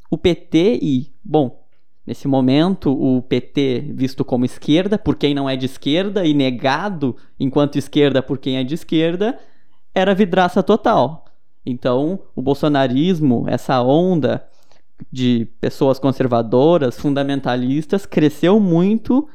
o 0.09 0.17
PT 0.17 0.79
e, 0.81 1.11
bom, 1.23 1.62
nesse 2.05 2.27
momento 2.27 2.91
o 2.91 3.21
PT 3.21 3.91
visto 3.93 4.25
como 4.25 4.45
esquerda 4.45 4.97
por 4.97 5.15
quem 5.15 5.33
não 5.33 5.49
é 5.49 5.55
de 5.55 5.65
esquerda 5.65 6.25
e 6.25 6.33
negado 6.33 7.15
enquanto 7.39 7.77
esquerda 7.77 8.21
por 8.21 8.37
quem 8.37 8.57
é 8.57 8.63
de 8.63 8.75
esquerda, 8.75 9.39
era 9.93 10.13
vidraça 10.13 10.61
total. 10.61 11.25
Então, 11.65 12.19
o 12.35 12.41
bolsonarismo, 12.41 13.45
essa 13.47 13.81
onda 13.81 14.45
de 15.11 15.47
pessoas 15.61 15.99
conservadoras, 15.99 16.99
fundamentalistas, 16.99 18.05
cresceu 18.05 18.59
muito, 18.59 19.27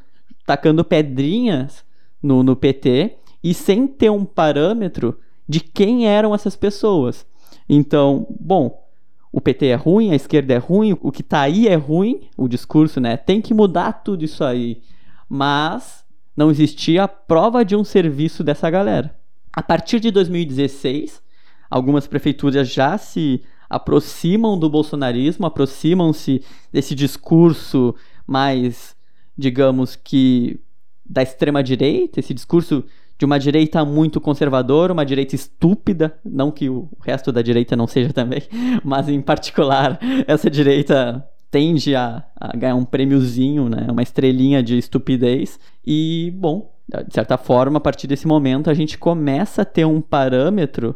tacando 0.46 0.84
pedrinhas 0.84 1.84
no, 2.22 2.42
no 2.42 2.54
PT 2.54 3.16
e 3.42 3.54
sem 3.54 3.86
ter 3.86 4.10
um 4.10 4.24
parâmetro 4.24 5.18
de 5.48 5.60
quem 5.60 6.06
eram 6.06 6.34
essas 6.34 6.56
pessoas. 6.56 7.26
Então, 7.68 8.26
bom, 8.38 8.88
o 9.33 9.41
PT 9.41 9.66
é 9.66 9.74
ruim, 9.74 10.11
a 10.11 10.16
esquerda 10.16 10.55
é 10.55 10.59
ruim, 10.59 10.97
o 11.01 11.12
que 11.12 11.22
tá 11.22 11.43
aí 11.43 11.68
é 11.68 11.74
ruim, 11.74 12.29
o 12.37 12.49
discurso, 12.49 13.01
né? 13.01 13.16
Tem 13.16 13.41
que 13.41 13.53
mudar 13.53 13.93
tudo 13.93 14.24
isso 14.24 14.43
aí. 14.43 14.83
Mas 15.29 16.05
não 16.37 16.51
existia 16.51 17.07
prova 17.07 17.64
de 17.64 17.76
um 17.76 17.85
serviço 17.85 18.43
dessa 18.43 18.70
galera. 18.70 19.14
A 19.53 19.62
partir 19.62 20.01
de 20.01 20.11
2016, 20.11 21.20
algumas 21.68 22.07
prefeituras 22.07 22.68
já 22.68 22.97
se 22.97 23.43
aproximam 23.68 24.59
do 24.59 24.70
bolsonarismo, 24.70 25.47
aproximam-se 25.47 26.43
desse 26.72 26.95
discurso 26.95 27.95
mais, 28.26 28.97
digamos 29.37 29.95
que, 29.95 30.61
da 31.05 31.22
extrema-direita, 31.22 32.20
esse 32.20 32.33
discurso 32.33 32.85
de 33.18 33.24
uma 33.24 33.38
direita 33.38 33.84
muito 33.84 34.20
conservadora, 34.20 34.92
uma 34.92 35.04
direita 35.04 35.34
estúpida, 35.34 36.16
não 36.24 36.52
que 36.52 36.70
o 36.70 36.88
resto 37.04 37.32
da 37.32 37.42
direita 37.42 37.74
não 37.74 37.88
seja 37.88 38.12
também, 38.12 38.42
mas 38.84 39.08
em 39.08 39.20
particular 39.20 39.98
essa 40.26 40.48
direita 40.48 41.26
tende 41.50 41.96
a, 41.96 42.22
a 42.36 42.56
ganhar 42.56 42.76
um 42.76 42.84
prêmiozinho, 42.84 43.68
né, 43.68 43.88
uma 43.90 44.02
estrelinha 44.02 44.62
de 44.62 44.78
estupidez. 44.78 45.58
E, 45.84 46.32
bom, 46.36 46.72
de 47.06 47.12
certa 47.12 47.36
forma, 47.36 47.78
a 47.78 47.80
partir 47.80 48.06
desse 48.06 48.26
momento, 48.26 48.70
a 48.70 48.74
gente 48.74 48.96
começa 48.96 49.62
a 49.62 49.64
ter 49.64 49.84
um 49.84 50.00
parâmetro 50.00 50.94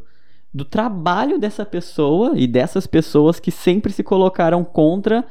do 0.54 0.64
trabalho 0.64 1.38
dessa 1.38 1.64
pessoa 1.64 2.32
e 2.36 2.46
dessas 2.46 2.86
pessoas 2.86 3.40
que 3.40 3.50
sempre 3.50 3.92
se 3.92 4.02
colocaram 4.02 4.62
contra 4.62 5.24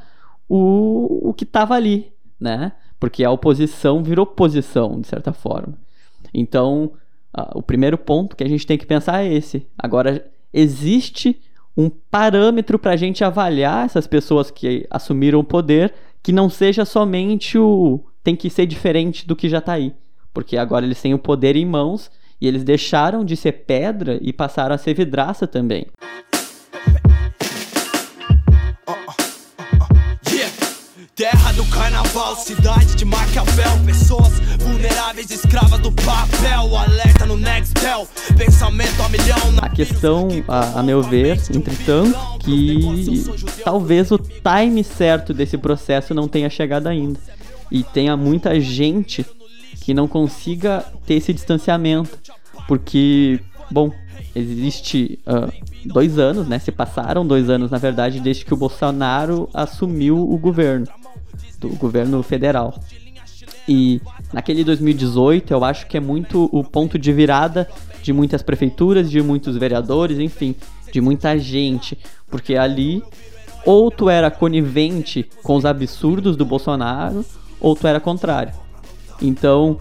o, 0.48 1.30
o 1.30 1.32
que 1.32 1.44
estava 1.44 1.74
ali, 1.74 2.12
né? 2.38 2.72
Porque 2.98 3.24
a 3.24 3.30
oposição 3.30 4.02
virou 4.02 4.26
posição, 4.26 5.00
de 5.00 5.06
certa 5.06 5.32
forma. 5.32 5.78
Então, 6.32 6.92
uh, 7.36 7.58
o 7.58 7.62
primeiro 7.62 7.98
ponto 7.98 8.36
que 8.36 8.44
a 8.44 8.48
gente 8.48 8.66
tem 8.66 8.78
que 8.78 8.86
pensar 8.86 9.24
é 9.24 9.32
esse. 9.32 9.66
Agora, 9.76 10.26
existe 10.52 11.40
um 11.76 11.88
parâmetro 11.88 12.78
para 12.78 12.92
a 12.92 12.96
gente 12.96 13.24
avaliar 13.24 13.86
essas 13.86 14.06
pessoas 14.06 14.50
que 14.50 14.86
assumiram 14.90 15.40
o 15.40 15.44
poder 15.44 15.92
que 16.22 16.32
não 16.32 16.48
seja 16.48 16.84
somente 16.84 17.58
o 17.58 18.04
tem 18.22 18.36
que 18.36 18.48
ser 18.48 18.66
diferente 18.66 19.26
do 19.26 19.34
que 19.34 19.48
já 19.48 19.58
está 19.58 19.72
aí. 19.72 19.92
Porque 20.32 20.56
agora 20.56 20.84
eles 20.84 21.00
têm 21.00 21.12
o 21.12 21.18
poder 21.18 21.56
em 21.56 21.66
mãos 21.66 22.10
e 22.40 22.46
eles 22.46 22.62
deixaram 22.62 23.24
de 23.24 23.36
ser 23.36 23.52
pedra 23.52 24.18
e 24.22 24.32
passaram 24.32 24.74
a 24.74 24.78
ser 24.78 24.94
vidraça 24.94 25.46
também. 25.46 25.86
Terra 31.14 31.52
do 31.52 31.64
carnaval, 31.66 32.34
cidade 32.36 32.94
de 32.94 33.04
Maquiavel. 33.04 33.84
Pessoas 33.84 34.40
vulneráveis, 34.58 35.30
escravas 35.30 35.78
do 35.80 35.92
papel. 35.92 36.74
Alerta 36.74 37.26
no 37.26 37.36
Nextel, 37.36 38.08
pensamento 38.38 39.02
a 39.02 39.08
milhão 39.10 39.36
A 39.60 39.68
questão, 39.68 40.28
a, 40.48 40.80
a 40.80 40.82
meu 40.82 41.02
ver, 41.02 41.38
entretanto, 41.54 42.18
que 42.38 43.26
talvez 43.62 44.10
o 44.10 44.18
time 44.18 44.82
certo 44.82 45.34
desse 45.34 45.58
processo 45.58 46.14
não 46.14 46.26
tenha 46.26 46.48
chegado 46.48 46.86
ainda. 46.86 47.20
E 47.70 47.82
tenha 47.82 48.16
muita 48.16 48.58
gente 48.58 49.26
que 49.82 49.92
não 49.92 50.08
consiga 50.08 50.82
ter 51.06 51.14
esse 51.14 51.34
distanciamento. 51.34 52.18
Porque, 52.66 53.38
bom, 53.70 53.92
existe 54.34 55.18
uh, 55.26 55.52
dois 55.84 56.18
anos, 56.18 56.48
né? 56.48 56.58
Se 56.58 56.72
passaram 56.72 57.26
dois 57.26 57.50
anos, 57.50 57.70
na 57.70 57.76
verdade, 57.76 58.18
desde 58.18 58.46
que 58.46 58.54
o 58.54 58.56
Bolsonaro 58.56 59.48
assumiu 59.52 60.16
o 60.18 60.38
governo, 60.38 60.86
do 61.68 61.76
governo 61.76 62.22
federal. 62.22 62.74
E 63.68 64.00
naquele 64.32 64.64
2018, 64.64 65.52
eu 65.52 65.64
acho 65.64 65.86
que 65.86 65.96
é 65.96 66.00
muito 66.00 66.48
o 66.52 66.64
ponto 66.64 66.98
de 66.98 67.12
virada 67.12 67.68
de 68.02 68.12
muitas 68.12 68.42
prefeituras, 68.42 69.10
de 69.10 69.22
muitos 69.22 69.56
vereadores, 69.56 70.18
enfim, 70.18 70.54
de 70.92 71.00
muita 71.00 71.38
gente, 71.38 71.96
porque 72.28 72.56
ali 72.56 73.02
ou 73.64 73.90
tu 73.90 74.10
era 74.10 74.30
conivente 74.30 75.28
com 75.42 75.54
os 75.54 75.64
absurdos 75.64 76.36
do 76.36 76.44
Bolsonaro, 76.44 77.24
ou 77.60 77.76
tu 77.76 77.86
era 77.86 78.00
contrário. 78.00 78.52
Então, 79.20 79.78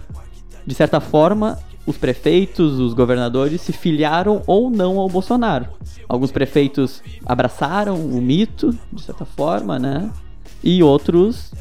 de 0.66 0.76
certa 0.76 1.00
forma, 1.00 1.58
os 1.86 1.98
prefeitos, 1.98 2.80
os 2.80 2.94
governadores 2.94 3.62
se 3.62 3.74
filiaram 3.74 4.44
ou 4.46 4.70
não 4.70 5.00
ao 5.00 5.10
Bolsonaro. 5.10 5.68
Alguns 6.08 6.32
prefeitos 6.32 7.02
abraçaram 7.26 7.96
o 7.96 8.22
mito, 8.22 8.78
de 8.94 9.02
certa 9.02 9.26
forma, 9.26 9.80
né? 9.80 10.12
E 10.64 10.84
outros 10.84 11.52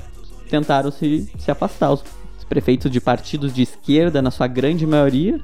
tentaram 0.50 0.90
se, 0.90 1.30
se 1.38 1.50
afastar. 1.50 1.92
Os 1.92 2.02
prefeitos 2.48 2.90
de 2.90 3.00
partidos 3.00 3.54
de 3.54 3.62
esquerda, 3.62 4.20
na 4.20 4.30
sua 4.30 4.46
grande 4.46 4.86
maioria, 4.86 5.40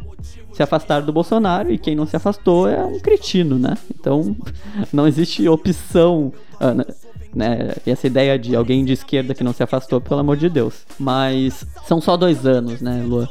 se 0.53 0.63
afastaram 0.63 1.07
do 1.07 1.13
Bolsonaro 1.13 1.71
e 1.71 1.79
quem 1.79 1.95
não 1.95 2.07
se 2.07 2.17
afastou 2.17 2.69
é 2.69 2.85
um 2.85 2.99
cretino, 2.99 3.59
né? 3.59 3.77
Então 3.95 4.35
não 4.93 5.07
existe 5.07 5.49
opção. 5.49 6.33
Uh, 6.55 7.07
né? 7.35 7.75
Essa 7.87 8.07
ideia 8.07 8.39
de 8.39 8.57
alguém 8.57 8.85
de 8.85 8.93
esquerda 8.93 9.35
que 9.35 9.45
não 9.45 9.53
se 9.53 9.63
afastou, 9.63 10.01
pelo 10.01 10.21
amor 10.21 10.39
de 10.39 10.49
Deus. 10.49 10.87
Mas 10.99 11.67
são 11.87 12.01
só 12.01 12.17
dois 12.17 12.47
anos, 12.47 12.81
né, 12.81 13.05
Lua? 13.07 13.29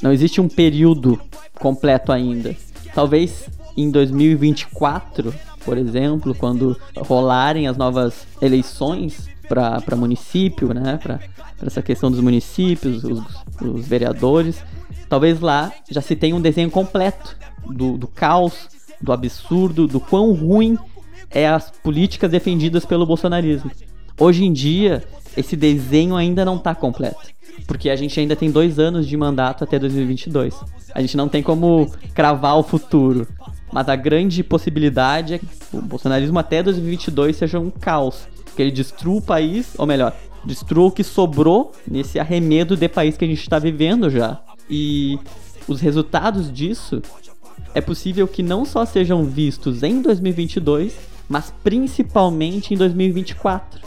Não 0.00 0.12
existe 0.12 0.40
um 0.40 0.48
período 0.48 1.20
completo 1.58 2.12
ainda. 2.12 2.54
Talvez 2.94 3.48
em 3.76 3.90
2024, 3.90 5.34
por 5.64 5.76
exemplo, 5.76 6.34
quando 6.34 6.76
rolarem 6.96 7.66
as 7.66 7.76
novas 7.76 8.26
eleições 8.40 9.28
para 9.50 9.96
município, 9.96 10.72
né, 10.72 10.98
para 11.02 11.20
essa 11.66 11.82
questão 11.82 12.10
dos 12.10 12.20
municípios, 12.20 13.04
os, 13.04 13.22
os, 13.60 13.86
vereadores, 13.86 14.62
talvez 15.08 15.40
lá 15.40 15.72
já 15.90 16.00
se 16.00 16.14
tenha 16.14 16.36
um 16.36 16.40
desenho 16.40 16.70
completo 16.70 17.36
do, 17.66 17.98
do 17.98 18.06
caos, 18.06 18.68
do 19.02 19.12
absurdo, 19.12 19.86
do 19.86 19.98
quão 19.98 20.32
ruim 20.32 20.78
é 21.30 21.48
as 21.48 21.70
políticas 21.70 22.30
defendidas 22.30 22.86
pelo 22.86 23.04
bolsonarismo. 23.04 23.70
Hoje 24.18 24.44
em 24.44 24.52
dia, 24.52 25.02
esse 25.36 25.56
desenho 25.56 26.14
ainda 26.14 26.44
não 26.44 26.56
está 26.56 26.74
completo 26.74 27.30
porque 27.66 27.90
a 27.90 27.96
gente 27.96 28.18
ainda 28.18 28.34
tem 28.34 28.50
dois 28.50 28.78
anos 28.78 29.06
de 29.06 29.16
mandato 29.16 29.64
até 29.64 29.78
2022. 29.78 30.58
A 30.94 31.00
gente 31.00 31.16
não 31.16 31.28
tem 31.28 31.42
como 31.42 31.90
cravar 32.14 32.58
o 32.58 32.62
futuro. 32.62 33.26
Mas 33.72 33.88
a 33.88 33.94
grande 33.94 34.42
possibilidade 34.42 35.34
é 35.34 35.38
que 35.38 35.46
o 35.72 35.80
bolsonarismo 35.80 36.38
até 36.38 36.62
2022 36.62 37.36
seja 37.36 37.60
um 37.60 37.70
caos. 37.70 38.26
Que 38.54 38.62
ele 38.62 38.70
destrua 38.70 39.18
o 39.18 39.22
país, 39.22 39.74
ou 39.78 39.86
melhor, 39.86 40.16
destrua 40.44 40.86
o 40.86 40.90
que 40.90 41.04
sobrou 41.04 41.72
nesse 41.86 42.18
arremedo 42.18 42.76
de 42.76 42.88
país 42.88 43.16
que 43.16 43.24
a 43.24 43.28
gente 43.28 43.40
está 43.40 43.58
vivendo 43.58 44.10
já. 44.10 44.40
E 44.68 45.18
os 45.68 45.80
resultados 45.80 46.52
disso 46.52 47.02
é 47.74 47.80
possível 47.80 48.26
que 48.26 48.42
não 48.42 48.64
só 48.64 48.84
sejam 48.84 49.24
vistos 49.24 49.82
em 49.82 50.02
2022, 50.02 50.96
mas 51.28 51.52
principalmente 51.62 52.74
em 52.74 52.76
2024. 52.76 53.80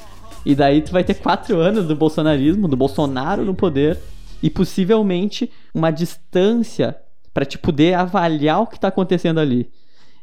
E 0.46 0.56
daí 0.56 0.82
tu 0.82 0.92
vai 0.92 1.04
ter 1.04 1.16
quatro 1.16 1.58
anos 1.58 1.88
do 1.88 1.96
bolsonarismo, 1.96 2.68
do 2.68 2.78
Bolsonaro 2.78 3.46
no 3.46 3.54
poder, 3.54 4.00
e 4.42 4.50
possivelmente 4.50 5.50
uma 5.74 5.90
distância 5.90 6.98
para 7.34 7.46
te 7.46 7.58
poder 7.58 7.94
avaliar 7.94 8.62
o 8.62 8.68
que 8.68 8.76
está 8.76 8.90
acontecendo 8.90 9.40
ali. 9.40 9.72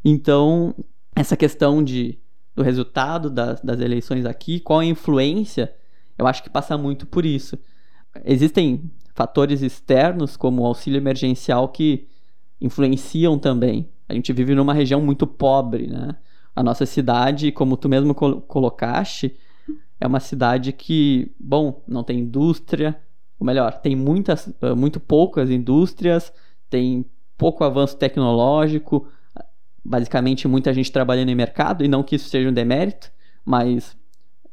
Então, 0.05 0.75
essa 1.17 1.37
questão 1.37 1.83
de, 1.83 2.19
do 2.61 2.63
resultado 2.63 3.31
das, 3.31 3.59
das 3.63 3.81
eleições 3.81 4.27
aqui, 4.27 4.61
qual 4.61 4.81
a 4.81 4.85
influência, 4.85 5.75
eu 6.19 6.27
acho 6.27 6.43
que 6.43 6.51
passa 6.51 6.77
muito 6.77 7.07
por 7.07 7.25
isso. 7.25 7.59
Existem 8.23 8.91
fatores 9.15 9.63
externos, 9.63 10.37
como 10.37 10.61
o 10.61 10.67
auxílio 10.67 10.99
emergencial, 10.99 11.69
que 11.69 12.07
influenciam 12.61 13.39
também. 13.39 13.89
A 14.07 14.13
gente 14.13 14.31
vive 14.35 14.55
numa 14.55 14.75
região 14.75 15.01
muito 15.01 15.27
pobre, 15.27 15.87
né? 15.87 16.17
A 16.55 16.63
nossa 16.63 16.85
cidade, 16.85 17.51
como 17.51 17.79
tu 17.79 17.89
mesmo 17.89 18.15
col 18.15 18.43
colocaste, 18.43 19.35
é 19.99 20.07
uma 20.07 20.21
cidade 20.21 20.73
que, 20.73 21.33
bom, 21.41 21.83
não 21.89 22.05
tem 22.05 22.19
indústria, 22.19 23.01
ou 23.39 23.47
melhor, 23.47 23.81
tem 23.81 23.97
muitas, 23.97 24.53
eh, 24.61 24.75
muito 24.75 25.01
poucas 25.01 25.49
indústrias, 25.51 26.31
tem 26.69 27.07
pouco 27.39 27.65
avanço 27.65 27.97
tecnológico, 27.97 29.07
basicamente 29.85 30.47
muita 30.47 30.73
gente 30.73 30.91
trabalhando 30.93 31.31
em 31.31 31.35
mercado, 31.35 31.85
e 31.85 31.89
não 31.89 32.03
que 32.03 32.17
isso 32.17 32.29
seja 32.29 32.49
um 32.49 32.53
demérito, 32.53 33.11
mas, 33.45 33.97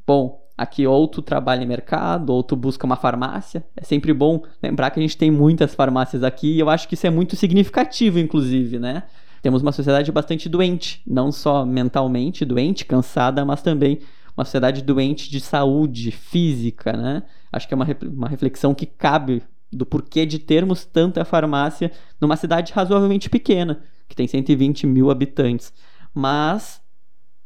bom, 0.06 0.48
aqui 0.58 0.88
ou 0.88 1.08
tu 1.08 1.22
trabalha 1.22 1.64
em 1.64 1.68
mercado, 1.68 2.32
ou 2.32 2.42
tu 2.42 2.56
busca 2.56 2.86
uma 2.86 2.96
farmácia. 2.96 3.64
É 3.76 3.84
sempre 3.84 4.14
bom 4.14 4.44
lembrar 4.62 4.90
que 4.90 5.00
a 5.00 5.02
gente 5.02 5.18
tem 5.18 5.30
muitas 5.30 5.76
farmácias 5.76 6.24
aqui, 6.24 6.56
e 6.56 6.60
eu 6.60 6.70
acho 6.70 6.88
que 6.88 6.96
isso 6.96 7.06
é 7.06 7.10
muito 7.10 7.36
significativo, 7.36 8.18
inclusive, 8.18 8.80
né? 8.80 9.04
Temos 9.42 9.62
uma 9.62 9.72
sociedade 9.72 10.12
bastante 10.12 10.50
doente, 10.50 11.02
não 11.06 11.32
só 11.32 11.64
mentalmente 11.64 12.44
doente, 12.44 12.86
cansada, 12.86 13.46
mas 13.46 13.62
também 13.62 14.00
uma 14.36 14.46
sociedade 14.46 14.82
doente 14.82 15.30
de 15.30 15.40
saúde 15.40 16.12
física, 16.12 16.94
né? 16.94 17.24
Acho 17.52 17.68
que 17.68 17.74
é 17.74 17.76
uma, 17.76 17.88
uma 18.04 18.28
reflexão 18.28 18.74
que 18.74 18.86
cabe 18.86 19.44
do 19.72 19.86
porquê 19.86 20.26
de 20.26 20.40
termos 20.40 20.86
tanta 20.86 21.26
farmácia 21.26 21.92
numa 22.20 22.36
cidade 22.36 22.72
razoavelmente 22.74 23.30
pequena, 23.30 23.82
que 24.08 24.16
tem 24.16 24.28
120 24.28 24.88
mil 24.88 25.12
habitantes. 25.12 25.74
Mas 26.14 26.82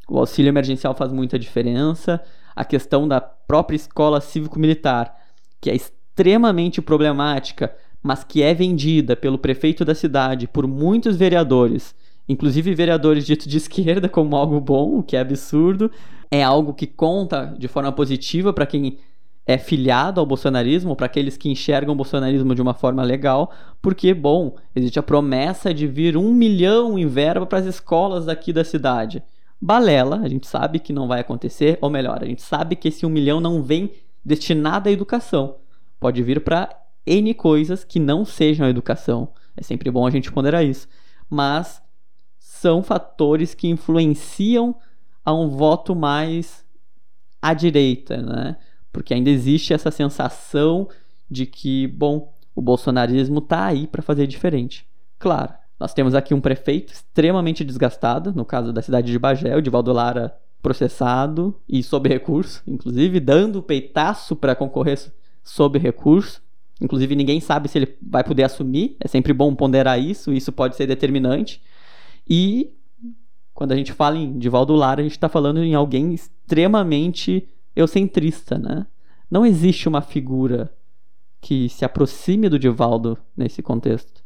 o 0.07 0.19
auxílio 0.19 0.49
emergencial 0.49 0.93
faz 0.93 1.11
muita 1.11 1.39
diferença. 1.39 2.21
A 2.55 2.65
questão 2.65 3.07
da 3.07 3.21
própria 3.21 3.75
escola 3.75 4.19
cívico-militar, 4.19 5.15
que 5.59 5.69
é 5.69 5.75
extremamente 5.75 6.81
problemática, 6.81 7.73
mas 8.03 8.23
que 8.23 8.41
é 8.41 8.53
vendida 8.53 9.15
pelo 9.15 9.37
prefeito 9.37 9.85
da 9.85 9.95
cidade 9.95 10.47
por 10.47 10.67
muitos 10.67 11.15
vereadores, 11.15 11.95
inclusive 12.27 12.73
vereadores 12.73 13.25
ditos 13.25 13.47
de 13.47 13.57
esquerda, 13.57 14.09
como 14.09 14.35
algo 14.35 14.59
bom, 14.59 14.97
o 14.97 15.03
que 15.03 15.15
é 15.15 15.19
absurdo, 15.19 15.91
é 16.29 16.43
algo 16.43 16.73
que 16.73 16.87
conta 16.87 17.55
de 17.57 17.67
forma 17.67 17.91
positiva 17.91 18.53
para 18.53 18.65
quem 18.65 18.97
é 19.45 19.57
filiado 19.57 20.19
ao 20.19 20.25
bolsonarismo, 20.25 20.95
para 20.95 21.07
aqueles 21.07 21.35
que 21.35 21.49
enxergam 21.49 21.93
o 21.93 21.97
bolsonarismo 21.97 22.53
de 22.53 22.61
uma 22.61 22.73
forma 22.73 23.03
legal, 23.03 23.51
porque, 23.81 24.13
bom, 24.13 24.55
existe 24.75 24.99
a 24.99 25.03
promessa 25.03 25.73
de 25.73 25.87
vir 25.87 26.15
um 26.15 26.31
milhão 26.31 26.97
em 26.97 27.07
verba 27.07 27.45
para 27.45 27.59
as 27.59 27.65
escolas 27.65 28.27
aqui 28.27 28.53
da 28.53 28.63
cidade. 28.63 29.23
Balela, 29.59 30.21
a 30.23 30.27
gente 30.27 30.47
sabe 30.47 30.79
que 30.79 30.93
não 30.93 31.07
vai 31.07 31.19
acontecer, 31.19 31.77
ou 31.81 31.89
melhor, 31.89 32.21
a 32.21 32.25
gente 32.25 32.41
sabe 32.41 32.75
que 32.75 32.87
esse 32.87 33.05
um 33.05 33.09
milhão 33.09 33.39
não 33.39 33.61
vem 33.61 33.91
destinado 34.23 34.89
à 34.89 34.91
educação. 34.91 35.55
Pode 35.99 36.21
vir 36.23 36.43
para 36.43 36.69
N 37.05 37.33
coisas 37.33 37.83
que 37.83 37.99
não 37.99 38.25
sejam 38.25 38.65
a 38.65 38.69
educação. 38.69 39.29
É 39.55 39.61
sempre 39.61 39.91
bom 39.91 40.05
a 40.05 40.09
gente 40.09 40.31
ponderar 40.31 40.63
isso. 40.63 40.87
Mas 41.29 41.81
são 42.39 42.83
fatores 42.83 43.53
que 43.53 43.67
influenciam 43.67 44.75
a 45.23 45.33
um 45.33 45.49
voto 45.49 45.95
mais 45.95 46.65
à 47.41 47.53
direita, 47.53 48.17
né? 48.17 48.57
Porque 48.91 49.13
ainda 49.13 49.29
existe 49.29 49.73
essa 49.73 49.91
sensação 49.91 50.87
de 51.29 51.45
que, 51.45 51.87
bom, 51.87 52.33
o 52.55 52.61
bolsonarismo 52.61 53.39
está 53.39 53.65
aí 53.65 53.87
para 53.87 54.01
fazer 54.01 54.27
diferente. 54.27 54.85
Claro, 55.17 55.53
nós 55.79 55.93
temos 55.93 56.13
aqui 56.13 56.33
um 56.33 56.41
prefeito 56.41 56.93
extremamente 56.93 57.63
desgastado, 57.63 58.33
no 58.33 58.45
caso 58.45 58.73
da 58.73 58.81
cidade 58.81 59.11
de 59.11 59.17
Bagé, 59.17 59.55
o 59.55 59.61
Divaldo 59.61 59.91
Lara 59.91 60.35
processado 60.61 61.59
e 61.67 61.81
sob 61.81 62.07
recurso, 62.07 62.61
inclusive 62.67 63.19
dando 63.19 63.63
peitaço 63.63 64.35
para 64.35 64.55
concorrer 64.55 64.99
sob 65.43 65.79
recurso. 65.79 66.41
Inclusive, 66.79 67.15
ninguém 67.15 67.39
sabe 67.39 67.67
se 67.67 67.77
ele 67.77 67.97
vai 68.01 68.23
poder 68.23 68.43
assumir. 68.43 68.95
É 68.99 69.07
sempre 69.07 69.33
bom 69.33 69.53
ponderar 69.55 69.99
isso, 69.99 70.33
isso 70.33 70.51
pode 70.51 70.75
ser 70.75 70.87
determinante. 70.87 71.61
E 72.27 72.73
quando 73.53 73.71
a 73.71 73.75
gente 73.75 73.93
fala 73.93 74.17
em 74.17 74.37
Divaldo 74.37 74.75
Lara, 74.75 75.01
a 75.01 75.03
gente 75.03 75.13
está 75.13 75.29
falando 75.29 75.63
em 75.63 75.75
alguém 75.75 76.13
extremamente 76.13 77.47
eucentrista, 77.75 78.57
né? 78.57 78.85
Não 79.29 79.45
existe 79.45 79.87
uma 79.87 80.01
figura 80.01 80.73
que 81.39 81.69
se 81.69 81.85
aproxime 81.85 82.49
do 82.49 82.59
Divaldo 82.59 83.17
nesse 83.35 83.61
contexto. 83.61 84.23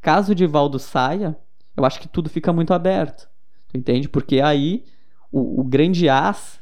Caso 0.00 0.32
o 0.32 0.34
Divaldo 0.34 0.78
saia, 0.78 1.36
eu 1.76 1.84
acho 1.84 2.00
que 2.00 2.08
tudo 2.08 2.30
fica 2.30 2.52
muito 2.52 2.72
aberto. 2.72 3.28
Tu 3.68 3.76
entende? 3.76 4.08
Porque 4.08 4.40
aí 4.40 4.84
o, 5.30 5.60
o 5.60 5.64
grande 5.64 6.08
as, 6.08 6.60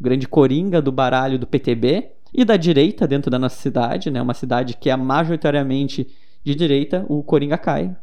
o 0.00 0.02
grande 0.02 0.26
coringa 0.26 0.80
do 0.82 0.90
baralho 0.90 1.38
do 1.38 1.46
PTB 1.46 2.12
e 2.32 2.44
da 2.44 2.56
direita 2.56 3.06
dentro 3.06 3.30
da 3.30 3.38
nossa 3.38 3.56
cidade, 3.56 4.10
né? 4.10 4.20
Uma 4.20 4.34
cidade 4.34 4.76
que 4.76 4.90
é 4.90 4.96
majoritariamente 4.96 6.08
de 6.44 6.54
direita, 6.54 7.04
o 7.08 7.22
Coringa 7.22 7.58
cai. 7.58 7.94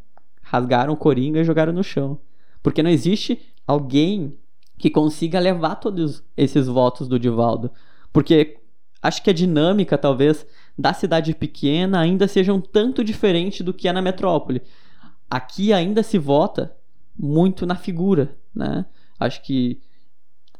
Rasgaram 0.41 0.93
o 0.93 0.97
Coringa 0.97 1.39
e 1.39 1.43
jogaram 1.43 1.73
no 1.73 1.83
chão. 1.83 2.19
Porque 2.61 2.83
não 2.83 2.89
existe 2.89 3.39
alguém 3.65 4.37
que 4.77 4.89
consiga 4.89 5.39
levar 5.39 5.75
todos 5.75 6.23
esses 6.35 6.67
votos 6.67 7.07
do 7.07 7.19
Divaldo. 7.19 7.71
Porque 8.11 8.57
acho 9.01 9.23
que 9.23 9.29
a 9.29 9.33
dinâmica, 9.33 9.97
talvez, 9.97 10.45
da 10.77 10.93
cidade 10.93 11.33
pequena 11.33 11.99
ainda 11.99 12.27
seja 12.27 12.53
um 12.53 12.61
tanto 12.61 13.03
diferente 13.03 13.63
do 13.63 13.73
que 13.73 13.87
é 13.87 13.93
na 13.93 14.01
metrópole. 14.01 14.61
Aqui 15.29 15.73
ainda 15.73 16.03
se 16.03 16.17
vota 16.17 16.75
muito 17.17 17.65
na 17.65 17.75
figura, 17.75 18.35
né? 18.53 18.85
Acho 19.19 19.41
que 19.41 19.79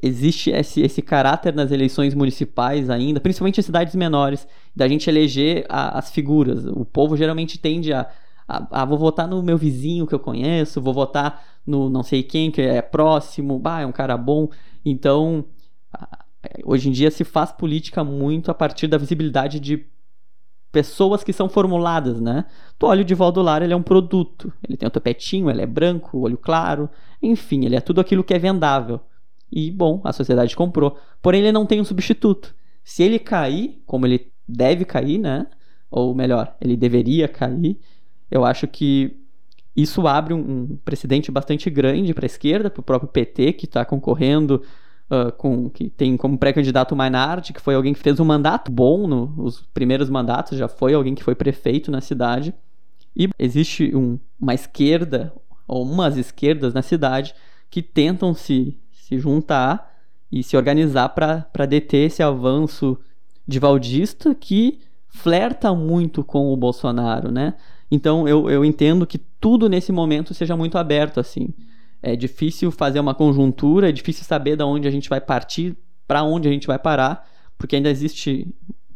existe 0.01 0.51
esse, 0.51 0.81
esse 0.81 1.01
caráter 1.01 1.53
nas 1.53 1.71
eleições 1.71 2.13
municipais 2.13 2.89
ainda, 2.89 3.19
principalmente 3.19 3.59
em 3.59 3.63
cidades 3.63 3.95
menores, 3.95 4.47
da 4.75 4.87
gente 4.87 5.09
eleger 5.09 5.65
a, 5.67 5.97
as 5.97 6.11
figuras. 6.11 6.65
O 6.65 6.85
povo 6.85 7.17
geralmente 7.17 7.57
tende 7.57 7.91
a, 7.91 8.07
a, 8.47 8.81
a, 8.81 8.85
vou 8.85 8.97
votar 8.97 9.27
no 9.27 9.41
meu 9.41 9.57
vizinho 9.57 10.07
que 10.07 10.13
eu 10.15 10.19
conheço, 10.19 10.81
vou 10.81 10.93
votar 10.93 11.43
no 11.65 11.89
não 11.89 12.03
sei 12.03 12.23
quem 12.23 12.51
que 12.51 12.61
é 12.61 12.81
próximo, 12.81 13.57
bah, 13.59 13.81
é 13.81 13.85
um 13.85 13.91
cara 13.91 14.17
bom. 14.17 14.49
Então, 14.83 15.45
hoje 16.63 16.89
em 16.89 16.91
dia 16.91 17.09
se 17.09 17.23
faz 17.23 17.51
política 17.51 18.03
muito 18.03 18.51
a 18.51 18.53
partir 18.53 18.87
da 18.87 18.97
visibilidade 18.97 19.59
de 19.59 19.85
pessoas 20.71 21.23
que 21.23 21.31
são 21.31 21.47
formuladas, 21.47 22.19
né? 22.19 22.45
Tu 22.77 22.85
olha 22.85 23.01
o 23.01 23.05
Divaldo 23.05 23.41
Lara, 23.41 23.63
ele 23.63 23.73
é 23.73 23.77
um 23.77 23.81
produto. 23.81 24.51
Ele 24.67 24.75
tem 24.75 24.85
o 24.85 24.91
topetinho, 24.91 25.49
ele 25.49 25.61
é 25.61 25.65
branco, 25.65 26.19
olho 26.19 26.37
claro, 26.37 26.89
enfim, 27.21 27.63
ele 27.63 27.77
é 27.77 27.79
tudo 27.79 28.01
aquilo 28.01 28.25
que 28.25 28.33
é 28.33 28.39
vendável. 28.39 28.99
E, 29.49 29.71
bom, 29.71 30.01
a 30.03 30.11
sociedade 30.11 30.53
comprou. 30.53 30.97
Porém, 31.21 31.39
ele 31.39 31.53
não 31.53 31.65
tem 31.65 31.79
um 31.79 31.85
substituto. 31.85 32.53
Se 32.83 33.03
ele 33.03 33.19
cair, 33.19 33.81
como 33.85 34.05
ele 34.05 34.33
deve 34.45 34.83
cair, 34.83 35.17
né? 35.17 35.47
Ou 35.89 36.13
melhor, 36.13 36.53
ele 36.59 36.75
deveria 36.75 37.29
cair, 37.29 37.79
eu 38.35 38.45
acho 38.45 38.67
que 38.67 39.17
isso 39.75 40.07
abre 40.07 40.33
um, 40.33 40.77
precedente 40.83 41.31
bastante 41.31 41.69
grande 41.69 42.13
para 42.13 42.25
a 42.25 42.27
esquerda, 42.27 42.69
para 42.69 42.79
o 42.79 42.83
próprio 42.83 43.09
PT, 43.09 43.53
que 43.53 43.65
está 43.65 43.83
concorrendo 43.83 44.63
uh, 45.09 45.31
com. 45.33 45.69
que 45.69 45.89
tem 45.89 46.15
como 46.15 46.37
pré-candidato 46.37 46.93
o 46.93 46.97
Mainardi, 46.97 47.53
que 47.53 47.61
foi 47.61 47.75
alguém 47.75 47.93
que 47.93 47.99
fez 47.99 48.19
um 48.19 48.25
mandato 48.25 48.71
bom 48.71 49.07
nos 49.07 49.61
primeiros 49.73 50.09
mandatos, 50.09 50.57
já 50.57 50.67
foi 50.67 50.93
alguém 50.93 51.15
que 51.15 51.23
foi 51.23 51.35
prefeito 51.35 51.91
na 51.91 52.01
cidade. 52.01 52.53
E 53.15 53.29
existe 53.39 53.95
um, 53.95 54.19
uma 54.39 54.53
esquerda, 54.53 55.33
ou 55.67 55.83
umas 55.83 56.17
esquerdas 56.17 56.73
na 56.73 56.81
cidade, 56.81 57.33
que 57.69 57.81
tentam 57.81 58.33
se 58.33 58.77
se 59.05 59.19
juntar 59.19 59.93
e 60.31 60.41
se 60.41 60.57
organizar 60.57 61.09
para 61.09 61.65
deter 61.67 62.07
esse 62.07 62.23
avanço 62.23 62.97
de 63.47 63.59
Valdista 63.59 64.33
que 64.33 64.79
flerta 65.07 65.73
muito 65.75 66.23
com 66.23 66.51
o 66.51 66.57
Bolsonaro, 66.57 67.31
né? 67.31 67.53
Então 67.89 68.27
eu, 68.27 68.49
eu 68.49 68.65
entendo 68.65 69.05
que 69.05 69.17
tudo 69.17 69.69
nesse 69.69 69.91
momento 69.91 70.33
seja 70.33 70.55
muito 70.55 70.77
aberto 70.77 71.19
assim. 71.19 71.53
É 72.01 72.15
difícil 72.15 72.71
fazer 72.71 72.99
uma 72.99 73.15
conjuntura, 73.15 73.89
é 73.89 73.91
difícil 73.91 74.23
saber 74.23 74.55
de 74.55 74.63
onde 74.63 74.87
a 74.87 74.91
gente 74.91 75.09
vai 75.09 75.21
partir, 75.21 75.75
para 76.07 76.23
onde 76.23 76.47
a 76.47 76.51
gente 76.51 76.67
vai 76.67 76.77
parar, 76.77 77.27
porque 77.57 77.75
ainda 77.75 77.89
existe 77.89 78.47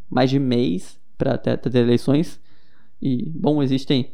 mais 0.10 0.30
de 0.30 0.40
mês 0.40 1.00
para 1.18 1.38
ter, 1.38 1.58
ter 1.58 1.76
eleições 1.76 2.40
e 3.02 3.32
bom 3.36 3.64
existem 3.64 4.12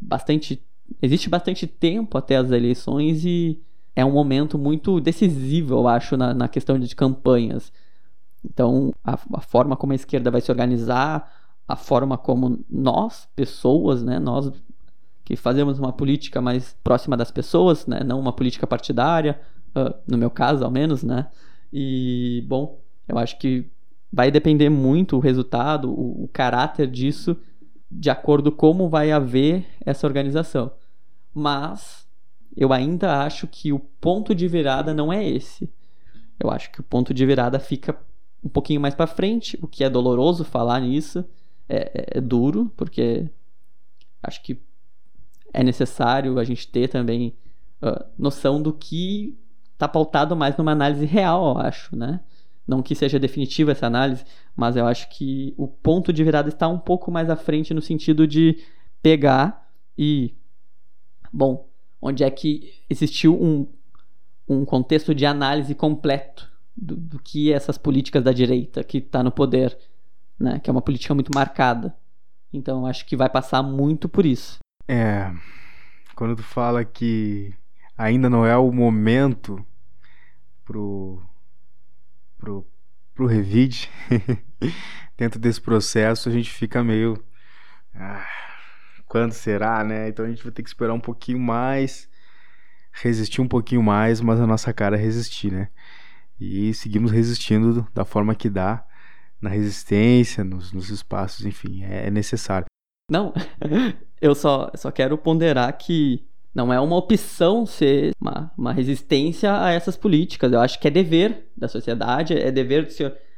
bastante 0.00 0.62
existe 1.00 1.28
bastante 1.28 1.66
tempo 1.66 2.18
até 2.18 2.36
as 2.36 2.50
eleições 2.50 3.24
e 3.24 3.60
é 3.96 4.04
um 4.04 4.12
momento 4.12 4.58
muito 4.58 5.00
decisivo, 5.00 5.74
eu 5.74 5.88
acho, 5.88 6.16
na, 6.16 6.34
na 6.34 6.48
questão 6.48 6.78
de 6.78 6.94
campanhas. 6.96 7.72
Então, 8.44 8.92
a, 9.02 9.14
a, 9.34 9.40
forma 9.40 9.76
como 9.76 9.92
a 9.92 9.96
esquerda 9.96 10.30
vai 10.30 10.40
se 10.40 10.50
organizar, 10.50 11.30
a 11.66 11.76
forma 11.76 12.18
como 12.18 12.64
nós, 12.68 13.28
pessoas, 13.34 14.02
né, 14.02 14.18
nós 14.18 14.50
que 15.24 15.36
fazemos 15.36 15.78
uma 15.78 15.92
política 15.92 16.40
mais 16.40 16.76
próxima 16.84 17.16
das 17.16 17.30
pessoas, 17.30 17.86
né, 17.86 18.00
não 18.04 18.20
uma 18.20 18.32
política 18.32 18.66
partidária, 18.66 19.40
uh, 19.74 19.94
no 20.06 20.18
meu 20.18 20.30
caso, 20.30 20.64
ao 20.64 20.70
menos, 20.70 21.02
né, 21.02 21.28
e, 21.72 22.44
bom, 22.46 22.80
eu 23.08 23.18
acho 23.18 23.38
que 23.38 23.70
vai 24.12 24.30
depender 24.30 24.68
muito 24.68 25.16
o 25.16 25.20
resultado, 25.20 25.90
o, 25.90 26.24
o 26.24 26.28
caráter 26.28 26.88
disso, 26.88 27.36
de 27.90 28.10
acordo 28.10 28.52
com 28.52 28.68
como 28.68 28.88
vai 28.88 29.10
haver 29.10 29.66
essa 29.84 30.06
organização. 30.06 30.70
Mas 31.32 32.06
eu 32.56 32.72
ainda 32.72 33.24
acho 33.24 33.46
que 33.46 33.72
o 33.72 33.78
ponto 33.78 34.34
de 34.34 34.46
virada 34.46 34.94
não 34.94 35.12
é 35.12 35.28
esse. 35.28 35.68
Eu 36.38 36.50
acho 36.50 36.70
que 36.70 36.80
o 36.80 36.84
ponto 36.84 37.12
de 37.12 37.26
virada 37.26 37.58
fica 37.58 37.98
um 38.42 38.48
pouquinho 38.48 38.80
mais 38.80 38.94
para 38.94 39.06
frente, 39.06 39.58
o 39.60 39.66
que 39.66 39.82
é 39.82 39.90
doloroso 39.90 40.44
falar 40.44 40.80
nisso, 40.80 41.24
é, 41.68 41.76
é, 41.76 42.18
é, 42.18 42.20
duro, 42.20 42.72
porque 42.76 43.28
acho 44.22 44.42
que 44.42 44.60
é 45.52 45.62
necessário 45.62 46.38
a 46.38 46.44
gente 46.44 46.68
ter 46.68 46.88
também 46.88 47.34
uh, 47.82 48.04
noção 48.18 48.60
do 48.60 48.72
que 48.72 49.38
está 49.72 49.88
pautado 49.88 50.36
mais 50.36 50.56
numa 50.56 50.72
análise 50.72 51.04
real, 51.04 51.54
eu 51.54 51.58
acho, 51.58 51.96
né? 51.96 52.20
Não 52.66 52.82
que 52.82 52.94
seja 52.94 53.18
definitiva 53.18 53.72
essa 53.72 53.86
análise, 53.86 54.24
mas 54.56 54.76
eu 54.76 54.86
acho 54.86 55.08
que 55.10 55.54
o 55.56 55.68
ponto 55.68 56.12
de 56.12 56.24
virada 56.24 56.48
está 56.48 56.66
um 56.66 56.78
pouco 56.78 57.10
mais 57.10 57.28
à 57.28 57.36
frente 57.36 57.74
no 57.74 57.82
sentido 57.82 58.26
de 58.26 58.58
pegar 59.02 59.70
e, 59.98 60.34
bom, 61.30 61.68
onde 62.00 62.24
é 62.24 62.30
que 62.30 62.72
existiu 62.88 63.34
um, 63.40 63.66
um 64.48 64.64
contexto 64.64 65.14
de 65.14 65.26
análise 65.26 65.74
completo 65.74 66.50
do, 66.76 66.96
do 66.96 67.18
que 67.18 67.52
essas 67.52 67.78
políticas 67.78 68.22
da 68.22 68.32
direita 68.32 68.82
que 68.82 68.98
está 68.98 69.22
no 69.22 69.30
poder, 69.30 69.76
né? 70.38 70.58
Que 70.58 70.70
é 70.70 70.72
uma 70.72 70.82
política 70.82 71.14
muito 71.14 71.30
marcada. 71.34 71.94
Então 72.52 72.86
acho 72.86 73.04
que 73.06 73.16
vai 73.16 73.28
passar 73.28 73.62
muito 73.62 74.08
por 74.08 74.24
isso. 74.24 74.58
É. 74.86 75.32
Quando 76.14 76.36
tu 76.36 76.42
fala 76.42 76.84
que 76.84 77.52
ainda 77.96 78.30
não 78.30 78.46
é 78.46 78.56
o 78.56 78.70
momento 78.70 79.64
pro 80.64 81.22
pro 82.38 82.66
pro 83.14 83.26
revide 83.26 83.90
dentro 85.16 85.38
desse 85.38 85.60
processo, 85.60 86.28
a 86.28 86.32
gente 86.32 86.50
fica 86.50 86.82
meio 86.82 87.22
ah, 87.94 88.26
quando 89.06 89.32
será, 89.32 89.84
né? 89.84 90.08
Então 90.08 90.24
a 90.24 90.28
gente 90.28 90.42
vai 90.42 90.52
ter 90.52 90.62
que 90.62 90.68
esperar 90.68 90.92
um 90.92 91.00
pouquinho 91.00 91.38
mais, 91.38 92.08
resistir 92.92 93.40
um 93.40 93.48
pouquinho 93.48 93.82
mais, 93.82 94.20
mas 94.20 94.40
a 94.40 94.46
nossa 94.46 94.72
cara 94.72 94.96
é 94.96 95.00
resistir, 95.00 95.52
né? 95.52 95.68
E 96.40 96.74
seguimos 96.74 97.12
resistindo 97.12 97.86
da 97.94 98.04
forma 98.04 98.34
que 98.34 98.50
dá, 98.50 98.84
na 99.44 99.50
resistência, 99.50 100.42
nos, 100.42 100.72
nos 100.72 100.88
espaços, 100.88 101.44
enfim, 101.44 101.84
é, 101.84 102.06
é 102.06 102.10
necessário. 102.10 102.66
Não, 103.10 103.32
eu 104.20 104.34
só, 104.34 104.70
só 104.74 104.90
quero 104.90 105.18
ponderar 105.18 105.76
que 105.76 106.24
não 106.54 106.72
é 106.72 106.80
uma 106.80 106.96
opção 106.96 107.66
ser 107.66 108.12
uma, 108.20 108.50
uma 108.56 108.72
resistência 108.72 109.60
a 109.60 109.70
essas 109.70 109.96
políticas. 109.96 110.52
Eu 110.52 110.60
acho 110.60 110.80
que 110.80 110.88
é 110.88 110.90
dever 110.90 111.48
da 111.56 111.68
sociedade, 111.68 112.32
é 112.32 112.50
dever 112.50 112.88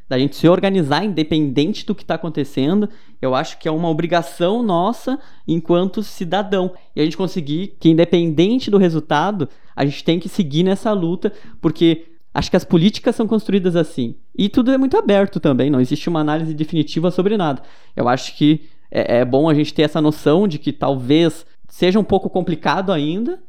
da 0.09 0.19
gente 0.19 0.37
se 0.37 0.49
organizar 0.49 1.05
independente 1.05 1.85
do 1.85 1.95
que 1.95 2.03
está 2.03 2.15
acontecendo, 2.15 2.89
eu 3.21 3.35
acho 3.35 3.59
que 3.59 3.67
é 3.67 3.71
uma 3.71 3.89
obrigação 3.89 4.63
nossa 4.63 5.19
enquanto 5.49 6.03
cidadão. 6.03 6.73
E 6.95 7.01
a 7.01 7.05
gente 7.05 7.17
conseguir 7.17 7.77
que, 7.81 7.89
independente 7.89 8.71
do 8.71 8.79
resultado, 8.79 9.49
a 9.75 9.85
gente 9.85 10.05
tem 10.05 10.21
que 10.21 10.29
seguir 10.29 10.63
nessa 10.63 10.93
luta, 10.93 11.33
porque 11.61 12.16
acho 12.37 12.51
que 12.51 12.57
as 12.57 12.65
políticas 12.65 13.17
são 13.17 13.27
construídas 13.27 13.75
assim. 13.75 14.15
E 14.37 14.49
tudo 14.49 14.71
é 14.71 14.77
muito 14.77 14.97
aberto 14.97 15.41
também, 15.41 15.71
não 15.71 15.81
existe 15.81 16.09
uma 16.09 16.21
análise 16.21 16.53
definitiva 16.53 17.11
sobre 17.11 17.37
nada. 17.37 17.63
Eu 17.97 18.09
acho 18.09 18.37
que 18.37 18.69
é, 18.91 19.19
é 19.19 19.25
bom 19.25 19.49
a 19.49 19.55
gente 19.55 19.73
ter 19.73 19.83
essa 19.83 20.01
noção 20.01 20.47
de 20.47 20.59
que 20.59 20.73
talvez 20.73 21.47
seja 21.69 21.99
um 21.99 22.05
pouco 22.05 22.29
complicado 22.29 22.93
ainda, 22.93 23.41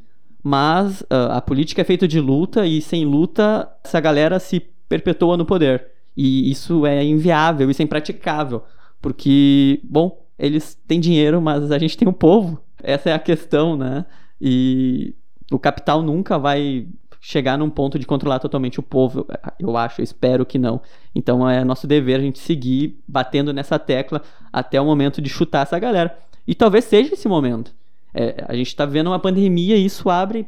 mas 0.42 1.02
uh, 1.02 1.32
a 1.32 1.42
política 1.42 1.82
é 1.82 1.86
feita 1.86 2.08
de 2.08 2.20
luta 2.22 2.66
e 2.66 2.82
sem 2.82 3.06
luta 3.06 3.70
essa 3.84 4.00
galera 4.00 4.40
se 4.40 4.62
perpetua 4.88 5.36
no 5.36 5.46
poder. 5.46 5.88
E 6.16 6.50
isso 6.50 6.86
é 6.86 7.04
inviável, 7.04 7.70
isso 7.70 7.82
é 7.82 7.86
impraticável. 7.86 8.64
Porque, 9.02 9.82
bom, 9.84 10.26
eles 10.40 10.76
têm 10.88 11.00
dinheiro, 11.00 11.42
mas 11.42 11.72
a 11.72 11.78
gente 11.78 11.98
tem 11.98 12.08
um 12.08 12.14
povo. 12.14 12.60
Essa 12.82 13.10
é 13.10 13.14
a 13.14 13.20
questão, 13.20 13.76
né? 13.76 14.06
E 14.40 15.14
o 15.52 15.60
capital 15.60 16.02
nunca 16.02 16.40
vai 16.40 16.88
chegar 17.20 17.58
num 17.58 17.70
ponto 17.70 17.98
de 17.98 18.06
controlar 18.06 18.40
totalmente 18.40 18.80
o 18.80 18.84
povo, 18.84 19.26
eu 19.60 19.76
acho, 19.76 20.02
eu 20.02 20.04
espero 20.04 20.46
que 20.46 20.58
não. 20.58 20.82
Então 21.14 21.50
é 21.50 21.64
nosso 21.64 21.88
dever 21.88 22.16
a 22.16 22.22
gente 22.22 22.40
seguir 22.40 23.00
batendo 23.08 23.52
nessa 23.54 23.78
tecla 23.80 24.22
até 24.52 24.80
o 24.80 24.86
momento 24.86 25.22
de 25.22 25.30
chutar 25.30 25.64
essa 25.64 25.78
galera. 25.80 26.18
E 26.48 26.56
talvez 26.56 26.86
seja 26.86 27.14
esse 27.14 27.28
momento. 27.28 27.74
É, 28.14 28.46
a 28.48 28.56
gente 28.56 28.68
está 28.68 28.86
vendo 28.86 29.08
uma 29.08 29.20
pandemia 29.20 29.76
e 29.76 29.86
isso 29.86 30.10
abre 30.10 30.48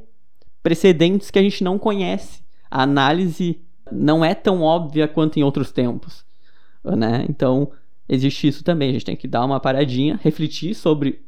precedentes 0.64 1.30
que 1.30 1.40
a 1.40 1.42
gente 1.42 1.64
não 1.64 1.78
conhece. 1.78 2.42
A 2.70 2.84
análise 2.84 3.62
não 3.92 4.24
é 4.24 4.34
tão 4.34 4.62
óbvia 4.62 5.08
quanto 5.08 5.38
em 5.38 5.44
outros 5.44 5.72
tempos, 5.72 6.24
né? 6.84 7.26
Então, 7.28 7.72
existe 8.08 8.48
isso 8.48 8.64
também. 8.64 8.90
A 8.90 8.94
gente 8.94 9.06
tem 9.06 9.16
que 9.16 9.28
dar 9.28 9.44
uma 9.44 9.60
paradinha, 9.60 10.20
refletir 10.22 10.76
sobre 10.76 11.22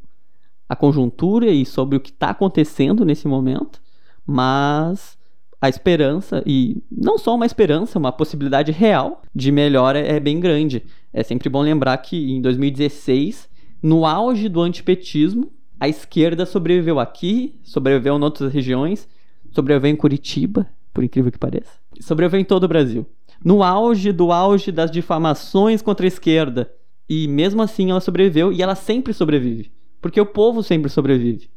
a 0.70 0.76
conjuntura 0.76 1.48
e 1.48 1.66
sobre 1.66 1.98
o 1.98 2.00
que 2.00 2.12
está 2.12 2.30
acontecendo 2.30 3.04
nesse 3.04 3.28
momento, 3.28 3.82
mas 4.26 5.18
a 5.62 5.70
esperança, 5.70 6.42
e 6.44 6.82
não 6.92 7.20
só 7.20 7.36
uma 7.36 7.46
esperança, 7.46 8.00
uma 8.00 8.12
possibilidade 8.12 8.72
real 8.72 9.22
de 9.34 9.52
melhora 9.52 10.00
é 10.00 10.20
bem 10.20 10.40
grande. 10.40 10.84
É 11.14 11.22
sempre 11.22 11.50
bom 11.50 11.62
lembrar 11.62 11.96
que 12.00 12.32
em 12.32 12.42
2016, 12.42 13.48
no 13.82 14.06
auge 14.06 14.50
do 14.50 14.60
antipetismo, 14.60 15.52
a 15.80 15.88
esquerda 15.88 16.48
sobreviveu 16.48 17.00
aqui, 17.00 17.60
sobreviveu 17.62 18.18
em 18.18 18.24
outras 18.24 18.52
regiões, 18.52 19.08
sobreviveu 19.52 19.92
em 19.92 19.96
Curitiba, 19.96 20.68
por 20.92 21.04
incrível 21.04 21.32
que 21.32 21.38
pareça. 21.38 21.72
Sobreviveu 22.00 22.40
em 22.40 22.46
todo 22.46 22.64
o 22.64 22.68
Brasil. 22.68 23.06
No 23.44 23.62
auge 23.62 24.12
do 24.12 24.32
auge 24.32 24.72
das 24.72 24.90
difamações 24.90 25.82
contra 25.82 26.06
a 26.06 26.08
esquerda. 26.08 26.72
E 27.08 27.28
mesmo 27.28 27.62
assim 27.62 27.92
ela 27.92 28.00
sobreviveu 28.00 28.52
e 28.52 28.62
ela 28.62 28.76
sempre 28.76 29.14
sobrevive. 29.14 29.72
Porque 30.02 30.20
o 30.20 30.26
povo 30.26 30.64
sempre 30.64 30.90
sobrevive. 30.90 31.50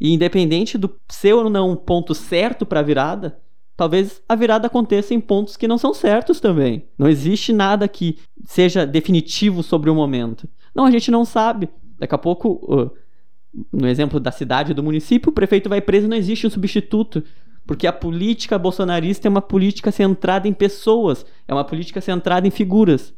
E 0.00 0.12
independente 0.12 0.76
do 0.76 0.92
ser 1.08 1.34
ou 1.34 1.48
não 1.48 1.70
um 1.70 1.76
ponto 1.76 2.14
certo 2.14 2.66
para 2.66 2.80
a 2.80 2.82
virada, 2.82 3.38
talvez 3.76 4.22
a 4.28 4.34
virada 4.34 4.66
aconteça 4.66 5.14
em 5.14 5.20
pontos 5.20 5.56
que 5.56 5.68
não 5.68 5.78
são 5.78 5.94
certos 5.94 6.40
também. 6.40 6.86
Não 6.98 7.08
existe 7.08 7.52
nada 7.52 7.88
que 7.88 8.18
seja 8.44 8.86
definitivo 8.86 9.62
sobre 9.62 9.90
o 9.90 9.94
momento. 9.94 10.48
Não, 10.74 10.84
a 10.84 10.90
gente 10.90 11.10
não 11.10 11.24
sabe. 11.24 11.68
Daqui 11.98 12.14
a 12.14 12.18
pouco, 12.18 12.90
no 13.72 13.88
exemplo 13.88 14.18
da 14.18 14.30
cidade, 14.30 14.74
do 14.74 14.82
município, 14.82 15.30
o 15.30 15.34
prefeito 15.34 15.68
vai 15.68 15.80
preso, 15.80 16.08
não 16.08 16.16
existe 16.16 16.46
um 16.46 16.50
substituto. 16.50 17.22
Porque 17.66 17.86
a 17.86 17.92
política 17.92 18.58
bolsonarista 18.58 19.28
é 19.28 19.30
uma 19.30 19.40
política 19.40 19.92
centrada 19.92 20.48
em 20.48 20.52
pessoas, 20.52 21.24
é 21.46 21.54
uma 21.54 21.64
política 21.64 22.00
centrada 22.00 22.46
em 22.46 22.50
figuras. 22.50 23.14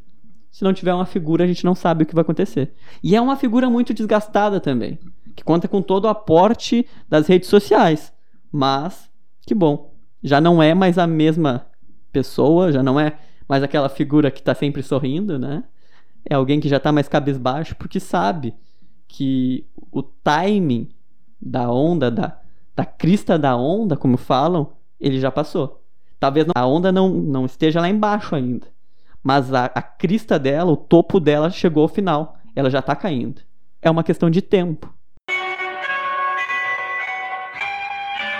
Se 0.51 0.63
não 0.63 0.71
tiver 0.71 0.93
uma 0.93 1.05
figura, 1.05 1.43
a 1.43 1.47
gente 1.47 1.65
não 1.65 1.75
sabe 1.75 2.03
o 2.03 2.05
que 2.05 2.15
vai 2.15 2.21
acontecer. 2.21 2.73
E 3.03 3.15
é 3.15 3.19
uma 3.19 3.35
figura 3.35 3.69
muito 3.69 3.93
desgastada 3.93 4.59
também, 4.59 4.99
que 5.35 5.43
conta 5.43 5.67
com 5.67 5.81
todo 5.81 6.05
o 6.05 6.09
aporte 6.09 6.87
das 7.09 7.27
redes 7.27 7.49
sociais. 7.49 8.13
Mas, 8.51 9.09
que 9.45 9.55
bom, 9.55 9.94
já 10.25 10.41
não 10.41 10.61
é 10.61 10.73
mais 10.73 10.97
a 10.97 11.05
mesma 11.05 11.67
pessoa, 12.11 12.71
já 12.71 12.81
não 12.81 12.99
é 12.99 13.15
mais 13.47 13.61
aquela 13.61 13.87
figura 13.87 14.31
que 14.31 14.39
está 14.39 14.55
sempre 14.55 14.81
sorrindo, 14.81 15.37
né? 15.37 15.63
É 16.27 16.33
alguém 16.33 16.59
que 16.59 16.67
já 16.67 16.77
está 16.77 16.91
mais 16.91 17.07
cabisbaixo, 17.07 17.75
porque 17.75 17.99
sabe 17.99 18.55
que 19.07 19.67
o 19.91 20.01
timing 20.01 20.89
da 21.39 21.71
onda, 21.71 22.09
da, 22.09 22.39
da 22.75 22.83
crista 22.83 23.37
da 23.37 23.55
onda, 23.55 23.95
como 23.95 24.17
falam, 24.17 24.71
ele 24.99 25.19
já 25.19 25.29
passou. 25.29 25.83
Talvez 26.19 26.47
a 26.55 26.65
onda 26.65 26.91
não, 26.91 27.09
não 27.09 27.45
esteja 27.45 27.79
lá 27.79 27.87
embaixo 27.87 28.33
ainda. 28.33 28.65
Mas 29.21 29.53
a, 29.53 29.65
a 29.65 29.81
crista 29.81 30.39
dela, 30.39 30.71
o 30.71 30.77
topo 30.77 31.19
dela 31.19 31.51
chegou 31.51 31.83
ao 31.83 31.87
final. 31.87 32.35
Ela 32.55 32.71
já 32.71 32.79
está 32.79 32.95
caindo. 32.95 33.43
É 33.79 33.91
uma 33.91 34.03
questão 34.03 34.31
de 34.31 34.41
tempo. 34.41 34.91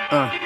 Ah. 0.09 0.44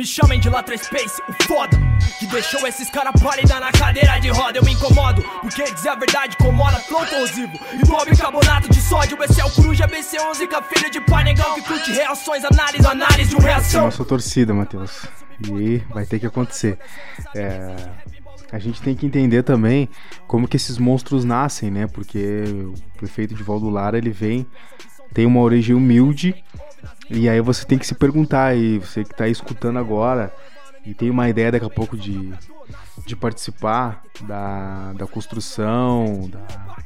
Me 0.00 0.06
chamem 0.06 0.40
de 0.40 0.48
Latra 0.48 0.78
Space, 0.78 1.20
o 1.28 1.44
foda 1.44 1.78
Que 2.18 2.26
deixou 2.28 2.66
esses 2.66 2.88
caras 2.88 3.12
pálida 3.22 3.60
na 3.60 3.70
cadeira 3.70 4.18
de 4.18 4.30
roda. 4.30 4.56
Eu 4.56 4.64
me 4.64 4.72
incomodo, 4.72 5.22
porque 5.42 5.62
dizer 5.74 5.90
a 5.90 5.94
verdade 5.94 6.34
incomoda 6.40 6.78
Flow 6.78 7.04
corrosivo, 7.04 7.52
igual 7.74 8.06
bicarbonato 8.06 8.70
de 8.70 8.80
sódio 8.80 9.22
Esse 9.22 9.42
é 9.42 9.44
o 9.44 9.50
coruja 9.50 9.86
BC11, 9.86 10.48
filho 10.72 10.90
de 10.90 11.02
pai 11.02 11.24
negão 11.24 11.54
Que 11.54 11.60
curte 11.60 11.92
reações, 11.92 12.42
análise, 12.46 12.86
análise 12.86 13.28
de 13.28 13.36
uma 13.36 13.44
reação. 13.44 13.84
Nossa 13.84 14.02
torcida, 14.02 14.54
Matheus. 14.54 15.04
E 15.46 15.82
vai 15.92 16.06
ter 16.06 16.18
que 16.18 16.24
acontecer. 16.24 16.78
É... 17.36 17.76
A 18.50 18.58
gente 18.58 18.80
tem 18.80 18.96
que 18.96 19.04
entender 19.04 19.42
também 19.42 19.86
como 20.26 20.48
que 20.48 20.56
esses 20.56 20.78
monstros 20.78 21.26
nascem, 21.26 21.70
né? 21.70 21.86
Porque 21.86 22.44
o 22.46 22.74
prefeito 22.96 23.34
de 23.34 23.42
Valdo 23.42 23.68
Lara, 23.68 23.98
ele 23.98 24.10
vem, 24.10 24.46
tem 25.12 25.26
uma 25.26 25.40
origem 25.40 25.74
humilde 25.74 26.34
e 27.10 27.28
aí 27.28 27.40
você 27.40 27.66
tem 27.66 27.76
que 27.76 27.86
se 27.86 27.94
perguntar, 27.94 28.56
e 28.56 28.78
você 28.78 29.02
que 29.02 29.10
está 29.10 29.26
escutando 29.26 29.80
agora 29.80 30.32
e 30.86 30.94
tem 30.94 31.10
uma 31.10 31.28
ideia 31.28 31.50
daqui 31.50 31.66
a 31.66 31.70
pouco 31.70 31.96
de, 31.96 32.32
de 33.04 33.16
participar 33.16 34.02
da, 34.22 34.92
da 34.92 35.06
construção, 35.08 36.30
da, 36.30 36.76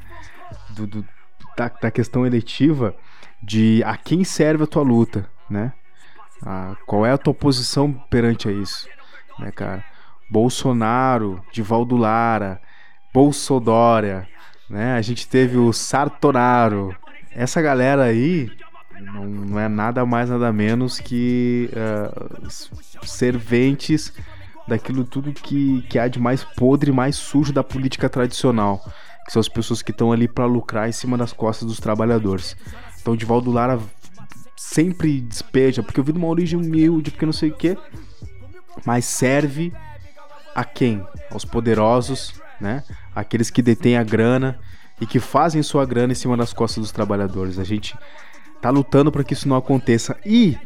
do, 0.70 0.87
do, 0.87 1.09
da, 1.55 1.68
da, 1.68 1.91
questão 1.91 2.27
eletiva, 2.27 2.97
de 3.43 3.83
a 3.85 3.99
quem 3.99 4.25
serve 4.25 4.64
a 4.64 4.66
tua 4.66 4.83
luta, 4.83 5.29
né? 5.49 5.75
Qual 6.87 7.05
é 7.05 7.12
a 7.12 7.18
tua 7.18 7.35
posição 7.35 7.93
perante 7.93 8.49
a 8.49 8.53
isso, 8.53 8.89
né, 9.39 9.51
cara? 9.51 9.85
Bolsonaro, 10.31 11.45
Divaldo 11.53 11.97
Lara, 11.97 12.62
Bolsodória, 13.12 14.27
né? 14.70 14.95
A 14.95 15.03
gente 15.03 15.29
teve 15.29 15.59
o 15.59 15.70
Sartonaro. 15.70 16.97
Essa 17.35 17.61
galera 17.61 18.05
aí 18.05 18.51
não, 19.01 19.59
é 19.59 19.68
nada 19.68 20.07
mais, 20.07 20.30
nada 20.30 20.53
menos 20.53 21.01
que 21.01 21.68
uh, 21.72 23.07
serventes 23.07 24.12
daquilo 24.66 25.05
tudo 25.05 25.32
que, 25.32 25.82
que 25.82 25.99
há 25.99 26.09
de 26.09 26.18
mais 26.18 26.45
podre, 26.45 26.93
mais 26.93 27.16
sujo 27.16 27.53
da 27.53 27.64
política 27.64 28.09
tradicional. 28.09 28.85
Que 29.26 29.32
são 29.32 29.41
as 29.41 29.49
pessoas 29.49 29.82
que 29.82 29.91
estão 29.91 30.12
ali 30.12 30.28
para 30.28 30.45
lucrar 30.45 30.89
em 30.89 30.93
cima 30.93 31.16
das 31.16 31.32
costas 31.32 31.66
dos 31.66 31.80
trabalhadores. 31.80 32.57
Então, 33.01 33.16
Divaldo 33.16 33.51
Lara 33.51 33.80
sempre 34.57 35.20
despeja, 35.20 35.82
porque 35.82 35.99
eu 35.99 36.05
vi 36.05 36.12
de 36.12 36.18
uma 36.18 36.28
origem 36.28 36.59
humilde, 36.59 37.11
porque 37.11 37.26
não 37.26 37.32
sei 37.32 37.51
o 37.51 37.55
que, 37.55 37.76
mas 38.85 39.05
serve 39.05 39.72
a 40.55 40.64
quem? 40.64 41.05
Aos 41.30 41.45
poderosos, 41.45 42.35
né? 42.61 42.85
Aqueles 43.14 43.51
que 43.51 43.62
detêm 43.62 43.97
a 43.97 44.05
grana 44.05 44.59
e 45.01 45.07
que 45.07 45.18
fazem 45.18 45.62
sua 45.62 45.84
grana 45.84 46.12
em 46.12 46.16
cima 46.16 46.36
das 46.36 46.53
costas 46.53 46.82
dos 46.82 46.92
trabalhadores. 46.92 47.59
A 47.59 47.64
gente 47.64 47.97
tá 48.61 48.70
lutando 48.70 49.12
para 49.12 49.24
que 49.24 49.34
isso 49.34 49.49
não 49.49 49.57
aconteça. 49.57 50.16
E 50.24 50.57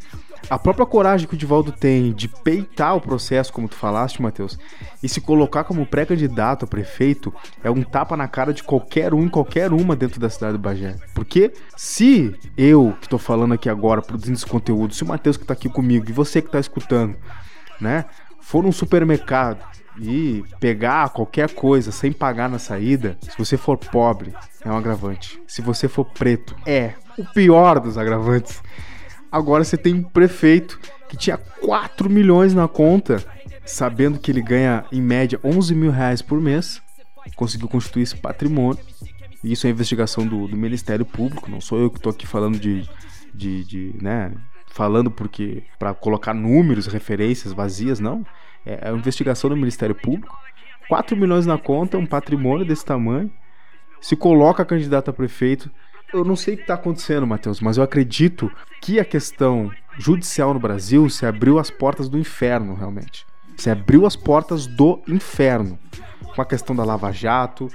a 0.48 0.58
própria 0.58 0.86
coragem 0.86 1.26
que 1.26 1.34
o 1.34 1.38
Divaldo 1.38 1.72
tem 1.72 2.12
de 2.12 2.28
peitar 2.28 2.96
o 2.96 3.00
processo, 3.00 3.52
como 3.52 3.68
tu 3.68 3.74
falaste, 3.74 4.22
Matheus, 4.22 4.58
e 5.02 5.08
se 5.08 5.20
colocar 5.20 5.64
como 5.64 5.84
pré-candidato 5.86 6.64
a 6.64 6.68
prefeito 6.68 7.34
é 7.62 7.70
um 7.70 7.82
tapa 7.82 8.16
na 8.16 8.28
cara 8.28 8.54
de 8.54 8.62
qualquer 8.62 9.12
um, 9.12 9.28
qualquer 9.28 9.72
uma 9.72 9.96
dentro 9.96 10.20
da 10.20 10.30
cidade 10.30 10.52
do 10.52 10.58
Bagé. 10.58 10.96
Porque 11.14 11.52
se 11.76 12.34
eu, 12.56 12.96
que 13.00 13.08
tô 13.08 13.18
falando 13.18 13.54
aqui 13.54 13.68
agora, 13.68 14.00
produzindo 14.00 14.36
esse 14.36 14.46
conteúdo, 14.46 14.94
se 14.94 15.02
o 15.02 15.06
Matheus 15.06 15.36
que 15.36 15.44
tá 15.44 15.52
aqui 15.52 15.68
comigo 15.68 16.08
e 16.08 16.12
você 16.12 16.40
que 16.40 16.50
tá 16.50 16.60
escutando, 16.60 17.16
né, 17.80 18.06
for 18.40 18.62
num 18.62 18.72
supermercado 18.72 19.58
e 20.00 20.44
pegar 20.60 21.10
qualquer 21.10 21.52
coisa 21.52 21.90
sem 21.90 22.12
pagar 22.12 22.48
na 22.48 22.58
saída, 22.58 23.18
se 23.20 23.36
você 23.36 23.56
for 23.56 23.76
pobre, 23.76 24.32
é 24.64 24.70
um 24.70 24.76
agravante. 24.76 25.40
Se 25.46 25.60
você 25.60 25.88
for 25.88 26.04
preto, 26.04 26.54
é 26.66 26.94
o 27.16 27.24
pior 27.24 27.80
dos 27.80 27.98
agravantes. 27.98 28.62
Agora 29.30 29.64
você 29.64 29.76
tem 29.76 29.94
um 29.94 30.02
prefeito 30.02 30.78
que 31.08 31.16
tinha 31.16 31.36
4 31.36 32.08
milhões 32.08 32.54
na 32.54 32.68
conta, 32.68 33.24
sabendo 33.64 34.18
que 34.18 34.30
ele 34.30 34.42
ganha 34.42 34.84
em 34.92 35.00
média 35.00 35.38
11 35.42 35.74
mil 35.74 35.90
reais 35.90 36.22
por 36.22 36.40
mês, 36.40 36.80
conseguiu 37.34 37.68
constituir 37.68 38.02
esse 38.02 38.16
patrimônio. 38.16 38.82
Isso 39.42 39.66
é 39.66 39.70
investigação 39.70 40.26
do, 40.26 40.48
do 40.48 40.56
Ministério 40.56 41.04
Público, 41.04 41.50
não 41.50 41.60
sou 41.60 41.78
eu 41.78 41.90
que 41.90 41.98
estou 41.98 42.10
aqui 42.10 42.26
falando 42.26 42.58
de, 42.58 42.88
de, 43.32 43.64
de 43.64 43.94
né, 44.00 44.32
falando 44.66 45.10
porque 45.10 45.62
para 45.78 45.94
colocar 45.94 46.34
números, 46.34 46.86
referências 46.86 47.52
vazias, 47.52 48.00
não. 48.00 48.24
É, 48.68 48.88
é 48.88 48.90
uma 48.90 48.98
investigação 48.98 49.48
do 49.48 49.56
Ministério 49.56 49.94
Público. 49.94 50.38
4 50.88 51.16
milhões 51.16 51.46
na 51.46 51.56
conta, 51.56 51.96
um 51.96 52.06
patrimônio 52.06 52.66
desse 52.66 52.84
tamanho. 52.84 53.30
Se 54.00 54.14
coloca 54.14 54.64
candidato 54.64 55.10
a 55.10 55.12
prefeito, 55.12 55.70
eu 56.12 56.24
não 56.24 56.36
sei 56.36 56.54
o 56.54 56.56
que 56.56 56.62
está 56.62 56.74
acontecendo, 56.74 57.26
Matheus, 57.26 57.60
mas 57.60 57.76
eu 57.76 57.82
acredito 57.82 58.50
que 58.80 59.00
a 59.00 59.04
questão 59.04 59.70
judicial 59.98 60.54
no 60.54 60.60
Brasil 60.60 61.08
se 61.10 61.26
abriu 61.26 61.58
as 61.58 61.70
portas 61.70 62.08
do 62.08 62.18
inferno, 62.18 62.74
realmente. 62.74 63.26
Se 63.56 63.70
abriu 63.70 64.06
as 64.06 64.14
portas 64.14 64.66
do 64.66 65.02
inferno. 65.08 65.78
Com 66.34 66.40
a 66.40 66.46
questão 66.46 66.76
da 66.76 66.84
Lava 66.84 67.10
Jato, 67.10 67.68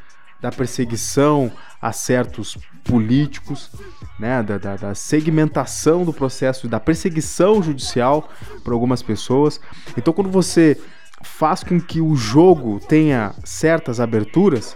da 0.43 0.51
perseguição 0.51 1.49
a 1.81 1.93
certos 1.93 2.57
políticos, 2.83 3.71
né, 4.19 4.43
da, 4.43 4.57
da, 4.57 4.75
da 4.75 4.93
segmentação 4.93 6.03
do 6.03 6.11
processo, 6.11 6.67
da 6.67 6.81
perseguição 6.81 7.63
judicial 7.63 8.29
por 8.61 8.73
algumas 8.73 9.01
pessoas. 9.01 9.59
Então, 9.97 10.13
quando 10.13 10.29
você 10.29 10.77
faz 11.23 11.63
com 11.63 11.79
que 11.79 12.01
o 12.01 12.13
jogo 12.13 12.81
tenha 12.87 13.33
certas 13.45 14.01
aberturas, 14.01 14.75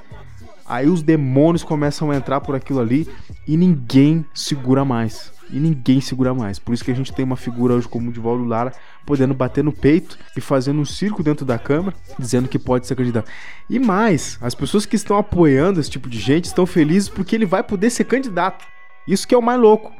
Aí 0.69 0.89
os 0.89 1.01
demônios 1.01 1.63
começam 1.63 2.11
a 2.11 2.15
entrar 2.17 2.41
por 2.41 2.53
aquilo 2.53 2.81
ali 2.81 3.07
e 3.47 3.55
ninguém 3.55 4.25
segura 4.33 4.83
mais. 4.83 5.31
E 5.49 5.59
ninguém 5.59 6.01
segura 6.01 6.33
mais. 6.33 6.59
Por 6.59 6.73
isso 6.73 6.83
que 6.83 6.91
a 6.91 6.95
gente 6.95 7.13
tem 7.13 7.23
uma 7.23 7.37
figura 7.37 7.73
hoje 7.73 7.87
como 7.87 8.09
o 8.09 8.13
Divaldo 8.13 8.43
Lara 8.43 8.73
podendo 9.05 9.33
bater 9.33 9.63
no 9.63 9.71
peito 9.71 10.17
e 10.35 10.41
fazendo 10.41 10.81
um 10.81 10.85
circo 10.85 11.23
dentro 11.23 11.45
da 11.45 11.57
Câmara, 11.57 11.95
dizendo 12.19 12.49
que 12.49 12.59
pode 12.59 12.85
ser 12.85 12.95
candidato. 12.95 13.31
E 13.69 13.79
mais, 13.79 14.37
as 14.41 14.53
pessoas 14.53 14.85
que 14.85 14.95
estão 14.95 15.17
apoiando 15.17 15.79
esse 15.79 15.89
tipo 15.89 16.09
de 16.09 16.19
gente 16.19 16.45
estão 16.45 16.65
felizes 16.65 17.07
porque 17.07 17.35
ele 17.35 17.45
vai 17.45 17.63
poder 17.63 17.89
ser 17.89 18.03
candidato. 18.03 18.65
Isso 19.07 19.27
que 19.27 19.33
é 19.33 19.37
o 19.37 19.41
mais 19.41 19.59
louco. 19.59 19.93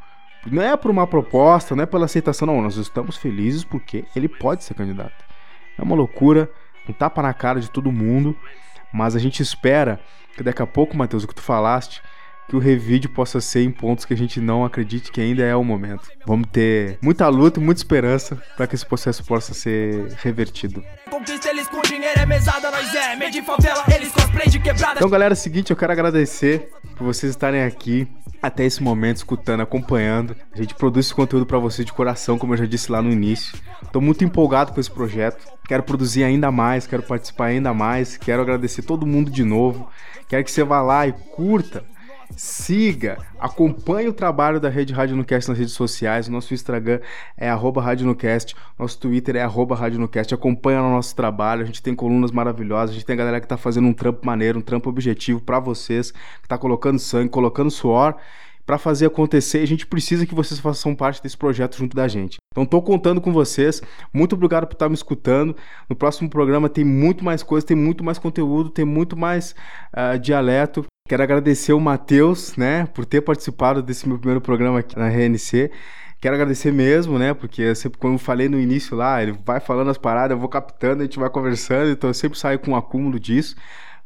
Não 0.46 0.62
é 0.62 0.76
por 0.76 0.92
uma 0.92 1.08
proposta, 1.08 1.76
não 1.76 1.84
é 1.84 1.86
pela 1.86 2.06
aceitação, 2.06 2.46
não. 2.46 2.62
Nós 2.62 2.76
estamos 2.76 3.18
felizes 3.18 3.64
porque 3.64 4.06
ele 4.16 4.28
pode 4.28 4.64
ser 4.64 4.74
candidato. 4.74 5.26
É 5.78 5.82
uma 5.82 5.96
loucura, 5.96 6.50
um 6.88 6.94
tapa 6.94 7.22
na 7.22 7.34
cara 7.34 7.60
de 7.60 7.70
todo 7.70 7.92
mundo, 7.92 8.36
mas 8.92 9.16
a 9.16 9.20
gente 9.20 9.42
espera 9.42 10.00
que 10.36 10.44
daqui 10.44 10.62
a 10.62 10.68
pouco, 10.68 10.96
Matheus, 10.96 11.24
o 11.24 11.28
que 11.28 11.36
tu 11.36 11.42
falaste, 11.42 12.02
que 12.48 12.56
o 12.56 12.60
revide 12.60 13.10
possa 13.10 13.42
ser 13.42 13.64
em 13.64 13.72
pontos 13.72 14.06
que 14.06 14.14
a 14.14 14.18
gente 14.18 14.40
não 14.40 14.64
acredite 14.64 15.12
que 15.12 15.20
ainda 15.20 15.44
é 15.44 15.56
o 15.56 15.64
momento. 15.64 16.08
Vamos 16.26 16.48
ter 16.52 16.98
muita 17.02 17.28
luta 17.28 17.60
e 17.60 17.64
muita 17.64 17.80
esperança 17.80 18.42
para 18.56 18.66
que 18.66 18.76
esse 18.76 18.86
processo 18.86 19.24
possa 19.24 19.54
ser 19.54 20.14
revertido. 20.18 20.84
Então, 24.98 25.10
galera, 25.10 25.34
é 25.34 25.36
o 25.36 25.38
seguinte, 25.38 25.72
eu 25.72 25.78
quero 25.78 25.92
agradecer 25.92 26.70
por 26.96 27.06
vocês 27.06 27.30
estarem 27.30 27.64
aqui 27.64 28.08
até 28.42 28.64
esse 28.66 28.82
momento, 28.82 29.18
escutando, 29.18 29.62
acompanhando. 29.62 30.36
A 30.54 30.58
gente 30.58 30.76
produz 30.76 31.08
esse 31.08 31.16
conteúdo 31.16 31.46
para 31.46 31.58
vocês 31.58 31.86
de 31.86 31.94
coração, 31.94 32.38
como 32.38 32.54
eu 32.54 32.58
já 32.58 32.66
disse 32.66 32.92
lá 32.92 33.02
no 33.02 33.12
início. 33.12 33.58
Estou 33.84 34.02
muito 34.02 34.24
empolgado 34.24 34.74
com 34.74 34.80
esse 34.80 34.92
projeto. 34.92 35.46
Quero 35.68 35.84
produzir 35.84 36.24
ainda 36.24 36.52
mais, 36.52 36.88
quero 36.88 37.04
participar 37.04 37.48
ainda 37.48 37.74
mais, 37.74 38.16
quero 38.16 38.42
agradecer 38.42 38.84
todo 38.84 39.06
mundo 39.06 39.30
de 39.30 39.44
novo. 39.44 39.90
Quero 40.28 40.44
que 40.44 40.52
você 40.52 40.64
vá 40.64 40.82
lá 40.82 41.08
e 41.08 41.12
curta, 41.12 41.84
siga, 42.36 43.18
acompanhe 43.40 44.08
o 44.08 44.14
trabalho 44.14 44.60
da 44.60 44.70
Rede 44.70 44.94
Rádio 44.94 45.16
Nucast 45.16 45.50
nas 45.50 45.58
redes 45.58 45.74
sociais. 45.74 46.28
Nosso 46.28 46.54
Instagram 46.54 47.00
é 47.36 47.50
arroba 47.50 47.82
Rádio 47.82 48.06
nosso 48.78 49.00
Twitter 49.00 49.36
é 49.36 49.42
arroba 49.42 49.76
Rádio 49.76 50.00
o 50.00 50.90
nosso 50.90 51.16
trabalho, 51.16 51.64
a 51.64 51.66
gente 51.66 51.82
tem 51.82 51.96
colunas 51.96 52.32
maravilhosas, 52.32 52.92
a 52.92 52.94
gente 52.94 53.06
tem 53.06 53.16
galera 53.16 53.40
que 53.40 53.48
tá 53.48 53.58
fazendo 53.58 53.88
um 53.88 53.94
trampo 53.94 54.26
maneiro, 54.26 54.60
um 54.60 54.62
trampo 54.62 54.90
objetivo 54.90 55.42
para 55.42 55.60
vocês, 55.60 56.12
que 56.12 56.48
tá 56.48 56.58
colocando 56.58 57.00
sangue, 57.00 57.30
colocando 57.30 57.72
suor 57.72 58.16
para 58.68 58.78
fazer 58.78 59.06
acontecer, 59.06 59.60
a 59.60 59.66
gente 59.66 59.88
precisa 59.88 60.26
que 60.26 60.36
vocês 60.36 60.60
façam 60.60 60.94
parte 60.94 61.24
desse 61.24 61.38
projeto 61.38 61.78
junto 61.78 61.96
da 61.96 62.06
gente. 62.06 62.36
Então 62.52 62.66
estou 62.66 62.82
contando 62.82 63.22
com 63.22 63.32
vocês. 63.32 63.82
Muito 64.14 64.36
obrigado 64.36 64.68
por 64.68 64.74
estar 64.74 64.90
me 64.90 64.96
escutando. 64.96 65.56
No 65.90 65.96
próximo 65.96 66.30
programa 66.30 66.68
tem 66.68 66.84
muito 66.84 67.24
mais 67.24 67.42
coisa, 67.42 67.66
tem 67.66 67.78
muito 67.78 68.04
mais 68.04 68.20
conteúdo, 68.20 68.70
tem 68.70 68.84
muito 68.84 69.16
mais 69.16 69.56
uh, 69.94 70.20
dialeto. 70.20 70.86
Quero 71.08 71.24
agradecer 71.24 71.72
o 71.72 71.80
Matheus, 71.80 72.58
né, 72.58 72.86
por 72.88 73.06
ter 73.06 73.22
participado 73.22 73.82
desse 73.82 74.08
meu 74.08 74.18
primeiro 74.18 74.42
programa 74.42 74.80
aqui 74.80 74.98
na 74.98 75.08
RNC. 75.08 75.72
Quero 76.20 76.36
agradecer 76.36 76.74
mesmo, 76.74 77.18
né? 77.18 77.34
Porque 77.34 77.74
sempre, 77.76 77.98
como 77.98 78.16
eu 78.16 78.20
falei 78.20 78.50
no 78.50 78.60
início 78.60 78.98
lá, 78.98 79.22
ele 79.22 79.32
vai 79.46 79.60
falando 79.60 79.90
as 79.90 79.98
paradas, 79.98 80.36
eu 80.36 80.40
vou 80.40 80.50
captando, 80.50 81.02
a 81.02 81.06
gente 81.06 81.18
vai 81.18 81.30
conversando, 81.30 81.92
então 81.92 82.10
eu 82.10 82.14
sempre 82.14 82.38
saio 82.38 82.60
com 82.60 82.72
um 82.72 82.76
acúmulo 82.76 83.20
disso. 83.20 83.56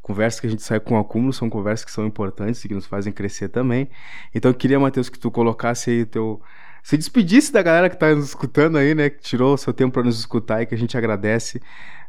Conversas 0.01 0.39
que 0.39 0.47
a 0.47 0.49
gente 0.49 0.61
sai 0.61 0.79
com 0.79 0.97
acúmulo 0.99 1.33
são 1.33 1.49
conversas 1.49 1.85
que 1.85 1.91
são 1.91 2.05
importantes 2.05 2.63
e 2.63 2.67
que 2.67 2.75
nos 2.75 2.85
fazem 2.85 3.13
crescer 3.13 3.49
também. 3.49 3.89
Então 4.35 4.51
eu 4.51 4.55
queria, 4.55 4.79
Matheus, 4.79 5.09
que 5.09 5.17
tu 5.17 5.31
colocasse 5.31 5.89
aí 5.89 6.01
o 6.03 6.05
teu. 6.05 6.41
Se 6.83 6.97
despedisse 6.97 7.51
da 7.51 7.63
galera 7.63 7.89
que 7.89 7.95
está 7.95 8.13
nos 8.13 8.25
escutando 8.25 8.77
aí, 8.77 8.93
né? 8.93 9.09
Que 9.09 9.21
tirou 9.21 9.53
o 9.53 9.57
seu 9.57 9.73
tempo 9.73 9.93
para 9.93 10.03
nos 10.03 10.19
escutar 10.19 10.61
e 10.61 10.65
que 10.65 10.75
a 10.75 10.77
gente 10.77 10.97
agradece. 10.97 11.61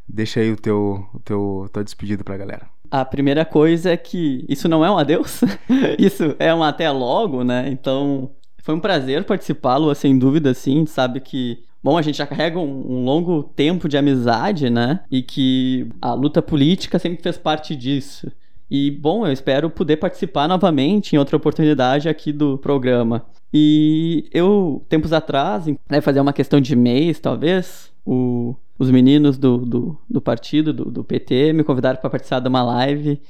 Deixa 0.08 0.40
aí 0.40 0.52
o 0.52 0.56
teu, 0.56 1.06
o 1.14 1.20
teu 1.20 1.68
tua 1.72 1.84
despedida 1.84 2.24
pra 2.24 2.36
galera. 2.36 2.81
A 2.92 3.06
primeira 3.06 3.42
coisa 3.42 3.90
é 3.92 3.96
que 3.96 4.44
isso 4.46 4.68
não 4.68 4.84
é 4.84 4.90
um 4.90 4.98
adeus, 4.98 5.40
isso 5.98 6.36
é 6.38 6.54
um 6.54 6.62
até 6.62 6.90
logo, 6.90 7.42
né? 7.42 7.70
Então, 7.70 8.30
foi 8.62 8.74
um 8.74 8.80
prazer 8.80 9.24
participá-lo, 9.24 9.94
sem 9.94 10.18
dúvida, 10.18 10.52
sim. 10.52 10.84
Sabe 10.84 11.20
que 11.20 11.64
Bom, 11.82 11.98
a 11.98 12.02
gente 12.02 12.18
já 12.18 12.26
carrega 12.26 12.60
um, 12.60 12.92
um, 12.92 13.04
longo 13.04 13.42
tempo 13.42 13.88
de 13.88 13.96
amizade, 13.96 14.70
né? 14.70 15.00
E 15.10 15.20
que 15.20 15.88
a 16.00 16.14
luta 16.14 16.40
política 16.40 16.96
sempre 16.96 17.20
fez 17.20 17.36
parte 17.36 17.74
disso. 17.74 18.30
E, 18.70 18.90
bom, 18.90 19.26
eu 19.26 19.32
espero 19.32 19.68
poder 19.68 19.96
participar 19.96 20.46
novamente 20.46 21.14
em 21.14 21.18
outra 21.18 21.36
oportunidade 21.36 22.08
aqui 22.08 22.32
do 22.32 22.56
programa. 22.56 23.26
E 23.52 24.28
eu, 24.32 24.84
tempos 24.88 25.12
atrás, 25.12 25.66
né, 25.90 26.00
fazer 26.00 26.20
uma 26.20 26.32
questão 26.32 26.60
de 26.60 26.76
mês, 26.76 27.18
talvez, 27.18 27.90
o, 28.06 28.54
os 28.78 28.90
meninos 28.90 29.38
do, 29.38 29.58
do, 29.58 29.98
do 30.08 30.20
partido, 30.20 30.72
do, 30.72 30.84
do 30.86 31.04
PT, 31.04 31.52
me 31.52 31.64
convidaram 31.64 32.00
para 32.00 32.10
participar 32.10 32.40
de 32.40 32.48
uma 32.48 32.62
live 32.62 33.20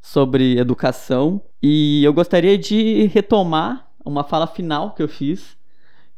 sobre 0.00 0.58
educação. 0.58 1.40
E 1.62 2.02
eu 2.04 2.12
gostaria 2.12 2.56
de 2.58 3.06
retomar 3.06 3.88
uma 4.04 4.24
fala 4.24 4.46
final 4.46 4.94
que 4.94 5.02
eu 5.02 5.08
fiz, 5.08 5.56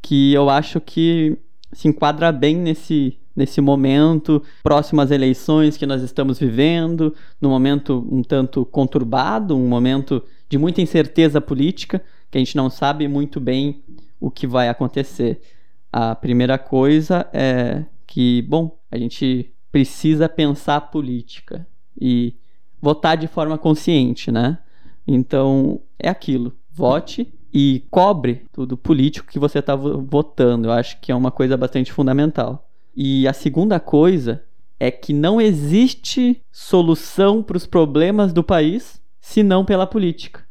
que 0.00 0.32
eu 0.32 0.48
acho 0.48 0.80
que 0.80 1.36
se 1.72 1.88
enquadra 1.88 2.32
bem 2.32 2.56
nesse, 2.56 3.18
nesse 3.34 3.60
momento 3.60 4.42
próximo 4.62 5.00
às 5.00 5.10
eleições 5.10 5.76
que 5.76 5.86
nós 5.86 6.02
estamos 6.02 6.38
vivendo, 6.38 7.14
num 7.40 7.50
momento 7.50 8.06
um 8.10 8.22
tanto 8.22 8.64
conturbado, 8.64 9.56
um 9.56 9.68
momento 9.68 10.22
de 10.48 10.58
muita 10.58 10.80
incerteza 10.80 11.40
política, 11.40 12.02
que 12.30 12.38
a 12.38 12.40
gente 12.40 12.56
não 12.56 12.70
sabe 12.70 13.06
muito 13.08 13.40
bem 13.40 13.82
o 14.18 14.30
que 14.30 14.46
vai 14.46 14.68
acontecer. 14.68 15.40
A 15.92 16.14
primeira 16.14 16.58
coisa 16.58 17.28
é 17.32 17.84
que, 18.10 18.42
bom, 18.42 18.76
a 18.90 18.98
gente 18.98 19.54
precisa 19.70 20.28
pensar 20.28 20.80
política 20.90 21.64
e 21.98 22.34
votar 22.82 23.16
de 23.16 23.28
forma 23.28 23.56
consciente, 23.56 24.32
né? 24.32 24.58
Então, 25.06 25.80
é 25.96 26.08
aquilo. 26.08 26.52
Vote 26.72 27.32
e 27.54 27.84
cobre 27.88 28.46
tudo 28.52 28.76
político 28.76 29.30
que 29.30 29.38
você 29.38 29.60
está 29.60 29.76
votando. 29.76 30.66
Eu 30.66 30.72
acho 30.72 31.00
que 31.00 31.12
é 31.12 31.14
uma 31.14 31.30
coisa 31.30 31.56
bastante 31.56 31.92
fundamental. 31.92 32.68
E 32.96 33.28
a 33.28 33.32
segunda 33.32 33.78
coisa 33.78 34.42
é 34.80 34.90
que 34.90 35.12
não 35.12 35.40
existe 35.40 36.42
solução 36.50 37.44
para 37.44 37.56
os 37.56 37.66
problemas 37.66 38.32
do 38.32 38.42
país 38.42 39.00
senão 39.20 39.64
pela 39.64 39.86
política. 39.86 40.44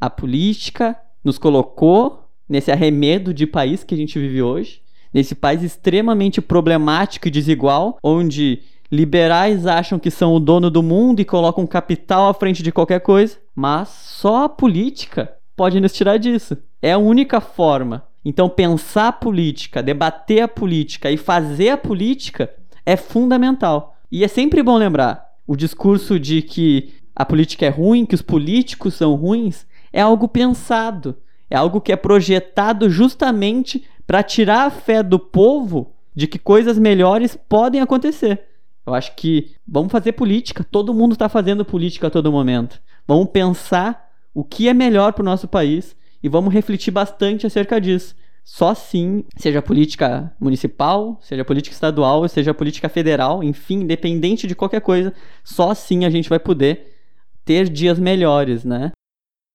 A 0.00 0.08
política 0.08 0.96
nos 1.24 1.38
colocou 1.38 2.30
nesse 2.48 2.70
arremedo 2.70 3.34
de 3.34 3.48
país 3.48 3.82
que 3.82 3.94
a 3.94 3.98
gente 3.98 4.16
vive 4.16 4.42
hoje, 4.42 4.80
nesse 5.12 5.34
país 5.34 5.62
extremamente 5.62 6.40
problemático 6.40 7.28
e 7.28 7.30
desigual, 7.30 7.98
onde 8.02 8.60
liberais 8.90 9.66
acham 9.66 9.98
que 9.98 10.10
são 10.10 10.34
o 10.34 10.40
dono 10.40 10.70
do 10.70 10.82
mundo 10.82 11.20
e 11.20 11.24
colocam 11.24 11.66
capital 11.66 12.28
à 12.28 12.34
frente 12.34 12.62
de 12.62 12.72
qualquer 12.72 13.00
coisa, 13.00 13.36
mas 13.54 13.88
só 13.88 14.44
a 14.44 14.48
política 14.48 15.32
pode 15.56 15.80
nos 15.80 15.92
tirar 15.92 16.16
disso. 16.18 16.56
É 16.82 16.92
a 16.92 16.98
única 16.98 17.40
forma 17.40 18.08
Então, 18.22 18.50
pensar 18.50 19.08
a 19.08 19.12
política, 19.12 19.82
debater 19.82 20.42
a 20.42 20.48
política 20.48 21.10
e 21.10 21.16
fazer 21.16 21.70
a 21.70 21.76
política 21.78 22.50
é 22.84 22.94
fundamental. 22.94 23.96
E 24.12 24.22
é 24.24 24.28
sempre 24.28 24.62
bom 24.62 24.76
lembrar: 24.76 25.24
o 25.46 25.56
discurso 25.56 26.20
de 26.20 26.42
que 26.42 26.92
a 27.16 27.24
política 27.24 27.66
é 27.66 27.70
ruim, 27.70 28.04
que 28.04 28.14
os 28.14 28.22
políticos 28.22 28.94
são 28.94 29.14
ruins, 29.14 29.66
é 29.92 30.00
algo 30.00 30.28
pensado, 30.28 31.16
é 31.48 31.56
algo 31.56 31.80
que 31.80 31.92
é 31.92 31.96
projetado 31.96 32.90
justamente 32.90 33.84
para 34.10 34.24
tirar 34.24 34.66
a 34.66 34.70
fé 34.70 35.04
do 35.04 35.20
povo 35.20 35.94
de 36.12 36.26
que 36.26 36.36
coisas 36.36 36.76
melhores 36.76 37.36
podem 37.36 37.80
acontecer. 37.80 38.42
Eu 38.84 38.92
acho 38.92 39.14
que 39.14 39.52
vamos 39.64 39.92
fazer 39.92 40.10
política, 40.14 40.66
todo 40.68 40.92
mundo 40.92 41.12
está 41.12 41.28
fazendo 41.28 41.64
política 41.64 42.08
a 42.08 42.10
todo 42.10 42.32
momento. 42.32 42.82
Vamos 43.06 43.28
pensar 43.30 44.10
o 44.34 44.42
que 44.42 44.68
é 44.68 44.74
melhor 44.74 45.12
para 45.12 45.22
o 45.22 45.24
nosso 45.24 45.46
país 45.46 45.94
e 46.20 46.28
vamos 46.28 46.52
refletir 46.52 46.90
bastante 46.90 47.46
acerca 47.46 47.80
disso. 47.80 48.16
Só 48.42 48.70
assim, 48.70 49.24
seja 49.36 49.62
política 49.62 50.34
municipal, 50.40 51.16
seja 51.22 51.44
política 51.44 51.72
estadual, 51.72 52.26
seja 52.26 52.52
política 52.52 52.88
federal, 52.88 53.44
enfim, 53.44 53.82
independente 53.82 54.48
de 54.48 54.56
qualquer 54.56 54.80
coisa, 54.80 55.14
só 55.44 55.70
assim 55.70 56.04
a 56.04 56.10
gente 56.10 56.28
vai 56.28 56.40
poder 56.40 56.96
ter 57.44 57.68
dias 57.68 57.96
melhores, 57.96 58.64
né? 58.64 58.90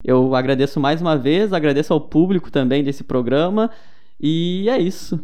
Eu 0.02 0.34
agradeço 0.34 0.80
mais 0.80 1.02
uma 1.02 1.18
vez, 1.18 1.52
agradeço 1.52 1.92
ao 1.92 2.00
público 2.00 2.50
também 2.50 2.86
desse 2.86 3.04
programa 3.04 3.70
e 4.20 4.68
é 4.70 4.80
isso. 4.80 5.20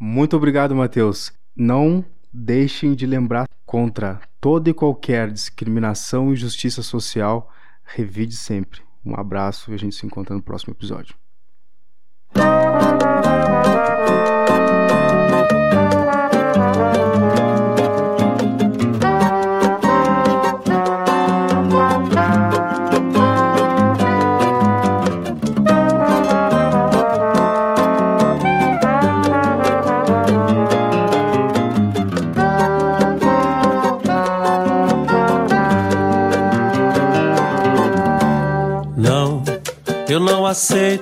Muito 0.00 0.36
obrigado, 0.36 0.74
Matheus. 0.74 1.32
Não 1.56 2.04
deixem 2.32 2.94
de 2.94 3.06
lembrar 3.06 3.46
contra 3.64 4.20
toda 4.40 4.70
e 4.70 4.74
qualquer 4.74 5.30
discriminação 5.30 6.30
e 6.30 6.32
injustiça 6.32 6.82
social. 6.82 7.50
Revide 7.84 8.36
sempre. 8.36 8.80
Um 9.04 9.14
abraço 9.14 9.70
e 9.70 9.74
a 9.74 9.78
gente 9.78 9.94
se 9.94 10.06
encontra 10.06 10.34
no 10.34 10.42
próximo 10.42 10.72
episódio. 10.72 11.14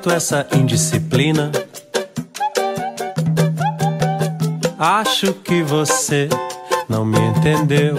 Aceito 0.01 0.11
essa 0.11 0.47
indisciplina. 0.55 1.53
Acho 4.79 5.35
que 5.35 5.63
você 5.63 6.29
não 6.89 7.05
me 7.05 7.19
entendeu. 7.19 7.97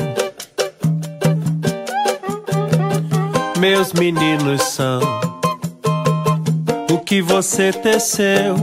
Meus 3.59 3.93
meninos 3.93 4.63
são 4.63 4.99
o 6.89 6.97
que 6.99 7.21
você 7.21 7.71
teceu 7.71 8.55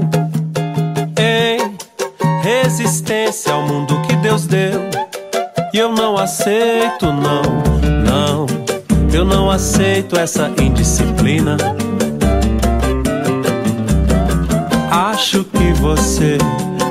resistência 2.43 3.53
ao 3.53 3.63
mundo 3.63 4.01
que 4.03 4.17
Deus 4.17 4.47
deu. 4.47 4.81
E 5.73 5.79
eu 5.79 5.93
não 5.93 6.17
aceito, 6.17 7.07
não, 7.07 7.43
não. 8.05 8.47
Eu 9.13 9.25
não 9.25 9.51
aceito 9.51 10.19
essa 10.19 10.51
indisciplina. 10.61 11.57
Você 15.89 16.37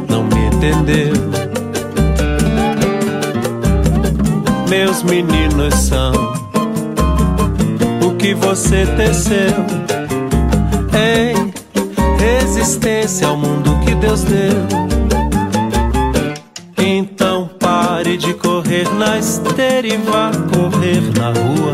não 0.10 0.24
me 0.24 0.48
entendeu. 0.48 1.14
Meus 4.68 5.04
meninos 5.04 5.76
são 5.76 6.12
o 8.04 8.16
que 8.16 8.34
você 8.34 8.88
teceu 8.98 9.54
em 10.98 11.54
resistência 12.18 13.28
ao 13.28 13.38
mundo 13.38 13.78
que 13.86 13.93
Deus 13.93 14.24
deu. 14.24 14.66
Então 16.80 17.52
pare 17.60 18.18
de 18.18 18.34
correr 18.34 18.91
na 18.95 19.20
esteira 19.20 19.88
e 19.88 19.98
vá 19.98 20.32
correr 20.52 21.04
na 21.16 21.28
rua. 21.28 21.74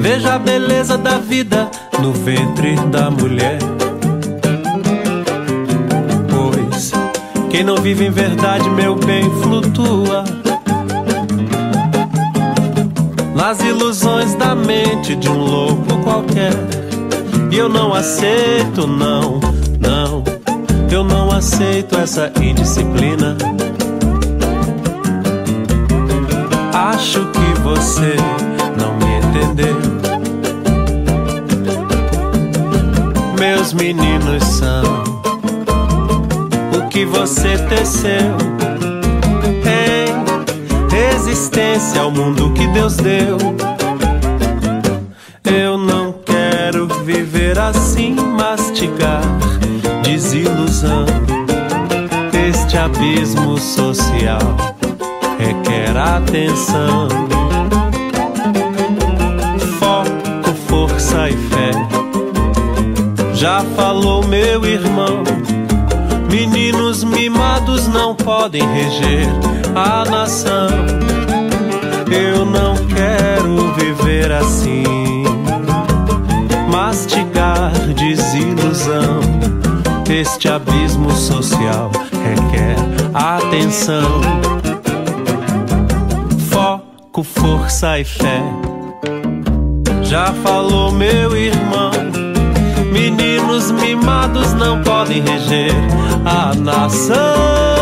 Veja 0.00 0.34
a 0.34 0.38
beleza 0.40 0.98
da 0.98 1.18
vida 1.18 1.70
no 2.00 2.12
ventre 2.12 2.74
da 2.90 3.08
mulher. 3.12 3.53
Quem 7.54 7.62
não 7.62 7.76
vive 7.76 8.04
em 8.04 8.10
verdade, 8.10 8.68
meu 8.68 8.96
bem, 8.96 9.30
flutua 9.40 10.24
nas 13.32 13.60
ilusões 13.60 14.34
da 14.34 14.56
mente 14.56 15.14
de 15.14 15.28
um 15.28 15.38
louco 15.38 16.02
qualquer. 16.02 16.52
E 17.52 17.56
eu 17.56 17.68
não 17.68 17.94
aceito, 17.94 18.88
não, 18.88 19.38
não, 19.78 20.24
eu 20.90 21.04
não 21.04 21.30
aceito 21.30 21.96
essa 21.96 22.32
indisciplina. 22.42 23.36
Acho 26.72 27.20
que 27.30 27.60
você 27.60 28.16
não 28.76 28.96
me 28.96 29.18
entendeu. 29.18 29.94
meus 33.38 33.72
meninos 33.72 34.42
são 34.42 35.03
que 36.94 37.04
você 37.04 37.58
teceu 37.68 38.36
em 39.66 40.94
resistência 40.94 42.00
ao 42.00 42.10
mundo 42.12 42.52
que 42.52 42.68
Deus 42.68 42.94
deu. 42.94 43.36
Eu 45.44 45.76
não 45.76 46.12
quero 46.24 46.86
viver 47.04 47.58
assim, 47.58 48.14
mastigar 48.14 49.22
desilusão. 50.04 51.04
Este 52.48 52.78
abismo 52.78 53.58
social 53.58 54.56
requer 55.36 55.96
atenção. 55.96 57.08
Foco, 59.80 60.54
força 60.68 61.28
e 61.28 61.32
fé 61.32 61.72
já 63.34 63.64
falou 63.74 64.24
meu 64.28 64.64
irmão. 64.64 65.24
Não 67.94 68.14
podem 68.14 68.62
reger 68.74 69.26
a 69.74 70.04
nação. 70.04 70.68
Eu 72.10 72.44
não 72.44 72.74
quero 72.88 73.72
viver 73.74 74.30
assim, 74.30 75.24
mastigar 76.70 77.70
desilusão. 77.94 79.20
Este 80.10 80.48
abismo 80.48 81.10
social 81.12 81.90
requer 82.12 82.76
atenção, 83.14 84.20
foco, 86.50 87.22
força 87.22 87.98
e 87.98 88.04
fé. 88.04 88.42
Já 90.02 90.26
falou 90.42 90.92
meu 90.92 91.34
irmão 91.34 91.90
Meninos 92.94 93.72
mimados 93.72 94.54
não 94.54 94.80
podem 94.80 95.20
reger 95.20 95.72
a 96.24 96.54
nação. 96.54 97.73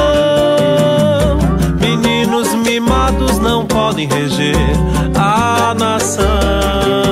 Mimados 2.93 3.39
não 3.39 3.65
podem 3.65 4.07
reger 4.07 4.55
a 5.17 5.75
nação. 5.75 7.12